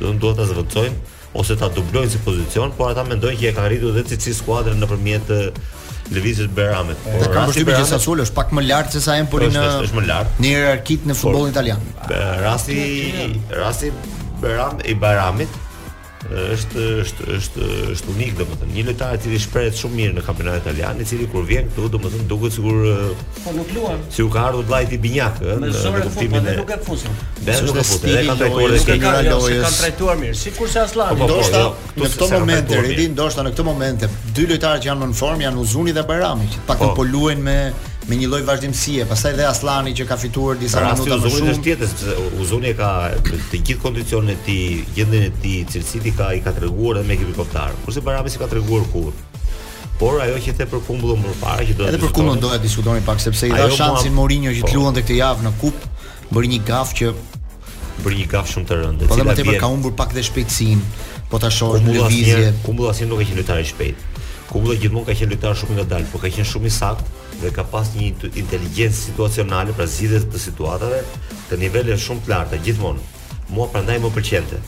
do 0.00 0.12
të 0.14 0.20
duan 0.22 0.36
ta 0.38 0.46
zëvendësojnë 0.48 1.16
ose 1.36 1.54
ta 1.60 1.68
dublojnë 1.72 2.12
si 2.14 2.20
pozicion, 2.24 2.72
por 2.76 2.92
ata 2.92 3.04
mendojnë 3.08 3.40
që 3.40 3.50
e 3.50 3.54
kanë 3.56 3.68
arritur 3.70 3.92
edhe 4.00 4.06
Cici 4.14 4.32
skuadrën 4.38 4.78
nëpërmjet 4.80 5.26
të 5.28 5.40
Lëvizjes 6.16 6.48
Beramit. 6.56 7.00
Por 7.04 7.32
kam 7.34 7.50
përshtypjen 7.50 7.82
që 7.82 7.88
Sasuli 7.90 8.24
është 8.24 8.36
pak 8.38 8.54
më 8.56 8.64
lart 8.70 8.96
se 8.96 9.02
sa 9.04 9.18
Empoli 9.20 9.50
në 9.52 9.60
është, 9.60 9.88
është 9.90 9.98
më 9.98 10.04
lart. 10.08 10.38
Në 10.40 10.52
hierarkitë 10.54 11.10
në 11.10 11.16
futbollin 11.20 11.52
italian. 11.52 11.84
Rasti 12.40 12.76
rasti 13.60 13.92
Beram 14.40 14.80
i 14.88 14.94
Beramit 14.96 15.64
është 16.28 16.82
është 17.02 17.26
është 17.36 17.66
është 17.92 18.10
unik 18.12 18.32
domethënë 18.36 18.74
një 18.76 18.82
lojtar 18.88 19.14
i 19.16 19.20
cili 19.24 19.38
shprehet 19.40 19.78
shumë 19.80 19.96
mirë 19.96 20.16
në 20.18 20.24
kampionat 20.26 20.58
italian 20.60 20.98
i 21.00 21.06
cili 21.08 21.28
kur 21.32 21.46
vjen 21.48 21.70
këtu 21.70 21.86
domethënë 21.94 22.26
duket 22.28 22.52
sikur 22.52 23.14
po 23.44 23.54
nuk 23.56 23.70
luan 23.72 24.02
si 24.12 24.26
u 24.26 24.28
ka 24.32 24.42
ardhur 24.50 24.66
vllajti 24.68 24.98
Binjak 25.00 25.40
ë 25.40 25.56
në 25.62 25.70
kuptimin 26.04 26.50
e 26.52 26.56
Me 26.60 26.60
zorë 26.60 26.60
futbolli 26.60 26.60
nuk 26.60 26.74
e 26.76 26.78
fusin. 26.84 27.18
Me 27.48 27.56
zorë 27.62 27.88
futbolli 27.90 28.76
e 28.76 28.84
kanë 28.84 29.02
trajtuar 29.08 29.28
lojës. 29.30 29.64
Kanë 29.64 29.78
trajtuar 29.80 30.20
mirë. 30.20 30.38
Sikur 30.44 30.68
se 30.68 30.82
Aslan 30.84 31.16
po, 31.16 31.24
po, 31.24 31.24
po, 31.24 31.34
ndoshta 31.34 31.62
jo, 31.64 31.74
në 31.96 32.04
këtë 32.12 32.30
moment 32.36 32.72
deri 32.74 33.08
ndoshta 33.16 33.46
në 33.46 33.54
këtë 33.54 33.68
moment 33.72 34.06
dy 34.36 34.48
lojtarë 34.52 34.84
që 34.84 34.92
janë 34.92 35.10
në 35.14 35.18
formë 35.24 35.48
janë 35.48 35.62
Uzuni 35.64 35.96
dhe 35.96 36.04
Bajrami 36.12 36.50
që 36.52 36.66
pak 36.68 36.84
po 36.96 37.08
luajnë 37.08 37.48
me 37.48 37.58
me 38.08 38.16
një 38.16 38.28
lloj 38.32 38.42
vazhdimësie. 38.48 39.04
Pastaj 39.08 39.34
dhe 39.36 39.46
Aslani 39.48 39.92
që 39.96 40.06
ka 40.08 40.16
fituar 40.20 40.58
disa 40.60 40.80
minuta 40.82 41.18
më 41.18 41.18
shumë. 41.18 41.32
Uzuni 41.32 41.52
është 41.52 41.64
tjetër, 41.66 41.90
sepse 41.90 42.28
Uzuni 42.42 42.72
ka 42.78 42.90
të 43.26 43.60
gjithë 43.68 43.82
kondicionet 43.82 44.38
e 44.38 44.44
tij, 44.46 44.92
gjendjen 44.96 45.26
e 45.28 45.32
tij, 45.42 45.58
cilësitë 45.74 46.14
ka 46.18 46.30
i 46.38 46.42
ka 46.46 46.54
treguar 46.56 47.00
edhe 47.02 47.08
me 47.10 47.16
ekipin 47.18 47.36
kombëtar. 47.36 47.76
Kurse 47.84 48.02
Barabi 48.06 48.32
si 48.32 48.40
ka 48.40 48.48
treguar 48.52 48.86
kur? 48.92 49.12
Por 49.98 50.20
ajo 50.22 50.38
që 50.38 50.52
the 50.60 50.66
për 50.70 50.82
kumbullën 50.86 51.22
më 51.24 51.32
parë 51.40 51.64
që 51.72 51.76
do 51.76 51.82
të 51.82 51.88
Edhe 51.90 51.98
për 52.04 52.12
kumbullën 52.14 52.40
doja 52.44 52.58
të 52.62 52.68
diskutoni 52.68 53.00
pak 53.02 53.18
sepse 53.18 53.48
i 53.48 53.50
dha 53.50 53.66
shansin 53.74 54.14
Mourinho 54.14 54.52
që 54.54 54.62
të 54.62 54.70
po. 54.70 54.78
luan 54.78 54.94
këtë 54.94 55.16
javë 55.16 55.42
në 55.42 55.50
kupë, 55.58 55.80
bëri 56.36 56.50
një 56.52 56.60
gafë 56.68 56.94
që 56.98 57.08
bëri 58.04 58.20
një 58.20 58.28
gafë 58.30 58.52
shumë 58.52 58.68
të 58.70 58.78
rëndë. 58.78 59.08
Po 59.10 59.16
më 59.26 59.34
tepër 59.40 59.58
ka 59.58 59.70
humbur 59.72 59.96
pak 59.98 60.14
dhe 60.14 60.22
shpejtësinë. 60.22 60.92
Po 61.32 61.40
ta 61.42 61.50
shohësh 61.50 61.82
në 61.82 61.96
lëvizje. 61.96 62.52
Kumbulla 62.62 62.94
si 62.94 63.10
nuk 63.10 63.24
e 63.24 63.26
kanë 63.26 63.40
lojtarë 63.42 63.66
shpejt. 63.72 64.22
Kumbulla 64.52 64.78
gjithmonë 64.80 65.08
ka 65.10 65.18
qenë 65.18 65.34
lojtar 65.34 65.58
shumë 65.64 65.74
i 65.74 65.80
ngadalt, 65.80 66.12
por 66.14 66.22
ka 66.22 66.30
qenë 66.32 66.48
shumë 66.54 66.70
i 66.70 66.74
saktë 66.78 67.16
dhe 67.40 67.50
ka 67.54 67.62
pas 67.70 67.86
një 67.94 68.08
inteligjencë 68.40 68.98
situacionale 69.08 69.74
pra 69.76 69.86
zgjidhje 69.86 70.22
të 70.30 70.40
situatave 70.42 71.02
të 71.48 71.58
nivele 71.62 71.96
shumë 71.98 72.24
të 72.26 72.32
larta 72.32 72.58
gjithmonë. 72.66 73.00
Mua 73.54 73.68
prandaj 73.72 73.98
më 74.02 74.10
pëlqente. 74.16 74.58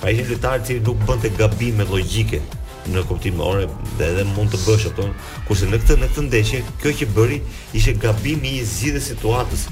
Pra 0.00 0.12
ishin 0.12 0.28
lojtarë 0.32 0.66
që 0.66 0.78
nuk 0.88 1.04
bënte 1.08 1.30
gabime 1.38 1.86
logjike 1.90 2.42
në 2.92 3.02
kuptim 3.08 3.40
ore 3.42 3.66
dhe 3.98 4.10
edhe 4.12 4.26
mund 4.34 4.52
të 4.52 4.60
bësh 4.66 4.88
atë. 4.90 5.06
Kurse 5.48 5.70
në 5.70 5.80
këtë 5.82 5.98
në 6.02 6.10
këtë 6.12 6.26
ndeshje 6.26 6.60
kjo 6.82 6.92
që 7.00 7.08
bëri 7.16 7.40
ishte 7.78 7.94
gabim 8.04 8.44
i 8.50 8.56
zgjidhjes 8.74 9.08
situatës. 9.12 9.66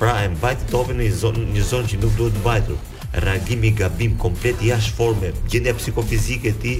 Pra 0.00 0.14
e 0.24 0.30
mbajti 0.34 0.68
topin 0.72 0.98
në 0.98 1.06
një 1.08 1.18
zonë 1.22 1.48
një 1.54 1.64
zonë 1.70 1.92
që 1.92 2.00
nuk 2.02 2.14
duhet 2.18 2.36
të 2.36 2.42
mbajtur. 2.42 2.86
Reagimi 3.24 3.70
gabim 3.78 4.14
komplet 4.22 4.60
jashtë 4.64 4.94
forme, 4.98 5.32
gjendja 5.50 5.74
psikofizike 5.78 6.50
e 6.52 6.56
tij 6.62 6.76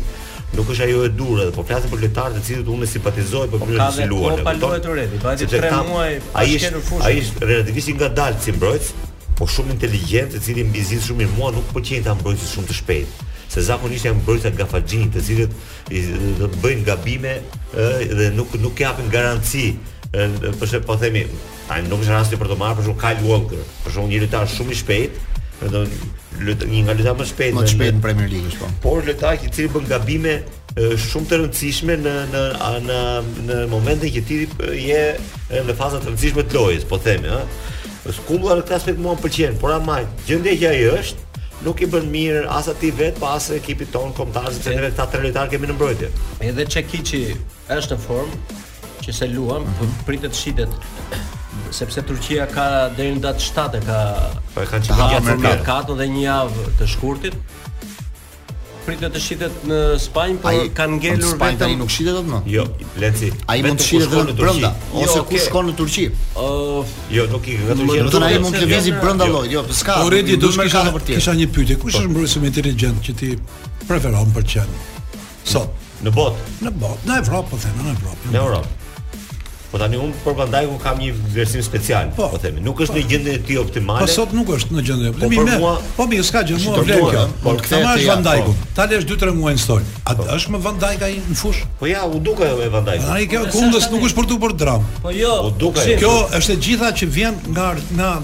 nuk 0.57 0.71
është 0.75 0.87
ajo 0.87 1.03
e 1.07 1.11
dur 1.15 1.41
edhe 1.45 1.53
po 1.55 1.65
flasim 1.67 1.91
për 1.93 2.01
lojtarët 2.05 2.39
e 2.41 2.43
cilët 2.47 2.71
unë 2.75 2.89
simpatizoj 2.91 3.47
për 3.53 3.63
mbrojtës 3.63 3.99
si 3.99 4.07
luan. 4.11 4.41
Po, 4.41 4.49
po 4.49 4.51
ka 4.51 4.57
luajtur 4.59 5.01
edhe, 5.05 5.21
do 5.23 5.35
të 5.43 5.49
3 5.55 5.71
muaj 5.87 6.11
pas 6.27 6.67
në 6.77 6.83
fushë. 6.89 7.07
Ai 7.07 7.23
është 7.23 7.51
relativisht 7.53 7.93
i 7.93 7.97
ngadalt 8.01 8.43
si 8.45 8.55
mbrojtës, 8.57 9.11
po 9.39 9.49
shumë 9.55 9.77
inteligjent, 9.77 10.35
i 10.37 10.43
cili 10.47 10.65
mbi 10.67 10.83
zinë 10.91 11.07
shumë 11.07 11.27
i 11.29 11.31
mua 11.37 11.53
nuk 11.55 11.71
pëlqejnë 11.71 12.09
ta 12.09 12.17
mbrojtës 12.19 12.57
shumë 12.57 12.71
të 12.73 12.79
shpejtë 12.83 13.27
se 13.51 13.63
zakonisht 13.67 14.07
janë 14.07 14.21
mbrojtës 14.21 14.53
gafaxhin, 14.59 15.09
të 15.11 15.23
cilët 15.27 15.55
do 16.39 16.51
të 16.53 16.61
bëjnë 16.63 16.85
gabime 16.87 17.33
ë 17.75 17.89
dhe 18.15 18.29
nuk 18.35 18.55
nuk 18.63 18.83
japin 18.83 19.09
garanci. 19.13 19.71
Për 20.11 20.67
shemb, 20.67 20.87
po 20.89 20.97
themi, 20.99 21.21
ai 21.71 21.85
nuk 21.87 22.01
është 22.03 22.15
rasti 22.17 22.39
për 22.39 22.49
të 22.51 22.57
marrë 22.59 22.79
për 22.81 22.87
shkak 22.89 23.01
Kyle 23.03 23.27
Walker, 23.29 23.61
për 23.85 23.93
shkak 23.95 24.09
një 24.11 24.23
lojtar 24.25 24.49
shumë 24.51 24.75
i 24.75 24.79
shpejtë, 24.79 25.21
do 25.69 25.83
një 26.41 26.85
nga 26.87 26.95
lojtarët 26.97 27.21
më 27.21 27.27
shpejt 27.29 27.55
më 27.57 27.65
shpejt 27.75 27.97
në 27.99 28.03
Premier 28.05 28.31
League 28.33 28.57
po 28.59 28.69
por 28.85 29.05
lojtar 29.05 29.37
i 29.45 29.51
cili 29.53 29.69
bën 29.75 29.89
gabime 29.91 30.39
shumë 30.75 31.29
të 31.29 31.41
rëndësishme 31.43 31.97
në 32.01 32.15
në 32.33 32.45
në 32.87 33.01
në 33.51 33.59
momentin 33.73 34.13
që 34.15 34.23
ti 34.29 34.39
je 34.85 35.03
në 35.67 35.77
faza 35.77 36.01
të 36.01 36.09
rëndësishme 36.13 36.45
të 36.49 36.57
lojës, 36.57 36.87
po 36.89 36.97
themi, 37.03 37.29
ëh. 37.29 38.13
Skulla 38.17 38.55
në 38.57 38.63
këtë 38.65 38.77
aspekt 38.79 39.03
mua 39.03 39.17
më 39.19 39.25
pëlqen, 39.27 39.59
por 39.61 39.75
ama 39.75 39.99
gjendja 40.29 40.55
që 40.63 40.71
ai 40.71 40.87
është 40.95 41.49
nuk 41.67 41.83
i 41.85 41.91
bën 41.93 42.07
mirë 42.15 42.45
as 42.57 42.71
atij 42.73 42.95
vet, 43.03 43.19
pa 43.21 43.35
as 43.37 43.51
ekipit 43.59 43.91
ton 43.93 44.15
kombëtar, 44.17 44.49
sepse 44.57 44.77
vetë 44.81 44.97
ta 45.03 45.09
tre 45.13 45.21
lojtarë 45.27 45.53
kemi 45.53 45.69
në 45.69 45.77
mbrojtje. 45.77 46.13
Edhe 46.47 46.65
Çekiçi 46.77 47.23
është 47.81 47.99
në 47.99 48.07
formë 48.07 48.57
që 49.05 49.19
se 49.19 49.29
luam, 49.35 49.67
mm 49.67 49.75
-hmm. 49.75 50.07
pritet 50.07 50.35
shitet 50.39 51.39
sepse 51.71 52.03
Turqia 52.07 52.47
ka 52.51 52.67
deri 52.97 53.15
në 53.17 53.23
datë 53.25 53.45
7 53.47 53.79
e 53.79 53.81
ka 53.87 53.97
po 54.55 54.63
e 54.65 54.69
kanë 54.71 54.87
çuar 54.89 55.01
ka 55.07 55.39
ka 55.39 55.65
ka 55.65 55.81
ka 55.89 55.97
një 55.99 56.23
javë 56.27 56.65
të 56.81 56.89
shkurtit. 56.95 57.37
Pritet 58.81 59.13
të 59.15 59.21
shitet 59.21 59.65
në 59.69 59.79
Spanjë, 60.01 60.37
por 60.41 60.59
kanë 60.79 60.97
ngelur 60.97 61.21
vetëm 61.21 61.37
Spanjë 61.37 61.59
tani 61.61 61.75
nuk 61.79 61.91
shitet 61.93 62.17
atë 62.17 62.31
më. 62.33 62.39
Jo, 62.51 62.65
leci. 63.03 63.29
Ai 63.53 63.61
mund 63.67 63.81
të 63.83 63.87
shitet 63.87 64.15
në 64.31 64.37
Brenda 64.41 64.71
jo, 64.71 65.03
ose 65.05 65.23
ku 65.29 65.43
shkon 65.45 65.69
në 65.69 65.75
Turqi. 65.79 66.07
Ëh, 66.41 66.95
jo, 67.19 67.27
nuk 67.35 67.47
i 67.53 67.59
gatë 67.61 67.79
Turqia. 67.85 68.07
Do 68.07 68.13
të 68.17 68.23
na 68.25 68.31
i 68.33 68.41
mund 68.47 68.57
të 68.57 68.71
vizi 68.73 68.95
Brenda 68.97 69.29
lloj, 69.29 69.45
jo, 69.47 69.59
jo 69.61 69.67
po 69.69 69.77
s'ka. 69.83 69.99
Po 70.01 70.09
rëti 70.15 70.41
do 70.41 70.49
të 70.51 70.65
shkon 70.71 70.91
për 70.97 71.07
ti. 71.11 71.19
Kisha 71.21 71.37
një 71.43 71.49
pyetje, 71.59 71.79
kush 71.85 71.99
po. 72.01 72.03
është 72.03 72.11
mbrojtësi 72.17 72.43
më 72.47 72.53
inteligjent 72.55 73.05
që 73.07 73.17
ti 73.21 73.31
preferon 73.85 74.33
për 74.35 74.51
çan? 74.57 74.75
Sot 75.45 75.89
në 76.07 76.15
botë, 76.17 76.53
në 76.65 76.75
botë, 76.81 77.03
në 77.11 77.17
Evropë, 77.27 77.53
po 77.53 77.61
them, 77.67 77.81
në 77.85 77.97
Evropë. 78.01 78.35
Në 78.35 78.39
Evropë. 78.47 78.77
Po 79.71 79.79
tani 79.79 79.97
un 79.97 80.11
po 80.27 80.33
prandaj 80.35 80.67
ku 80.67 80.79
kam 80.83 80.99
një 80.99 81.13
vlerësim 81.31 81.63
special. 81.63 82.09
Po, 82.19 82.27
po 82.33 82.39
themi, 82.43 82.59
nuk 82.63 82.81
është 82.83 82.91
po, 82.97 82.99
në 82.99 83.05
gjendje 83.13 83.35
ti 83.47 83.59
optimale. 83.59 84.03
Po 84.03 84.09
sot 84.11 84.33
nuk 84.35 84.49
është 84.57 84.75
në 84.75 84.83
gjendje. 84.89 85.13
Po 85.21 85.29
mirë. 85.31 85.59
Po, 85.63 85.71
po 85.95 86.07
mirë, 86.11 86.25
s'ka 86.27 86.43
gjë, 86.49 86.59
mua 86.65 86.81
vlen 86.83 87.05
kjo. 87.07 87.23
Po 87.45 87.53
të 87.61 87.67
kemë 87.69 87.89
as 87.93 88.07
vandajkun. 88.09 88.57
Ta 88.75 88.89
lësh 88.91 89.07
2-3 89.13 89.37
muaj 89.39 89.53
në 89.61 89.63
stol. 89.63 89.87
A 90.11 90.17
po. 90.19 90.27
është 90.35 90.55
më 90.57 90.61
vandajka 90.67 91.13
i 91.15 91.21
në 91.23 91.39
fush? 91.39 91.63
Po 91.79 91.87
ja, 91.87 92.03
u 92.11 92.19
duka 92.19 92.49
e 92.51 92.67
vandajkun. 92.75 93.15
Ai 93.15 93.29
kjo 93.31 93.45
po, 93.47 93.53
kundës 93.61 93.87
nuk 93.95 94.09
është 94.11 94.19
për 94.19 94.29
të 94.33 94.41
bërë 94.43 94.59
dram. 94.65 94.91
Po 95.07 95.15
jo. 95.15 95.35
U 95.47 95.55
duka 95.63 95.87
Kjo 96.03 96.15
është 96.41 96.57
e 96.57 96.61
gjitha 96.67 96.91
që 96.99 97.11
vjen 97.17 97.41
nga 97.55 97.71
nga 97.95 98.15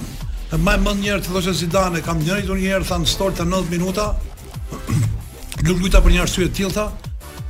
më 0.59 0.77
më 0.83 0.97
një 1.03 1.13
herë 1.13 1.27
thoshë 1.31 1.55
Zidane, 1.63 2.03
kam 2.07 2.21
një 2.27 2.43
herë 2.43 2.85
than 2.91 3.07
stol 3.07 3.31
të 3.35 3.47
90 3.47 3.71
minuta. 3.71 4.11
Nuk 5.67 5.79
lutta 5.81 6.03
për 6.05 6.13
një 6.19 6.27
arsye 6.27 6.47
të 6.51 6.55
tillë, 6.61 6.89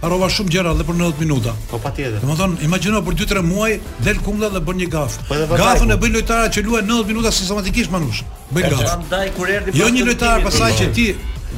harrova 0.03 0.29
shumë 0.31 0.53
gjëra 0.53 0.73
edhe 0.77 0.85
për 0.87 0.99
90 0.99 1.23
minuta. 1.25 1.55
Po 1.71 1.79
patjetër. 1.81 2.19
Domethënë, 2.25 2.59
imagjino 2.67 3.01
për 3.07 3.17
2-3 3.23 3.45
muaj 3.47 3.71
del 4.05 4.19
kundra 4.25 4.51
dhe 4.53 4.61
bën 4.67 4.81
një 4.83 4.89
gaf. 4.93 5.17
Po, 5.29 5.39
Gafën 5.57 5.95
e 5.95 6.01
bëjnë 6.03 6.19
lojtarët 6.21 6.57
që 6.59 6.65
luajnë 6.67 6.91
90 6.93 7.11
minuta 7.15 7.33
sistematikisht 7.33 7.93
manush. 7.95 8.21
Bëj 8.53 8.69
gaf. 8.75 8.83
Prandaj 8.85 9.31
kur 9.39 9.55
erdhi 9.57 9.75
Jo 9.81 9.89
një 9.97 10.05
lojtar 10.11 10.45
pasaj 10.45 10.73
që 10.83 10.91
ti 10.99 11.07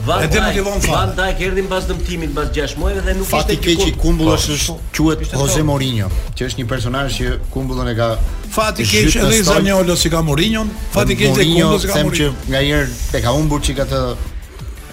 Van 0.07 0.23
Dijk, 0.31 0.57
Van 0.87 1.11
Dijk 1.17 1.41
erdhi 1.43 1.63
mbas 1.67 1.89
dëmtimit 1.89 2.31
mbas 2.31 2.53
6 2.55 2.77
muajve 2.79 3.03
dhe 3.09 3.15
nuk 3.19 3.27
Fati 3.27 3.57
ishte 3.57 3.73
keq 3.81 3.89
i 3.91 3.95
kumbullës 3.99 4.45
po, 4.47 4.57
është 4.57 4.77
po, 4.77 4.85
quhet 4.95 5.33
Jose 5.33 5.65
Mourinho, 5.67 6.11
që 6.39 6.47
është 6.49 6.61
një 6.61 6.67
personazh 6.71 7.17
që 7.19 7.33
kumbullën 7.51 7.91
e 7.95 7.97
ka 7.99 8.09
Fati 8.55 8.87
keq 8.87 9.17
edhe 9.25 9.73
ollo 9.75 9.97
si 9.99 10.13
ka 10.13 10.21
Mourinho, 10.23 10.63
Fati 10.95 11.17
keq 11.19 11.33
e 11.33 11.35
si 11.35 11.91
ka 11.91 12.05
Mourinho. 12.05 12.05
Them 12.05 12.15
që 12.21 12.31
nga 12.53 12.63
herë 12.69 12.99
te 13.11 13.25
ka 13.27 13.35
humbur 13.35 13.65
çik 13.67 13.83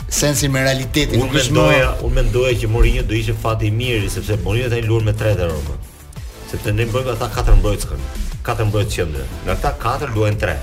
sensi 0.09 0.47
me 0.49 0.61
realitetin 0.61 1.21
unë 1.23 1.33
mendoja 1.39 1.87
unë 2.05 2.13
mendoja 2.13 2.51
që 2.61 2.69
Mourinho 2.69 3.03
do 3.09 3.15
ishte 3.17 3.33
fati 3.41 3.69
i 3.69 3.73
mirë 3.73 4.09
sepse 4.13 4.37
Mourinho 4.43 4.69
tani 4.69 4.85
lur 4.85 5.03
me 5.03 5.13
3 5.17 5.33
të 5.39 5.47
rrobë 5.49 5.75
sepse 6.51 6.73
ne 6.75 6.85
bëjmë 6.93 7.15
ata 7.15 7.29
katër 7.33 7.57
mbrojtësën 7.59 8.05
katër 8.45 8.67
mbrojtësën 8.69 9.15
në 9.47 9.53
ata 9.55 9.71
katër 9.81 10.13
luajnë 10.15 10.39
3. 10.43 10.55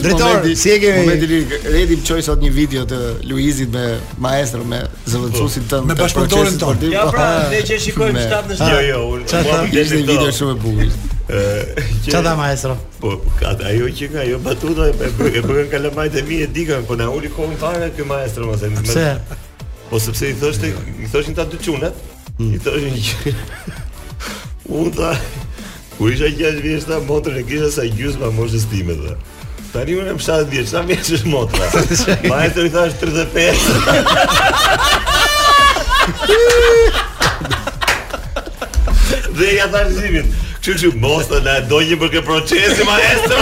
Dritor, 0.04 0.44
si 0.64 0.74
e 0.74 0.76
kemi? 0.84 1.06
Momenti 1.06 1.30
lirik, 1.32 1.56
redim 1.78 2.04
çoj 2.10 2.24
sot 2.28 2.44
një 2.44 2.52
video 2.58 2.84
të 2.88 3.00
Luizit 3.30 3.72
me 3.74 3.86
maestrën 4.24 4.68
me 4.68 4.82
zëvendësuesin 5.08 5.68
tënd. 5.72 5.88
Me 5.90 5.98
bashkëtorin 6.00 6.60
tënd. 6.60 6.86
Ja, 6.92 7.08
pra, 7.12 7.26
ne 7.54 7.64
që 7.64 7.80
shikojmë 7.88 8.28
shtatë 8.28 8.54
në 8.54 8.60
shtatë. 8.60 8.78
Jo, 8.78 8.86
jo, 8.90 9.02
unë. 9.18 9.28
Ka 9.34 9.60
një 9.74 9.88
video 10.12 10.30
shumë 10.40 10.56
e 10.56 10.62
bukur. 10.64 11.12
Ëh, 11.24 11.78
çfarë 12.04 12.34
maestro? 12.36 12.74
Po, 13.00 13.14
ajo 13.40 13.86
që 13.96 14.06
nga 14.12 14.20
ajo 14.26 14.38
batuta 14.44 14.84
e 14.90 14.92
bën 15.16 15.42
bë, 15.48 15.54
kalamajt 15.72 16.14
e 16.20 16.22
mi 16.28 16.36
e 16.44 16.46
dikën, 16.52 16.84
po 16.84 16.96
na 17.00 17.06
uli 17.08 17.30
kohën 17.32 17.54
fare 17.56 17.88
ky 17.96 18.04
maestro, 18.04 18.44
mos 18.50 18.60
Pse? 18.84 19.14
Po 19.88 19.96
sepse 20.00 20.28
i 20.28 20.36
thoshte, 20.36 20.68
i 21.00 21.08
thoshin 21.08 21.32
ta 21.36 21.44
dy 21.48 21.56
çunet. 21.64 21.94
Hmm. 22.36 22.52
I 22.52 22.58
thoshin 22.60 22.92
që 23.00 23.32
unë 24.82 24.90
ta 24.98 25.10
Kur 25.94 26.10
isha 26.10 26.26
gjash 26.34 26.58
vjeç 26.58 26.88
motrën 27.08 27.36
e 27.38 27.44
kisha 27.46 27.68
sa 27.70 27.84
gjysma 27.86 28.26
moshës 28.34 28.64
time 28.66 28.96
dhe. 28.98 29.14
Tani 29.72 29.94
unë 29.96 30.08
jam 30.10 30.18
70 30.20 30.50
vjeç, 30.50 30.68
sa 30.74 30.82
vjeç 30.84 31.08
është 31.20 31.28
motra? 31.32 31.68
Maestri 32.28 32.68
thash 32.68 32.94
35. 33.00 33.56
dhe 39.38 39.44
ja 39.56 39.66
thash 39.72 39.92
zimin, 40.00 40.34
Që 40.64 40.72
që 40.80 40.88
mos 40.96 41.26
të 41.28 41.38
nga 41.44 41.54
dojnë 41.68 41.90
një 41.92 41.96
për 42.00 42.10
këtë 42.12 42.20
procesi 42.24 42.84
maestro 42.88 43.40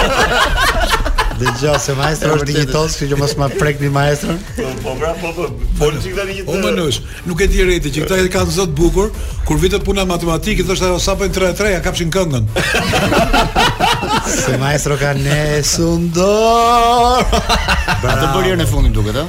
Dhe 1.39 1.53
gjo 1.61 1.73
se 1.79 1.95
maestro 1.95 2.33
është 2.35 2.47
digitos 2.49 2.97
Që 2.99 3.07
që 3.13 3.19
mos 3.21 3.35
më 3.39 3.47
prek 3.61 3.77
një 3.85 3.91
maestro 3.95 4.35
po, 4.57 4.65
po 4.83 4.95
pra 4.99 5.13
po 5.21 5.31
po 5.37 5.45
Po 5.79 5.91
në 5.95 6.01
që 6.03 6.11
këta 6.17 6.25
një 6.31 6.47
të 6.49 6.51
O 6.51 6.57
më 6.65 6.73
nësh 6.81 6.97
Nuk 7.31 7.45
e 7.45 7.47
tjë 7.53 7.67
rejti 7.69 7.93
që 7.95 8.03
këta 8.09 8.19
e 8.25 8.33
ka 8.35 8.43
në 8.49 8.55
zotë 8.57 8.75
bukur 8.81 9.13
Kur 9.47 9.61
vitët 9.63 9.87
puna 9.87 10.03
matematikë 10.11 10.65
I 10.65 10.67
thështë 10.73 10.89
ajo 10.89 10.97
sa 11.07 11.15
pëjnë 11.21 11.37
3 11.37 11.47
e 11.53 11.57
tre 11.61 11.71
Ja 11.77 11.85
kapshin 11.87 12.11
këngën 12.17 12.51
Se 14.43 14.59
maestro 14.67 14.99
ka 14.99 15.13
në 15.23 15.39
sundor 15.75 17.23
A 17.39 18.03
të 18.03 18.33
bërjer 18.35 18.59
në 18.59 18.67
fundin 18.73 18.99
duke 18.99 19.15
të? 19.15 19.23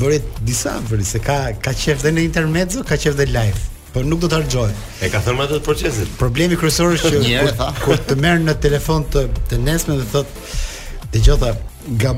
Bërjet 0.00 0.32
disa 0.48 0.78
Se 1.12 1.20
ka 1.28 1.42
qef 1.60 2.00
dhe 2.06 2.14
në 2.16 2.24
intermezzo 2.30 2.86
Ka 2.88 2.96
qef 3.04 3.20
dhe 3.20 3.28
live 3.36 3.66
por 3.92 4.04
nuk 4.08 4.22
do 4.24 4.28
të 4.32 4.38
harxhohet. 4.40 4.86
E 5.04 5.10
ka 5.12 5.20
thënë 5.22 5.44
atë 5.46 5.58
procesin. 5.66 6.08
Problemi 6.20 6.56
kryesor 6.60 6.96
është 6.96 7.12
që 7.16 7.18
kur, 7.18 7.82
kur 7.84 8.04
të 8.08 8.18
merr 8.22 8.40
në 8.46 8.56
telefon 8.64 9.04
të 9.12 9.26
të 9.52 9.60
nesme 9.66 10.00
dhe 10.00 10.08
thotë 10.14 10.48
dëgjova 11.12 11.52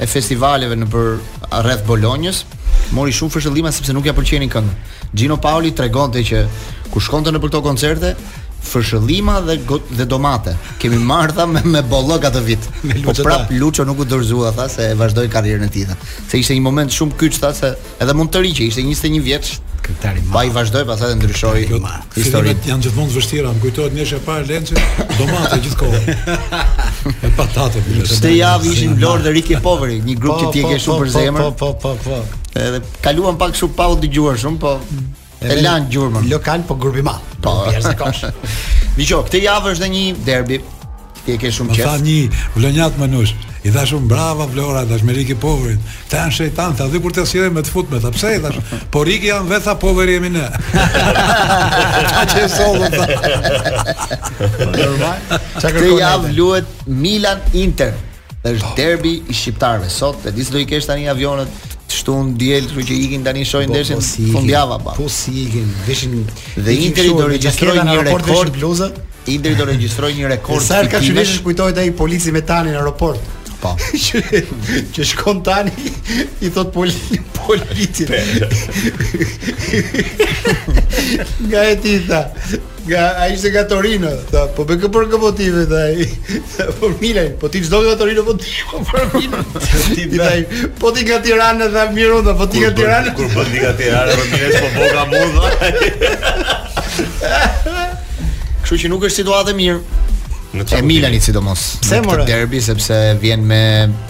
e 0.00 0.06
festivaleve 0.08 0.74
nëpër 0.80 1.08
rreth 1.62 1.84
Bolonjës 1.86 2.40
mori 2.94 3.14
shumë 3.14 3.34
fshëllima 3.36 3.70
sepse 3.74 3.94
nuk 3.94 4.06
ja 4.08 4.14
pëlqenin 4.16 4.50
këngën. 4.50 4.76
Gino 5.14 5.38
Paoli 5.42 5.72
tregonte 5.76 6.22
që 6.26 6.44
ku 6.90 7.02
shkonte 7.02 7.30
në 7.34 7.42
për 7.42 7.52
këto 7.52 7.60
koncerte, 7.66 8.12
fshëllima 8.66 9.38
dhe 9.46 9.58
dhe 9.98 10.06
domate. 10.10 10.54
Kemi 10.82 10.98
marrë 11.10 11.36
tha 11.38 11.46
me, 11.48 11.62
me 11.64 11.82
bollok 11.86 12.26
atë 12.28 12.42
vit. 12.44 12.66
Me 12.86 12.98
po 13.06 13.14
prap 13.24 13.50
Lucho 13.56 13.86
nuk 13.88 14.02
u 14.04 14.08
dorëzua 14.10 14.50
tha 14.56 14.66
se 14.68 14.90
vazhdoi 15.00 15.30
karrierën 15.32 15.64
e 15.68 15.72
tij. 15.72 15.90
Se 16.28 16.40
ishte 16.42 16.56
një 16.58 16.64
moment 16.66 16.92
shumë 16.92 17.16
kyç 17.20 17.40
tha 17.42 17.54
se 17.56 17.72
edhe 18.04 18.16
mund 18.18 18.34
të 18.34 18.44
ri 18.44 18.52
që 18.58 18.68
ishte 18.70 18.84
21 18.84 19.22
vjeç. 19.28 19.52
Këngëtari 19.86 20.24
i 20.26 20.32
Pa 20.34 20.44
i 20.44 20.50
vazhdoi 20.52 20.82
pastaj 20.90 21.14
dhe 21.14 21.20
ndryshoi 21.22 21.64
historinë. 22.18 22.68
janë 22.68 22.84
gjithmonë 22.84 23.12
të 23.12 23.16
vështira, 23.16 23.52
më 23.56 23.62
kujtohet 23.64 23.96
nesër 23.96 24.20
pa 24.26 24.36
Lencë, 24.44 24.82
domate 25.18 25.60
gjithkohë. 25.64 26.00
e 27.30 27.32
patate. 27.38 27.82
Këtë 28.02 28.34
javë 28.34 28.74
ishin 28.74 28.98
Lord 29.00 29.24
dhe 29.24 29.32
Ricky 29.38 29.56
Poveri, 29.64 30.02
një 30.04 30.18
grup 30.20 30.36
po, 30.36 30.42
që 30.44 30.52
ti 30.58 30.60
e 30.60 30.68
po, 30.68 30.72
ke 30.74 30.78
shumë 30.84 30.98
po, 30.98 31.00
për 31.06 31.14
zemër. 31.16 31.48
po 31.48 31.72
po. 31.74 31.96
po, 31.96 31.96
po. 32.10 32.39
Edhe 32.58 32.80
kaluan 33.04 33.36
pak 33.38 33.54
kështu 33.54 33.68
pa 33.78 33.86
u 33.92 33.96
dëgjuar 34.02 34.38
shumë, 34.42 34.58
po 34.58 34.74
mm. 34.78 35.44
e 35.54 35.58
lan 35.62 35.86
gjurmën. 35.90 36.26
Lokal 36.30 36.64
po 36.66 36.74
grup 36.76 36.96
i 36.98 37.04
madh. 37.06 37.22
Po, 37.44 37.68
jashtë 37.70 37.94
kosh. 38.00 38.24
Miqo, 38.98 39.22
këtë 39.28 39.44
javë 39.44 39.74
është 39.76 39.90
një 39.94 40.06
derbi. 40.26 40.58
Ti 41.20 41.34
e 41.36 41.38
ke 41.40 41.50
shumë 41.54 41.76
qesh. 41.76 41.86
Ka 41.86 41.94
një 42.02 42.26
vlonjat 42.56 42.96
manush. 42.98 43.34
I 43.62 43.68
dha 43.70 43.82
shumë 43.86 44.08
brava 44.08 44.46
Vlora 44.48 44.86
dash 44.88 45.02
me 45.06 45.12
Riki 45.14 45.34
Poverin. 45.38 45.76
Ta 46.10 46.22
janë 46.24 46.32
shejtan, 46.34 46.74
tha 46.78 46.86
dhe 46.90 46.98
kur 47.04 47.12
të 47.14 47.26
sjellim 47.30 47.52
me 47.54 47.60
të 47.62 47.70
futme, 47.74 47.98
tha 48.02 48.08
pse 48.14 48.30
i 48.38 48.38
dash? 48.42 48.56
Po 48.90 49.02
Riki 49.04 49.28
janë 49.28 49.46
vetha 49.52 49.74
Poveri 49.82 50.14
jemi 50.16 50.30
ne. 50.34 50.46
Ka 52.08 52.24
çe 52.32 52.46
solo. 52.50 52.88
Këtë 55.60 55.84
javë 56.02 56.32
luhet 56.36 56.76
Milan 57.04 57.44
Inter. 57.66 57.94
është 58.42 58.64
po. 58.64 58.70
derbi 58.76 59.10
i 59.28 59.34
shqiptarëve. 59.36 59.90
Sot 59.92 60.24
e 60.26 60.32
di 60.32 60.44
se 60.44 60.52
do 60.54 60.58
i 60.58 60.64
kesh 60.64 60.86
tani 60.88 61.04
avionët 61.12 61.74
çto 61.92 62.14
un 62.22 62.32
diel 62.40 62.66
kështu 62.68 62.84
që 62.90 62.98
ikin 63.06 63.24
tani 63.26 63.44
shohin 63.46 63.72
po, 63.72 63.76
ndeshin 63.76 64.00
po, 64.00 64.06
si 64.10 64.26
fundjava 64.34 64.78
pa 64.84 64.94
po 64.98 65.08
si 65.08 65.34
ikin 65.46 65.72
veshin 65.88 66.18
dhe 66.20 66.76
Interi 66.86 67.14
do 67.18 67.26
regjistroi 67.34 67.78
një 67.90 67.94
rekord 68.10 68.54
bluza 68.58 68.90
Interi 69.28 69.58
do 69.58 69.66
regjistrojë 69.72 70.22
një 70.22 70.30
rekord 70.36 70.64
sa 70.66 70.80
ka 70.92 71.02
shënuar 71.06 71.34
kujtohet 71.46 71.82
ai 71.84 71.90
polici 72.02 72.32
me 72.36 72.44
tani 72.52 72.74
në 72.74 72.80
aeroport 72.82 73.39
Po. 73.60 73.74
që, 73.92 74.22
që 74.96 75.04
shkon 75.10 75.42
tani 75.44 75.90
i 76.40 76.48
thot 76.52 76.70
pol 76.72 76.90
politit. 77.36 78.08
nga 81.48 81.60
e 81.68 81.74
ti 81.84 81.92
tha. 82.08 82.20
Nga 82.86 83.00
a 83.22 83.26
ishte 83.28 83.50
nga 83.52 83.64
Torino, 83.68 84.08
tha, 84.30 84.42
po 84.56 84.62
bëkë 84.68 84.88
për 84.94 85.02
këtë 85.12 85.20
votive 85.24 85.62
tha 85.68 85.80
ai. 85.90 85.98
Po 86.78 86.84
Milan, 87.02 87.30
po 87.42 87.46
ti 87.52 87.58
çdo 87.66 87.78
nga 87.84 87.94
Torino 88.00 88.20
po 88.24 88.32
ti 88.40 88.50
po 88.72 88.78
t'i 89.18 89.24
Milan. 90.06 90.42
po 90.80 90.86
ti 90.96 91.02
nga 91.04 91.18
Tirana 91.26 91.66
tha 91.74 91.82
mirë 91.92 92.14
unë, 92.22 92.32
po 92.40 92.44
ti 92.48 92.56
nga 92.64 92.72
Tirana. 92.78 93.10
Kur 93.18 93.28
po 93.36 93.40
ti 93.50 93.56
nga 93.60 93.72
Tirana 93.82 94.12
po 94.16 94.22
mirë 94.32 94.48
po 94.56 94.68
boga 94.78 95.02
mund. 95.12 95.34
Kështu 98.64 98.76
që 98.86 98.86
nuk 98.94 99.02
është 99.10 99.18
situatë 99.20 99.54
mirë 99.60 99.80
në 100.52 100.64
E 100.78 100.82
Milani 100.82 101.20
sidomos. 101.22 101.60
Pse 101.84 102.00
morë 102.02 102.24
të 102.24 102.30
derbi 102.32 102.60
sepse 102.64 102.96
vjen 103.22 103.44
me 103.46 103.58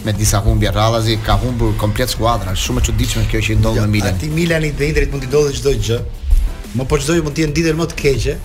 me 0.07 0.13
disa 0.17 0.41
humbje 0.41 0.71
rradhazi, 0.73 1.19
ka 1.27 1.37
humbur 1.43 1.75
komplet 1.81 2.13
skuadra, 2.15 2.55
është 2.57 2.65
shumë 2.69 2.81
e 2.81 2.87
çuditshme 2.87 3.27
kjo 3.31 3.43
që 3.47 3.53
i 3.53 3.59
ndodh 3.61 3.77
jo, 3.81 3.85
në 3.85 3.93
Milan. 3.95 4.15
Ati 4.17 4.31
Milani 4.33 4.71
dhe 4.79 4.89
Interit 4.89 5.13
mund 5.13 5.27
të 5.27 5.31
ndodhë 5.31 5.57
çdo 5.59 5.75
gjë. 5.85 5.99
Më 6.79 6.87
po 6.89 6.99
çdoj 7.03 7.21
mund 7.27 7.37
të 7.37 7.45
jenë 7.45 7.57
ditë 7.59 7.77
më 7.81 7.89
të 7.93 7.99
keqe, 8.01 8.39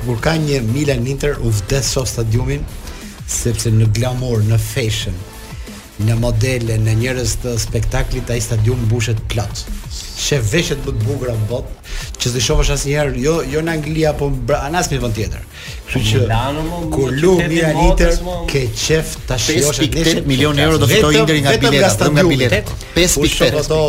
kur 0.00 0.22
ka 0.24 0.36
një 0.40 0.62
Milan 0.72 1.04
Inter 1.10 1.36
u 1.44 1.52
vdes 1.58 1.92
sot 1.96 2.08
stadiumin 2.14 2.64
sepse 3.28 3.68
në 3.72 3.90
glamour, 3.96 4.40
në 4.48 4.56
fashion, 4.72 5.16
në 6.02 6.16
modele, 6.18 6.74
në 6.82 6.94
njerëz 6.98 7.36
të 7.44 7.52
spektaklit 7.62 8.30
ai 8.34 8.40
stadium 8.42 8.80
mbushet 8.88 9.20
plot. 9.30 9.60
Shef 10.18 10.48
veshët 10.50 10.82
më 10.82 10.90
të 10.98 11.04
bukura 11.06 11.34
në 11.36 11.46
botë, 11.50 11.70
që 12.22 12.32
ti 12.34 12.42
shohësh 12.42 12.72
asnjëherë, 12.74 13.22
jo 13.22 13.34
jo 13.52 13.60
në 13.62 13.74
Angli 13.78 14.02
apo 14.08 14.28
anas 14.58 14.88
në 14.90 14.98
vend 15.04 15.14
tjetër. 15.14 15.46
Kështu 15.86 16.04
që 16.08 16.20
Milano 16.22 16.64
më 16.66 16.80
ku 16.94 17.06
lumi 17.12 17.60
ja 17.60 17.70
ke 18.50 18.64
qef 18.74 19.14
ta 19.28 19.38
shijosh 19.38 19.84
atë 19.84 20.00
veshët 20.02 20.26
milion 20.30 20.58
euro 20.64 20.80
do 20.82 20.88
fitoj 20.90 21.14
Interi 21.20 21.44
nga 21.46 21.54
biletat, 21.62 22.06
nga 22.16 22.26
biletat. 22.26 22.74
5.8 22.96 23.58
ato 23.62 23.80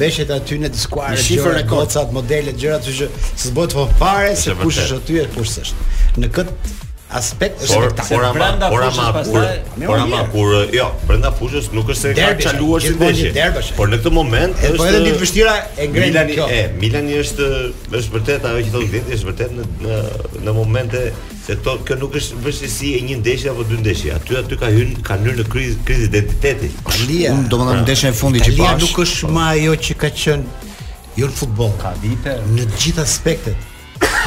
veshët 0.00 0.32
aty 0.38 0.60
në 0.64 0.72
skuadrë, 0.80 1.24
shifër 1.28 1.60
e 1.60 1.64
kocat, 1.70 2.12
modele, 2.16 2.56
gjëra, 2.56 2.80
kështu 2.80 3.00
që 3.02 3.32
s'bëhet 3.44 3.78
fare 4.00 4.36
se 4.46 4.56
kush 4.62 4.80
është 4.86 5.00
aty 5.04 5.22
e 5.26 5.32
kush 5.36 5.58
është. 5.66 5.90
Në 6.24 6.32
këtë 6.38 6.78
aspekt 7.10 7.62
është 7.64 7.74
por, 7.74 7.86
spektakl. 7.88 8.14
Por 8.14 8.24
ama, 8.26 8.68
por 8.70 8.84
ama, 8.84 9.22
kur, 9.24 9.46
por 9.86 9.98
ama, 9.98 10.20
por 10.30 10.52
jo, 10.78 10.86
brenda 11.08 11.32
fushës 11.34 11.68
nuk 11.74 11.90
është 11.90 12.00
se 12.00 12.12
ka 12.18 12.30
çaluar 12.40 12.80
si 12.84 12.92
dëshi. 12.98 13.74
Por 13.78 13.90
në 13.90 13.98
këtë 14.00 14.12
moment 14.14 14.54
po 14.58 14.68
është 14.68 14.78
po 14.78 14.86
edhe 14.86 15.00
ditë 15.08 15.18
vështira 15.24 15.56
e 15.74 15.88
Grelan 15.94 16.30
kjo. 16.30 16.46
E 16.54 16.60
Milani 16.78 17.18
është 17.24 17.48
është 17.88 18.16
vërtet 18.16 18.46
ajo 18.50 18.62
që 18.68 18.72
thotë 18.76 18.90
vetë, 18.94 19.18
është 19.18 19.30
vërtet 19.30 19.56
në 19.58 19.66
në 19.84 20.00
në 20.46 20.56
momente 20.56 21.04
se 21.44 21.56
to 21.64 21.74
kjo 21.86 21.98
nuk 22.00 22.16
është 22.20 22.40
vështësi 22.44 22.92
e 23.00 23.04
një 23.08 23.18
ndeshje 23.24 23.52
apo 23.54 23.66
dy 23.70 23.80
ndeshje. 23.82 24.14
Aty 24.20 24.38
aty 24.44 24.60
ka 24.60 24.70
hyrë 24.76 25.02
ka 25.10 25.18
hyrë 25.24 25.38
në 25.42 25.48
krizë 25.54 25.80
krizë 25.88 26.10
identiteti. 26.12 26.70
Unë 26.90 27.48
domethënë 27.50 27.86
ndeshja 27.86 28.12
e 28.14 28.18
fundit 28.22 28.46
që 28.46 28.54
pa. 28.60 28.68
Ja 28.68 28.76
nuk 28.84 29.02
është 29.06 29.32
më 29.34 29.42
ajo 29.56 29.74
që 29.88 29.98
ka 30.04 30.12
qenë 30.22 30.70
jo 31.18 31.26
në 31.26 31.36
futboll 31.40 31.74
ka 31.82 31.90
vite 32.04 32.38
në 32.54 32.68
të 32.70 32.78
gjitha 32.84 33.02
aspektet 33.02 33.66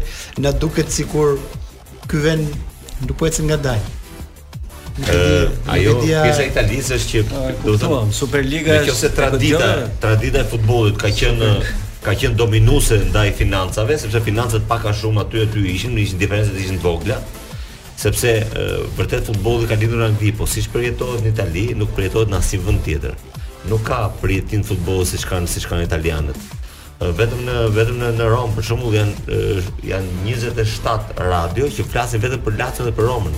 në 0.46 0.56
duket 0.64 0.94
si 0.94 1.06
kur 1.14 1.36
ven 2.24 2.44
nuk 3.06 3.18
po 3.20 3.30
se 3.34 3.46
nga 3.46 3.58
dalë. 3.68 4.00
ajo 5.74 5.94
dia... 6.02 6.22
pjesa 6.24 6.44
italisë 6.46 6.94
është 6.98 7.12
që 7.12 7.22
do 7.64 7.74
të 7.74 7.80
thonë 7.82 8.14
Superliga 8.14 8.76
është 8.94 9.10
tradita, 9.18 9.70
tradita 10.00 10.44
e 10.46 10.50
futbollit 10.52 11.00
ka 11.02 11.10
qenë 11.10 11.48
ka 12.04 12.12
qenë 12.20 12.36
dominuese 12.38 12.98
ndaj 13.10 13.30
financave, 13.40 13.96
sepse 14.00 14.20
financat 14.26 14.66
pak 14.68 14.90
a 14.90 14.94
shumë 14.96 15.24
aty 15.24 15.44
aty 15.46 15.62
ishin, 15.72 15.94
nuk 15.96 16.04
ishin 16.04 16.20
diferenca 16.20 16.52
të 16.52 16.64
ishin 16.66 16.82
vogla, 16.84 17.18
sepse 18.00 18.34
vërtet 18.98 19.30
futbolli 19.30 19.70
ka 19.70 19.78
lindur 19.80 20.02
në 20.04 20.10
Angli, 20.12 20.34
po 20.36 20.48
siç 20.52 20.68
përjetohet 20.74 21.24
në 21.24 21.32
Itali, 21.32 21.64
nuk 21.80 21.94
përjetohet 21.96 22.32
në 22.34 22.42
asnjë 22.42 22.60
vend 22.66 22.84
tjetër. 22.86 23.16
Nuk 23.72 23.86
ka 23.88 24.02
përjetim 24.20 24.66
futbolli 24.68 25.08
siç 25.14 25.24
kanë 25.32 25.52
siç 25.54 25.70
kanë 25.72 25.88
italianët. 25.88 26.46
Vetëm 27.04 27.42
në 27.48 27.56
vetëm 27.76 27.98
në, 28.00 28.10
në 28.20 28.28
Rom 28.32 28.52
për 28.56 28.68
shembull 28.68 28.94
janë 28.98 29.40
janë 29.88 30.20
27 30.28 31.24
radio 31.28 31.70
që 31.78 31.88
flasin 31.92 32.22
vetëm 32.24 32.44
për 32.46 32.60
Lazio 32.60 32.86
dhe 32.88 32.94
për 32.96 33.08
Romën. 33.12 33.34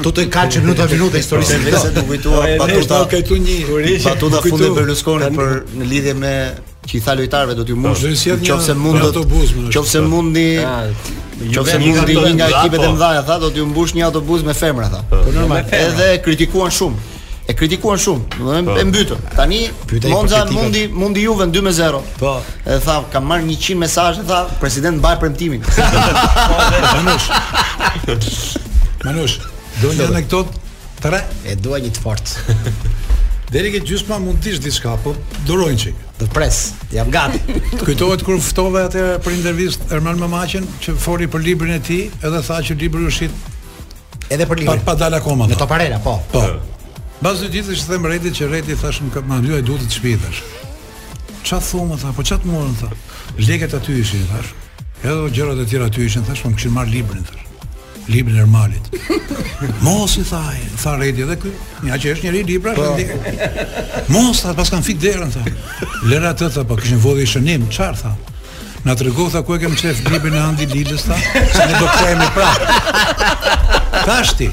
Tu 0.00 0.12
të 0.16 0.24
ka 0.32 0.44
minuta 0.62 0.86
minuta 0.88 1.18
historisë 1.20 1.56
në 1.60 1.72
vese 1.74 1.88
të 1.96 2.02
kujtuar 2.06 2.54
Batuta 2.62 3.00
Batuta 4.06 4.40
fundi 4.46 4.70
Berlusconi 4.78 5.26
për 5.36 5.56
në 5.76 5.88
lidhje 5.90 6.14
me 6.16 6.30
që 6.90 6.98
i 6.98 7.02
tha 7.06 7.14
lojtarëve 7.14 7.54
do 7.54 7.64
t'ju 7.66 7.76
mush. 7.78 8.02
Nëse 8.02 8.74
mund 8.74 8.98
nëse 8.98 9.70
po, 9.74 10.02
mundi 10.10 10.46
Nëse 11.40 11.78
një 11.80 11.92
nga 12.36 12.46
ekipet 12.52 12.82
e 12.84 12.88
mëdha, 12.88 13.22
tha, 13.26 13.36
do 13.40 13.48
t'ju 13.54 13.64
mbush 13.70 13.94
një 13.96 14.02
autobus 14.08 14.42
me 14.44 14.52
femra, 14.58 14.90
tha. 14.92 14.98
Po 15.08 15.30
normal. 15.32 15.62
Edhe 15.72 16.08
kritikuan 16.24 16.68
shumë 16.74 17.08
e 17.50 17.54
kritikuan 17.56 17.96
shumë, 17.98 18.26
domethënë 18.38 18.66
po. 18.66 18.74
e 18.78 18.82
mbytën. 18.90 19.22
Tani 19.38 19.60
Monza 20.12 20.42
mundi 20.52 20.82
mundi 21.00 21.24
Juve 21.26 21.46
2-0. 21.50 22.02
Po. 22.20 22.34
E 22.68 22.76
tha, 22.84 22.98
kam 23.14 23.24
marr 23.30 23.40
100 23.48 23.74
mesazhe, 23.80 24.26
tha, 24.28 24.42
president 24.62 24.98
mbaj 25.00 25.16
premtimin. 25.22 25.62
Manush. 26.98 27.30
Manush, 29.08 29.38
do 29.80 29.94
një 29.96 30.10
anekdot 30.12 30.52
tre 31.00 31.22
e 31.48 31.56
dua 31.58 31.80
një 31.82 31.94
të 31.96 32.04
fortë. 32.04 33.50
Deri 33.50 33.72
që 33.74 33.80
gjysma 33.88 34.20
mund 34.22 34.42
të 34.44 34.54
ish 34.58 34.62
diçka, 34.68 34.94
po 35.02 35.16
dorojnë 35.48 35.82
çik. 35.86 36.06
Do 36.20 36.26
të 36.28 36.34
pres, 36.36 36.56
jam 36.92 37.08
gati. 37.10 37.38
Kujtohet 37.84 38.20
kur 38.26 38.36
ftove 38.44 38.82
atë 38.90 39.04
për 39.24 39.36
intervistë 39.38 39.94
Erman 39.96 40.20
Mamaçin 40.20 40.66
që 40.84 40.92
fori 41.00 41.24
për 41.32 41.44
librin 41.46 41.72
e 41.78 41.80
tij, 41.80 42.02
edhe 42.20 42.42
tha 42.44 42.58
që 42.66 42.76
libri 42.82 43.06
u 43.08 43.12
shit 43.14 43.32
edhe 44.30 44.44
për 44.46 44.60
librin. 44.62 44.82
Pa, 44.84 44.92
pa 44.92 44.96
dal 45.00 45.16
akoma. 45.16 45.48
Në 45.48 45.56
toparela, 45.62 45.96
po. 46.04 46.18
Po. 46.34 46.42
Mbas 47.22 47.40
dy 47.44 47.48
ditës 47.56 47.84
i 47.84 47.88
them 47.88 48.04
Redit 48.08 48.36
që 48.36 48.50
Redi 48.52 48.76
thashm 48.80 49.08
kë 49.14 49.24
më 49.30 49.40
ndjoj 49.46 49.62
duhet 49.70 49.88
të 49.88 49.96
shpitesh. 49.96 50.42
Ça 51.48 51.56
thonë 51.64 51.96
tha, 52.04 52.12
po 52.18 52.24
ça 52.28 52.36
të 52.40 52.52
morën 52.52 52.76
tha. 52.82 52.90
Zhlegët 53.40 53.76
aty 53.80 53.96
ishin 54.04 54.26
thash. 54.28 54.52
Edhe 55.00 55.32
gjërat 55.32 55.62
e 55.64 55.68
tjera 55.72 55.88
aty 55.88 56.04
ishin 56.04 56.26
thash, 56.28 56.44
po 56.44 56.52
më 56.52 56.60
kishin 56.60 56.76
marr 56.76 56.92
librin 56.92 57.24
thash 57.28 57.46
librin 58.10 58.36
e 58.36 58.40
Ermalit. 58.40 58.90
Mos 59.86 60.16
i 60.18 60.24
thaj, 60.26 60.58
tha 60.82 60.96
Redi 61.00 61.24
edhe 61.26 61.36
ky, 61.42 61.52
nga 61.86 61.98
që 62.00 62.12
është 62.14 62.26
njëri 62.26 62.42
libra. 62.50 62.74
Po. 62.74 62.90
Mos 64.14 64.42
tha, 64.42 64.54
pas 64.58 64.72
kanë 64.72 64.86
fik 64.88 64.98
derën 65.04 65.32
tha. 65.36 65.44
Lër 66.10 66.28
atë 66.32 66.50
tha, 66.56 66.66
po 66.70 66.78
kishin 66.80 67.00
vodhi 67.04 67.28
shënim, 67.34 67.68
çfar 67.72 67.96
tha? 68.02 68.14
Na 68.84 68.94
tregu 68.96 69.28
tha 69.32 69.42
ku 69.46 69.54
e 69.56 69.60
kem 69.62 69.74
çef 69.78 70.02
librin 70.10 70.38
e 70.38 70.42
Andi 70.48 70.66
Lilës 70.72 71.06
tha, 71.08 71.18
se 71.54 71.68
ne 71.70 71.80
do 71.80 71.88
kthehemi 71.94 72.30
prapë. 72.36 73.59
Tashti. 74.04 74.48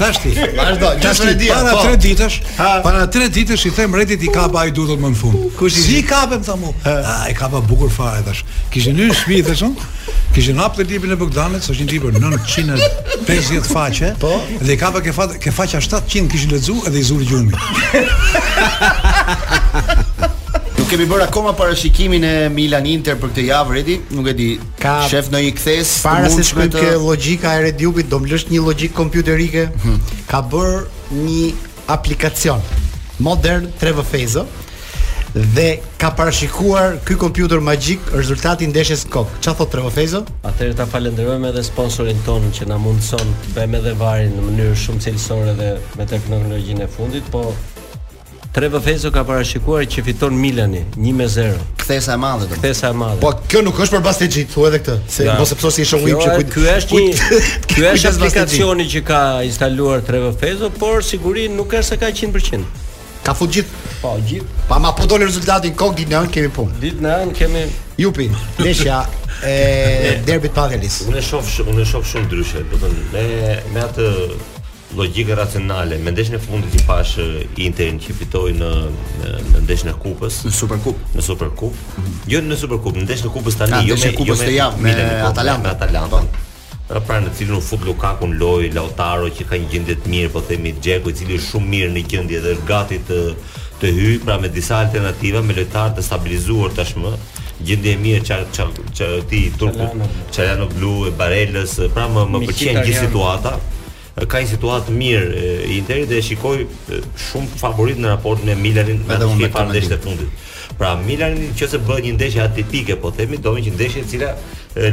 Tashti. 0.00 0.30
Vazhdo. 0.56 0.92
Gjatë 1.00 1.56
po. 1.70 1.82
tre 1.82 1.96
ditësh. 1.96 1.96
Para 1.96 1.96
tre 1.98 1.98
ditësh. 2.04 2.36
Para 2.86 3.02
tre 3.16 3.28
ditësh 3.32 3.66
i 3.68 3.72
them 3.76 3.94
Redit 3.96 4.24
i 4.24 4.30
kapa 4.32 4.62
ai 4.64 4.72
durrën 4.74 5.00
më 5.02 5.10
në 5.12 5.20
fund. 5.20 5.48
Kush 5.58 5.76
i 5.78 5.84
si 5.84 5.96
kapem 6.06 6.42
tha 6.44 6.56
mu? 6.58 6.72
Ai 6.86 7.34
kapa 7.36 7.60
bukur 7.64 7.90
fare 7.92 8.22
tash. 8.26 8.44
Kishë 8.72 8.94
në 8.96 9.10
shtëpi 9.12 9.40
thashon. 9.50 9.76
Kishë 10.36 10.56
në 10.56 10.62
hapë 10.64 10.84
librin 10.88 11.12
e 11.14 11.20
Bogdanit, 11.20 11.64
është 11.68 11.84
një 11.84 11.90
libër 11.92 12.18
950 12.22 13.70
faqe. 13.72 14.14
Po. 14.22 14.32
Dhe 14.62 14.72
i 14.76 14.80
kapa 14.80 15.00
ke 15.06 15.12
faqa 15.12 15.84
700 15.90 16.32
kishë 16.36 16.52
lexuar 16.56 16.90
dhe 16.92 17.00
i 17.00 17.04
zuri 17.08 17.28
gjumin. 17.28 17.60
Nuk 20.86 20.92
kemi 20.94 21.08
bërë 21.10 21.24
akoma 21.32 21.50
parashikimin 21.58 22.22
e 22.22 22.34
Milan 22.54 22.84
Inter 22.86 23.16
për 23.18 23.32
këtë 23.32 23.44
javë 23.48 23.72
redi, 23.74 23.94
nuk 24.14 24.28
e 24.30 24.34
di. 24.38 24.44
Ka 24.78 25.00
shef 25.10 25.32
në 25.32 25.40
një 25.42 25.54
kthesë, 25.58 25.96
para 26.06 26.28
se 26.30 26.44
shkruaj 26.46 26.68
të... 26.70 26.82
kjo 26.84 27.00
logjika 27.02 27.54
e 27.58 27.64
Rediupit, 27.64 28.06
do 28.12 28.20
mlesh 28.22 28.44
një 28.52 28.60
logjik 28.62 28.94
kompjuterike. 28.94 29.64
Hmm. 29.82 29.98
Ka 30.30 30.44
bër 30.46 30.76
një 31.10 31.48
aplikacion 31.90 32.62
modern 33.18 33.66
Trevo 33.82 34.04
Fezo 34.06 34.46
dhe 35.58 35.66
ka 35.98 36.12
parashikuar 36.20 37.00
ky 37.02 37.18
kompjuter 37.18 37.58
magjik 37.58 38.06
rezultatin 38.14 38.70
ndeshjes 38.70 39.08
kok. 39.10 39.26
Çfarë 39.42 39.58
thot 39.64 39.74
Trevo 39.74 39.90
Fezo? 39.90 40.22
Atëherë 40.46 40.78
ta 40.78 40.86
falenderojmë 40.86 41.50
edhe 41.50 41.66
sponsorin 41.66 42.22
ton 42.22 42.46
që 42.54 42.70
na 42.70 42.78
mundson 42.78 43.26
të 43.42 43.56
bëjmë 43.58 43.82
edhe 43.82 43.98
varin 44.06 44.38
në 44.38 44.46
mënyrë 44.52 44.78
shumë 44.86 45.08
cilësore 45.08 45.58
dhe 45.58 45.74
me 45.98 46.06
teknologjinë 46.14 46.86
e 46.86 46.92
fundit, 46.94 47.26
po 47.34 47.42
Trevo 48.56 48.80
ka 49.12 49.20
parashikuar 49.22 49.82
që 49.84 50.00
fiton 50.00 50.32
Milani 50.32 50.78
1-0. 50.96 51.56
Kthesa 51.76 52.14
e 52.14 52.16
madhe 52.16 52.46
domun. 52.46 52.56
Kthesa 52.62 52.88
e 52.88 52.96
madhe. 52.96 53.20
Po 53.20 53.34
kjo 53.52 53.60
nuk 53.66 53.76
është 53.84 53.98
për 53.98 54.04
Bastexhi, 54.06 54.44
thuaj 54.48 54.68
edhe 54.70 54.80
këtë, 54.80 54.94
se 55.12 55.26
mos 55.36 55.52
e 55.52 55.58
psosi 55.60 55.84
ishte 55.84 55.98
uim 56.00 56.14
jo, 56.14 56.22
që 56.24 56.36
kujt. 56.38 56.54
Ky 56.54 56.64
është 56.78 57.00
një 57.02 57.36
ky 57.74 57.84
është 57.90 58.10
aplikacioni 58.14 58.86
që 58.94 59.02
ka 59.10 59.20
instaluar 59.44 60.00
Trevo 60.08 60.32
por 60.80 61.04
siguri 61.04 61.50
nuk 61.52 61.76
është 61.76 61.98
se 61.98 62.00
ka 62.00 62.08
100%. 62.08 62.64
Ka 63.26 63.34
fut 63.36 63.50
po, 63.50 63.54
gjithë. 63.58 63.84
Po, 64.00 64.14
gjithë. 64.30 64.64
Pa 64.72 64.80
ma 64.86 64.94
po 64.96 65.04
doli 65.10 65.28
rezultatin 65.28 65.76
kok 65.76 66.00
në 66.08 66.24
e 66.24 66.32
kemi 66.38 66.50
punë. 66.56 66.80
Ditën 66.80 67.10
e 67.12 67.14
an 67.26 67.36
kemi 67.36 67.66
Jupi, 68.00 68.30
Lesha 68.64 69.04
e 69.44 70.16
derbit 70.30 70.56
Pavelis. 70.56 71.02
Unë 71.12 71.20
shoh 71.28 71.60
unë 71.74 71.84
shoh 71.84 72.08
shumë 72.14 72.30
ndryshe, 72.32 72.64
do 72.72 72.80
të 72.80 72.86
thënë 72.88 73.08
me 73.12 73.56
me 73.76 73.84
atë 73.84 74.10
logjike 74.96 75.34
racionale. 75.36 75.96
Me 76.04 76.10
ndeshjen 76.10 76.34
e 76.38 76.40
fundit 76.40 76.74
i 76.76 76.82
pash 76.88 77.16
Interin 77.60 77.98
që 78.00 78.14
fitoi 78.20 78.54
në 78.56 78.70
në 78.88 79.64
ndeshjen 79.66 79.92
e 79.92 79.96
kupës, 80.00 80.42
në 80.48 80.54
Superkup, 80.56 81.02
në 81.16 81.24
Superkup. 81.28 81.76
Mm 81.76 82.00
-hmm. 82.00 82.32
Jo 82.32 82.42
në 82.46 82.58
Superkup, 82.62 82.96
në 82.96 83.06
ndeshjen 83.06 83.30
e 83.30 83.34
kupës 83.36 83.58
tani, 83.60 83.78
ah, 83.78 83.84
jo 83.90 83.94
në 84.00 84.12
kupës 84.18 84.42
jo 84.42 84.50
të 84.50 84.56
javë 84.56 84.82
me 84.86 84.96
Atalanta, 85.30 85.74
Atalanta. 85.76 86.20
Po. 86.20 86.44
Pra 86.88 87.00
pra 87.06 87.20
në 87.20 87.30
cilën 87.36 87.56
u 87.56 87.60
fut 87.60 87.84
Lukaku 87.84 88.26
loj, 88.38 88.68
Lautaro 88.74 89.28
që 89.36 89.44
ka 89.48 89.56
një 89.56 89.68
gjendje 89.72 89.94
të 89.96 90.10
mirë, 90.12 90.32
po 90.34 90.40
themi 90.40 90.74
Xheku 90.82 91.10
i 91.10 91.14
cili 91.14 91.38
është 91.38 91.50
shumë 91.50 91.68
mirë 91.72 91.92
në 91.96 92.04
gjendje 92.10 92.40
dhe 92.40 92.54
është 92.54 92.66
gati 92.68 93.00
të 93.08 93.20
të 93.80 93.88
hyjë 93.96 94.20
pra 94.24 94.38
me 94.40 94.48
disa 94.48 94.76
alternativa 94.84 95.42
me 95.42 95.52
lojtar 95.56 95.90
të 95.96 96.02
stabilizuar 96.02 96.70
tashmë 96.78 97.10
gjendje 97.66 97.92
e 97.92 97.96
mirë 98.04 98.24
çar 98.28 98.44
çar 98.52 98.68
çar 98.96 99.18
ti 99.28 99.40
turku 99.58 99.84
çar 100.32 100.44
janë 100.50 100.68
blu 100.76 100.92
e 101.08 101.10
barelës 101.18 101.72
pra 101.94 102.06
më 102.14 102.22
më 102.32 102.38
pëlqen 102.46 102.80
gjithë 102.86 103.02
situata 103.06 103.52
ka 104.24 104.40
një 104.40 104.48
situatë 104.54 104.94
mirë 104.96 105.46
i 105.68 105.74
Interit 105.76 106.08
dhe 106.08 106.22
shikoj 106.24 106.56
shumë 107.20 107.58
favorit 107.60 107.98
në 108.00 108.14
raport 108.14 108.44
me 108.48 108.54
Milanin 108.56 109.02
në 109.04 109.18
të 109.20 109.26
shkipa 109.34 109.64
në 109.68 109.74
deshte 109.76 109.98
fundit. 110.00 110.46
Pra 110.78 110.94
Milanin 111.02 111.52
që 111.56 111.68
se 111.74 111.80
bëhë 111.84 112.04
një 112.06 112.12
ndeshje 112.16 112.40
atipike, 112.46 112.96
po 113.00 113.10
themi, 113.12 113.36
do 113.42 113.52
me 113.52 113.60
që 113.64 113.74
ndeshje 113.76 114.04
cila 114.08 114.30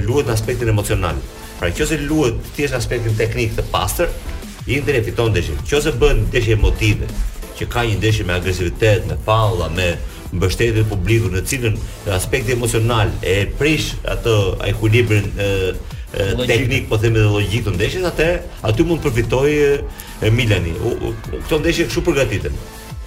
luet 0.03 0.27
në 0.27 0.33
aspektin 0.35 0.69
emocional. 0.73 1.19
Pra 1.61 1.71
që 1.71 1.87
se 1.93 1.99
luet 2.03 2.35
tjesht 2.57 2.75
në 2.75 2.81
aspektin 2.83 3.15
teknik 3.19 3.55
të 3.55 3.65
pastër, 3.71 4.11
i 4.67 4.79
e 4.81 5.03
fiton 5.05 5.31
ndeshje. 5.31 5.55
Që 5.69 5.81
se 5.87 5.95
bëhë 6.01 6.19
një 6.19 6.27
ndeshje 6.27 6.57
emotive, 6.59 7.07
që 7.59 7.69
ka 7.71 7.85
një 7.87 7.97
ndeshje 8.01 8.27
me 8.27 8.35
agresivitet, 8.35 9.07
me 9.07 9.15
falla, 9.25 9.69
me 9.75 9.93
mbështetje 10.33 10.83
publikur, 10.89 11.31
në 11.35 11.45
cilën 11.47 11.79
aspekti 12.15 12.55
emocional 12.57 13.11
e 13.21 13.43
prish 13.59 13.93
atë 14.09 14.37
ekuilibrin 14.73 15.31
teknik, 16.47 16.87
po 16.89 16.97
themi 17.01 17.17
edhe 17.19 17.29
logjik 17.33 17.65
të 17.65 17.73
ndeshjes, 17.75 18.05
atë 18.09 18.27
aty 18.69 18.85
mund 18.85 19.01
të 19.01 19.09
përfitojë 19.09 20.29
Milani. 20.33 20.73
Kto 21.47 21.59
ndeshje 21.59 21.87
kshu 21.89 22.03
përgatiten. 22.05 22.53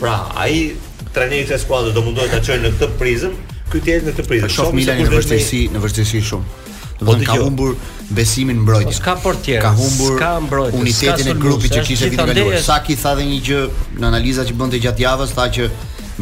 Pra, 0.01 0.17
ai 0.37 0.75
trajneri 1.15 1.45
i 1.45 1.47
kësaj 1.49 1.63
skuadre 1.63 1.93
do 1.97 2.03
mundohet 2.05 2.35
ta 2.35 2.41
çojë 2.45 2.65
në 2.67 2.73
këtë 2.77 2.99
prizëm, 3.01 3.37
ky 3.73 3.81
tjetër 3.81 4.09
në 4.11 4.15
këtë 4.17 4.31
prizëm. 4.31 4.51
Shoh 4.53 4.73
Milani 4.77 5.07
në 5.07 5.13
vështirësi, 5.15 5.61
në 5.75 5.81
vështirësi 5.81 6.21
shumë. 6.31 6.55
Do 6.97 7.13
të 7.13 7.19
po 7.21 7.27
ka 7.29 7.35
humbur 7.43 7.73
besimin 8.17 8.61
mbrojtje. 8.65 8.97
Po 8.99 9.05
ka 9.05 9.15
portier. 9.25 9.63
Ka 9.65 9.71
humbur 9.77 10.73
unitetin 10.77 11.29
e 11.31 11.35
grupit 11.41 11.73
që 11.77 11.83
kishte 11.89 12.09
vitin 12.13 12.25
e 12.25 12.35
kaluar. 12.35 12.61
Saki 12.65 12.97
tha 12.97 13.13
dhe 13.19 13.27
një 13.29 13.41
gjë 13.49 13.61
në 14.01 14.07
analiza 14.11 14.45
që 14.49 14.57
bënte 14.61 14.81
gjatë 14.85 15.05
javës, 15.05 15.33
tha 15.37 15.47
që 15.57 15.69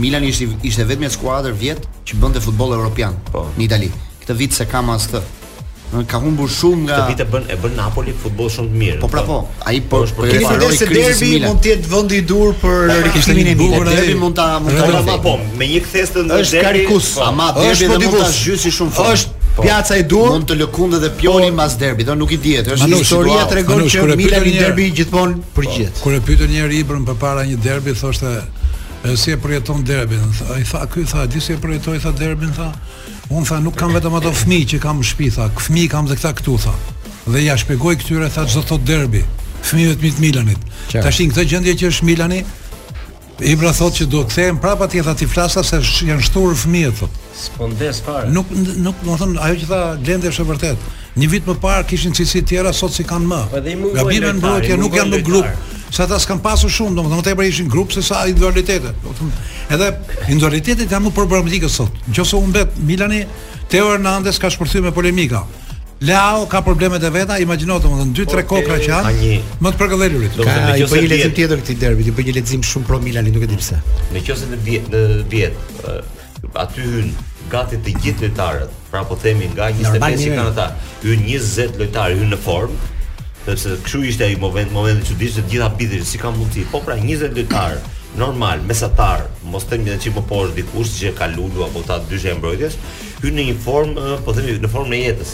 Milani 0.02 0.32
ishte 0.34 0.48
ishte 0.66 0.86
vetëm 0.92 1.10
skuadër 1.14 1.54
vjet 1.62 1.84
që 2.10 2.18
bënte 2.22 2.42
futboll 2.44 2.74
europian 2.78 3.14
po. 3.32 3.46
në 3.58 3.68
Itali. 3.68 3.90
Këtë 4.24 4.36
vit 4.42 4.58
se 4.60 4.66
kam 4.68 4.90
as 4.94 5.06
këtë 5.12 5.42
ka 6.02 6.18
humbur 6.20 6.48
shumë 6.50 6.88
nga 6.90 6.96
Këtë 6.98 7.10
vite 7.12 7.26
bën 7.30 7.44
e 7.54 7.58
bën 7.62 7.76
Napoli 7.78 8.14
futboll 8.18 8.50
shumë 8.50 8.70
të 8.74 8.78
mirë. 8.80 8.96
Po 9.04 9.08
pra 9.12 9.22
po, 9.26 9.38
ai 9.68 9.76
po 9.84 10.00
po 10.16 10.26
i 10.26 10.32
ka 10.42 10.56
rroi 10.58 10.78
derbi 10.80 11.30
mund 11.44 11.60
të 11.62 11.70
jetë 11.70 11.90
vendi 11.92 12.18
i 12.18 12.24
dur 12.30 12.54
për 12.62 12.80
rikthimin 13.06 13.52
e 13.52 13.54
Milanit. 13.58 13.92
Derbi 14.00 14.16
mund 14.24 14.36
ta 14.38 14.48
mund 14.64 14.78
ta 14.78 15.04
bëj. 15.08 15.20
Po, 15.26 15.36
me 15.60 15.68
një 15.70 15.84
kthesë 15.86 16.16
të 16.16 16.24
ndërtë. 16.26 16.46
Është 16.48 16.64
karikus. 16.66 17.12
Po. 17.18 17.28
Ama 17.28 17.50
derbi 17.58 17.90
do 17.92 18.00
të 18.00 18.08
mund 18.08 18.24
ta 18.24 18.32
zgjysë 18.38 18.74
shumë 18.78 18.96
fort. 18.96 19.12
Është 19.14 19.44
po. 19.44 19.66
Piazza 19.68 19.98
e 20.02 20.06
dur 20.10 20.32
mund 20.34 20.48
të 20.50 20.58
lëkundë 20.64 21.02
dhe 21.04 21.12
pioni 21.20 21.50
po, 21.52 21.58
mas 21.60 21.78
derbi, 21.78 22.08
do 22.08 22.18
nuk 22.18 22.32
i 22.34 22.40
dihet, 22.48 22.72
është 22.74 22.90
një 22.90 23.00
histori 23.04 23.36
tregon 23.52 23.84
që 23.94 24.04
Milani 24.18 24.54
një 24.56 24.64
derbi 24.66 24.88
gjithmonë 24.98 25.40
përgjet. 25.58 25.94
Po, 25.94 26.08
kur 26.08 26.18
e 26.18 26.24
pyetën 26.26 26.50
një 26.56 26.64
herë 26.64 26.78
Ibrën 26.82 27.06
përpara 27.12 27.46
një 27.46 27.60
derbi, 27.62 27.94
thoshte 28.00 28.34
si 29.20 29.30
e 29.30 29.36
përjeton 29.38 29.84
derbin. 29.84 30.20
Ai 30.54 30.62
tha, 30.64 30.86
"Ky 30.92 31.04
tha, 31.04 31.26
disi 31.26 31.52
e 31.52 31.58
përjetoi 31.60 31.98
tha 32.00 32.10
derbin 32.18 32.50
tha." 32.56 32.70
Unë 33.32 33.48
tha 33.48 33.58
nuk 33.64 33.76
kam 33.80 33.94
vetëm 33.96 34.18
ato 34.18 34.32
fmi 34.36 34.62
që 34.74 34.78
kam 34.82 34.98
në 35.00 35.06
shpi 35.08 35.30
tha 35.32 35.46
Fmi 35.64 35.86
kam 35.92 36.06
dhe 36.08 36.16
këta 36.18 36.34
këtu 36.38 36.56
tha 36.66 36.74
Dhe 37.32 37.40
ja 37.44 37.56
shpegoj 37.60 37.94
këtyre 38.02 38.28
tha 38.34 38.44
që 38.44 38.64
thot 38.68 38.84
derbi 38.88 39.22
Fmive 39.64 39.94
të 39.96 40.10
Milanit 40.20 40.66
Tashin, 40.92 41.30
këtë 41.32 41.46
gjendje 41.54 41.74
që 41.80 41.88
është 41.92 42.08
Milani 42.10 42.42
Ibra 43.50 43.72
thot 43.74 43.96
që 43.96 44.06
do 44.12 44.20
të 44.22 44.28
kthehem 44.30 44.58
prapa 44.62 44.86
ti 44.92 45.00
tha 45.02 45.14
ti 45.18 45.26
flasa 45.26 45.64
se 45.66 45.80
janë 46.06 46.22
shtur 46.22 46.52
fëmijët 46.54 47.00
thot. 47.00 47.16
Spondes 47.34 47.98
fare. 48.06 48.28
Nuk 48.30 48.46
nuk 48.78 49.00
do 49.02 49.08
të 49.08 49.16
thon 49.24 49.32
ajo 49.42 49.56
që 49.58 49.68
tha 49.72 49.80
Glendi 50.06 50.30
është 50.30 50.44
e 50.44 50.48
vërtet. 50.52 50.84
Një 51.18 51.28
vit 51.32 51.48
më 51.50 51.56
parë 51.64 51.88
kishin 51.90 52.14
cilësi 52.14 52.44
tjera 52.46 52.70
sot 52.78 52.94
si 52.94 53.02
kanë 53.10 53.26
më. 53.32 53.40
Po 53.56 53.62
dhe 53.66 53.72
i 53.74 54.76
nuk 54.84 54.94
janë 54.94 55.16
në 55.16 55.20
grup 55.26 55.50
se 55.90 56.02
ata 56.02 56.18
s'kan 56.18 56.40
pasur 56.42 56.70
shumë, 56.70 56.96
domethënë 56.96 57.20
më 57.20 57.26
tepër 57.28 57.48
ishin 57.50 57.68
grup 57.70 57.92
se 57.94 58.02
sa 58.02 58.24
individualitete. 58.28 58.92
Edhe 59.72 59.88
individualitetet 60.28 60.90
janë 60.90 61.08
më 61.08 61.12
problematike 61.16 61.68
sot. 61.70 61.92
Nëse 62.08 62.36
u 62.36 62.46
mbet 62.48 62.78
Milani, 62.86 63.24
Teo 63.70 63.90
Hernandez 63.92 64.38
ka 64.40 64.50
shpërthyer 64.52 64.84
me 64.86 64.92
polemika. 64.96 65.44
Leo 66.04 66.46
ka 66.50 66.60
problemet 66.64 67.04
e 67.06 67.10
veta, 67.14 67.36
imagjino 67.40 67.78
domethënë 67.84 68.16
2-3 68.16 68.46
kokra 68.50 68.78
që 68.82 68.90
janë. 68.92 69.36
Më 69.62 69.72
të 69.74 69.80
përgëllëlurit. 69.84 70.34
Domethënë 70.40 70.72
nëse 70.80 71.00
një 71.04 71.10
lexim 71.12 71.36
tjetër 71.38 71.62
këtij 71.62 71.78
derbi, 71.84 72.08
do 72.08 72.16
bëj 72.18 72.26
një 72.30 72.36
lexim 72.40 72.64
shumë 72.72 72.88
pro 72.88 72.98
Milani, 73.04 73.32
nuk 73.34 73.44
e 73.46 73.50
di 73.54 73.60
pse. 73.60 73.78
Nëse 74.16 74.50
në 74.50 74.60
vjet 74.66 74.90
në 74.92 75.04
vjet 75.32 75.78
aty 76.60 76.84
hyn 76.88 77.14
gati 77.52 77.78
të 77.84 77.94
gjithë 78.02 78.26
lojtarët, 78.26 78.74
pra 78.90 79.04
po 79.04 79.16
themi 79.20 79.46
nga 79.52 79.68
25 79.76 80.22
që 80.22 80.32
kanë 80.34 80.50
ata, 80.54 80.68
hyn 81.04 81.24
20 81.28 81.78
lojtarë 81.80 82.20
hyn 82.20 82.30
në 82.32 82.38
formë, 82.40 82.82
sepse 83.44 83.68
kshu 83.84 83.98
ishte 84.08 84.24
ai 84.26 84.36
moment 84.42 84.72
momenti 84.74 85.06
që 85.12 85.16
dishte 85.20 85.42
gjitha 85.50 85.66
bidhën 85.78 86.04
si 86.08 86.18
ka 86.20 86.30
mundi. 86.32 86.64
Po 86.72 86.80
pra 86.80 86.96
20 86.96 87.34
lojtar 87.36 87.74
normal, 88.20 88.60
mesatar, 88.68 89.24
mos 89.50 89.64
them 89.66 89.86
edhe 89.90 89.98
çim 90.04 90.14
po 90.14 90.38
është 90.46 90.56
dikush 90.60 90.92
që 91.00 91.12
ka 91.18 91.26
Lulu 91.34 91.64
apo 91.66 91.82
ta 91.86 91.98
dyshë 92.10 92.30
e 92.32 92.38
mbrojtjes, 92.38 92.76
hyn 93.24 93.34
në 93.38 93.46
një 93.48 93.56
formë, 93.64 94.04
eh, 94.12 94.20
po 94.24 94.34
themi 94.36 94.54
në 94.62 94.70
formën 94.74 94.96
e 94.96 95.02
jetës. 95.08 95.32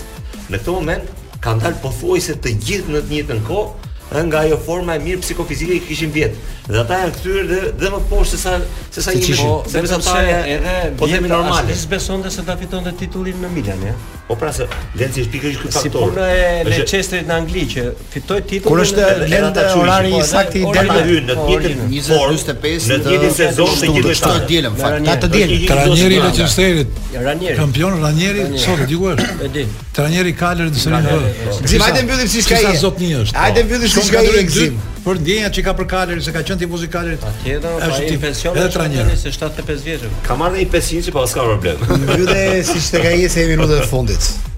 Në 0.50 0.58
këtë 0.62 0.74
moment 0.78 1.06
kanë 1.44 1.62
dalë 1.66 1.80
pothuajse 1.84 2.38
të 2.42 2.54
gjithë 2.66 2.94
në 2.94 3.00
të 3.00 3.12
njëjtën 3.12 3.42
kohë 3.50 4.24
nga 4.30 4.38
ajo 4.46 4.56
forma 4.66 4.94
e 4.98 5.02
mirë 5.04 5.20
psikofizike 5.22 5.74
që 5.80 5.84
kishin 5.88 6.12
vjet. 6.14 6.38
Dhe 6.66 6.78
ata 6.80 7.02
janë 7.04 7.12
kthyer 7.18 7.44
dhe, 7.52 7.60
dhe 7.82 7.90
më 7.94 8.00
poshtë 8.10 8.30
se 8.30 8.38
sa 8.48 8.56
se 8.96 9.04
sa 9.06 9.12
jemi. 9.14 9.36
Po, 9.36 9.62
se 9.68 9.78
edhe 9.78 10.96
po 10.98 11.06
themi 11.06 11.28
normale. 11.28 11.76
Ai 11.76 12.30
se 12.30 12.42
ta 12.48 12.56
fitonte 12.64 12.92
titullin 12.98 13.38
në 13.44 13.52
Milan, 13.54 13.86
ja. 13.86 13.94
Po 14.30 14.36
pra 14.38 14.52
se 14.54 14.62
Lenci 14.94 15.24
është 15.24 15.30
pikërisht 15.32 15.62
ky 15.64 15.68
faktor. 15.74 15.86
Si 15.88 15.90
puna 15.90 16.26
e 16.30 16.42
Leicesterit 16.68 17.26
në 17.26 17.34
Angli 17.34 17.64
që 17.72 17.82
fitoi 18.12 18.36
titullin. 18.44 18.66
Kur 18.68 18.82
është 18.84 19.08
Lenda 19.32 19.64
orari 19.74 20.12
i 20.14 20.20
saktë 20.28 20.60
i 20.60 20.62
deri 20.68 20.92
në 20.92 21.00
hyrje 21.08 21.24
në 21.24 21.36
ditën 21.40 22.04
20:45 22.08 22.86
në 22.92 22.98
ditën 23.06 23.24
e 23.26 23.30
sezonit 23.40 23.90
që 23.90 23.96
do 23.96 24.12
të 24.12 24.44
dielën. 24.52 24.76
Ta 24.78 25.16
të 25.24 25.32
dielën. 25.34 25.66
Trajneri 25.72 26.20
i 26.20 26.22
Leicesterit. 26.22 27.02
Ranieri. 27.26 27.56
Kampion 27.58 27.98
Ranieri, 28.06 28.46
çfarë 28.54 28.86
di 28.90 29.00
është? 29.14 29.32
E 29.48 29.50
di. 29.56 29.66
Trajneri 29.96 30.34
Kaler 30.44 30.68
do 30.70 30.76
të 30.78 30.84
sinë 30.84 31.02
vë. 31.10 31.34
Si 31.70 31.82
vajte 31.82 32.06
mbyllim 32.06 32.28
si 32.36 32.42
ska 32.46 32.62
i. 32.62 32.68
Sa 32.68 32.84
zot 32.86 33.02
një 33.02 33.18
është. 33.24 33.38
Hajde 33.42 33.66
mbyllim 33.66 33.90
si 33.96 34.08
ska 34.12 34.22
i. 34.22 34.70
Për 35.00 35.16
ndjenja 35.24 35.48
që 35.56 35.60
ka 35.64 35.72
për 35.78 35.86
Kaler 35.90 36.18
se 36.22 36.32
ka 36.34 36.42
qenë 36.44 36.58
tifoz 36.60 36.82
i 36.84 36.88
Kalerit. 36.92 37.24
Është 37.48 38.00
tifoz 38.08 38.44
edhe 38.52 38.66
trajner. 38.76 39.10
75 39.16 39.86
vjeç. 39.86 40.04
Ka 40.26 40.36
marrë 40.36 40.66
500 40.70 41.02
si 41.08 41.14
pa 41.14 41.24
asnjë 41.24 41.46
problem. 41.50 41.76
Mbyllë 42.04 42.42
si 42.68 42.76
shtegajse 42.86 43.40
e 43.42 43.48
minuta 43.48 43.80
e 43.80 43.86
fundit. 43.88 44.19
Manushit. 44.20 44.48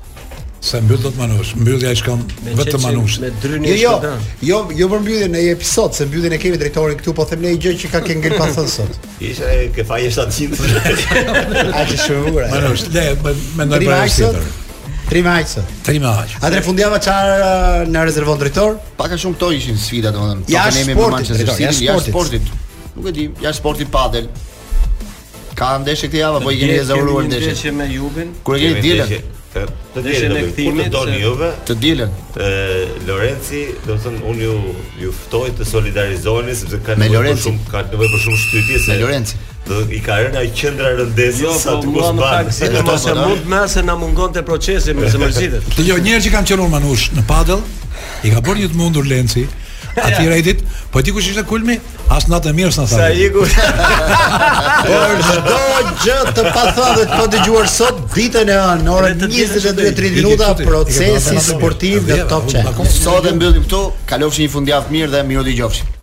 Sa 0.61 0.81
mbyll 0.81 0.99
dot 1.03 1.15
Manush, 1.19 1.55
mbyllja 1.59 1.89
ai 1.89 1.97
shkon 1.99 2.21
vetëm 2.57 2.81
Manushit. 2.85 3.21
Me 3.25 3.31
dryni 3.43 3.75
jo, 3.81 3.97
jo, 3.99 4.19
jo, 4.47 4.59
jo 4.79 4.89
për 4.93 5.01
mbyllje 5.03 5.27
në 5.33 5.41
një 5.43 5.55
episod, 5.57 5.95
se 5.97 6.07
mbylljen 6.07 6.37
e 6.37 6.39
kemi 6.39 6.61
drejtorin 6.61 7.01
këtu, 7.01 7.15
po 7.19 7.27
them 7.27 7.43
ne 7.43 7.51
një 7.55 7.61
gjë 7.65 7.73
që 7.81 7.91
ka 7.97 8.01
ke 8.07 8.17
ngel 8.21 8.37
pa 8.39 8.47
thënë 8.47 8.71
sot. 8.71 9.09
Isha 9.31 9.51
që 9.77 9.87
fajë 9.91 10.13
sa 10.19 10.27
ti. 10.31 10.47
A 10.55 11.87
ti 11.89 11.99
shohura? 11.99 12.47
Manush, 12.53 12.87
le, 12.95 13.09
më 13.59 13.69
ndaj 13.73 13.83
para 13.91 14.13
sot. 14.15 14.39
Trimajsa. 15.13 15.65
Trimajsa. 15.85 16.39
Atë 16.47 16.63
fundjava 16.65 16.97
çfarë 17.05 17.35
eh, 17.35 17.83
në 17.93 18.05
rezervon 18.09 18.39
drejtori? 18.41 18.79
Paka 18.97 19.19
shumë 19.21 19.37
këto 19.37 19.51
ishin 19.59 19.77
sfida 19.83 20.13
domethënë. 20.15 20.47
Ja 20.55 20.63
po 20.71 20.79
ne 20.79 20.87
me 20.87 20.97
Manchester 21.19 21.51
City, 21.59 21.85
ja 21.89 21.99
sportit. 22.01 22.49
Nuk 22.95 23.11
e 23.11 23.15
di, 23.19 23.27
ja 23.45 23.53
sporti 23.53 23.85
padel. 23.93 24.31
Ka 25.59 25.75
ndeshje 25.83 26.09
këtë 26.09 26.23
javë 26.23 26.41
Po 26.47 26.55
i 26.55 26.61
keni 26.63 26.79
rezervuar 26.79 27.29
ndeshjet? 27.29 27.59
Ndeshje 27.59 27.77
me 27.77 27.91
e 27.91 28.33
keni 28.55 28.81
dielën? 28.87 29.29
të 29.53 30.03
dielën 30.05 30.37
e 30.39 30.43
kthimit 30.49 30.89
të 30.89 30.93
doni 30.95 31.19
juve. 31.21 31.51
Të 31.69 31.75
dielën. 31.83 32.13
Ë 32.37 32.83
Lorenci, 33.07 33.63
do 33.85 33.95
të 33.95 34.01
thonë 34.07 34.21
un 34.31 34.41
ju 34.41 34.55
ju 35.03 35.13
ftoj 35.27 35.51
të 35.59 35.67
solidarizoheni 35.69 36.55
sepse 36.57 36.81
kanë 36.87 37.03
me 37.03 37.39
shumë 37.45 37.71
kanë 37.73 37.93
nevojë 37.93 38.13
për 38.15 38.23
shumë 38.25 38.41
shtytje 38.45 38.81
se 38.87 38.93
me 38.97 39.01
Lorenci. 39.03 39.41
Do 39.69 39.83
i 39.95 40.01
ka 40.05 40.17
rënë 40.25 40.41
ai 40.41 40.49
qendra 40.59 40.95
rëndesë 40.99 41.45
jo, 41.45 41.53
po, 41.53 41.61
sa 41.63 41.77
të 41.79 41.93
mos 41.93 42.13
bën. 42.19 42.53
Jo, 42.79 42.85
mos 42.89 43.07
e 43.07 43.15
mund 43.21 43.49
më 43.53 43.61
se 43.77 43.85
na 43.87 43.95
mungonte 44.01 44.43
procesi 44.47 44.97
me 44.99 45.11
zëmërzitet. 45.13 45.69
Jo, 45.87 45.99
njëherë 46.03 46.25
që 46.27 46.33
kanë 46.37 46.51
qenë 46.53 46.71
manush 46.73 47.11
në 47.17 47.27
padel, 47.31 47.61
i 48.27 48.33
ka 48.35 48.41
bërë 48.43 48.65
një 48.65 48.73
të 48.73 48.81
mundur 48.81 49.07
Lenci, 49.11 49.45
aty 50.07 50.29
raidit. 50.29 50.59
Po 50.91 51.03
ti 51.03 51.13
kush 51.13 51.29
ishte 51.31 51.45
kulmi? 51.49 51.79
As 52.11 52.27
natë 52.33 52.51
e 52.53 52.57
mirë 52.57 52.73
s'na 52.75 52.87
tha. 52.89 52.99
Sa 52.99 53.13
iku. 53.13 53.45
Por 54.89 55.15
çdo 55.25 55.59
gjë 56.05 56.17
të 56.39 56.45
pa 56.55 56.65
thënë 56.77 57.05
të 57.07 57.09
po 57.19 57.25
dëgjuar 57.37 57.69
sot 57.73 58.01
ditën 58.15 58.53
e 58.53 58.57
anë 58.61 58.93
orën 58.97 59.21
22:30 59.25 60.21
minuta 60.21 60.53
procesi 60.61 61.39
sportiv 61.49 62.09
në 62.11 62.23
Top 62.33 62.49
Channel. 62.53 62.87
Sot 62.93 63.29
e 63.33 63.35
mbyllim 63.39 63.67
këtu. 63.69 63.85
Kalofshi 64.11 64.47
një 64.47 64.55
fundjavë 64.59 64.97
mirë 64.99 65.17
dhe 65.17 65.27
miro 65.33 65.49
dëgjofshi. 65.51 65.93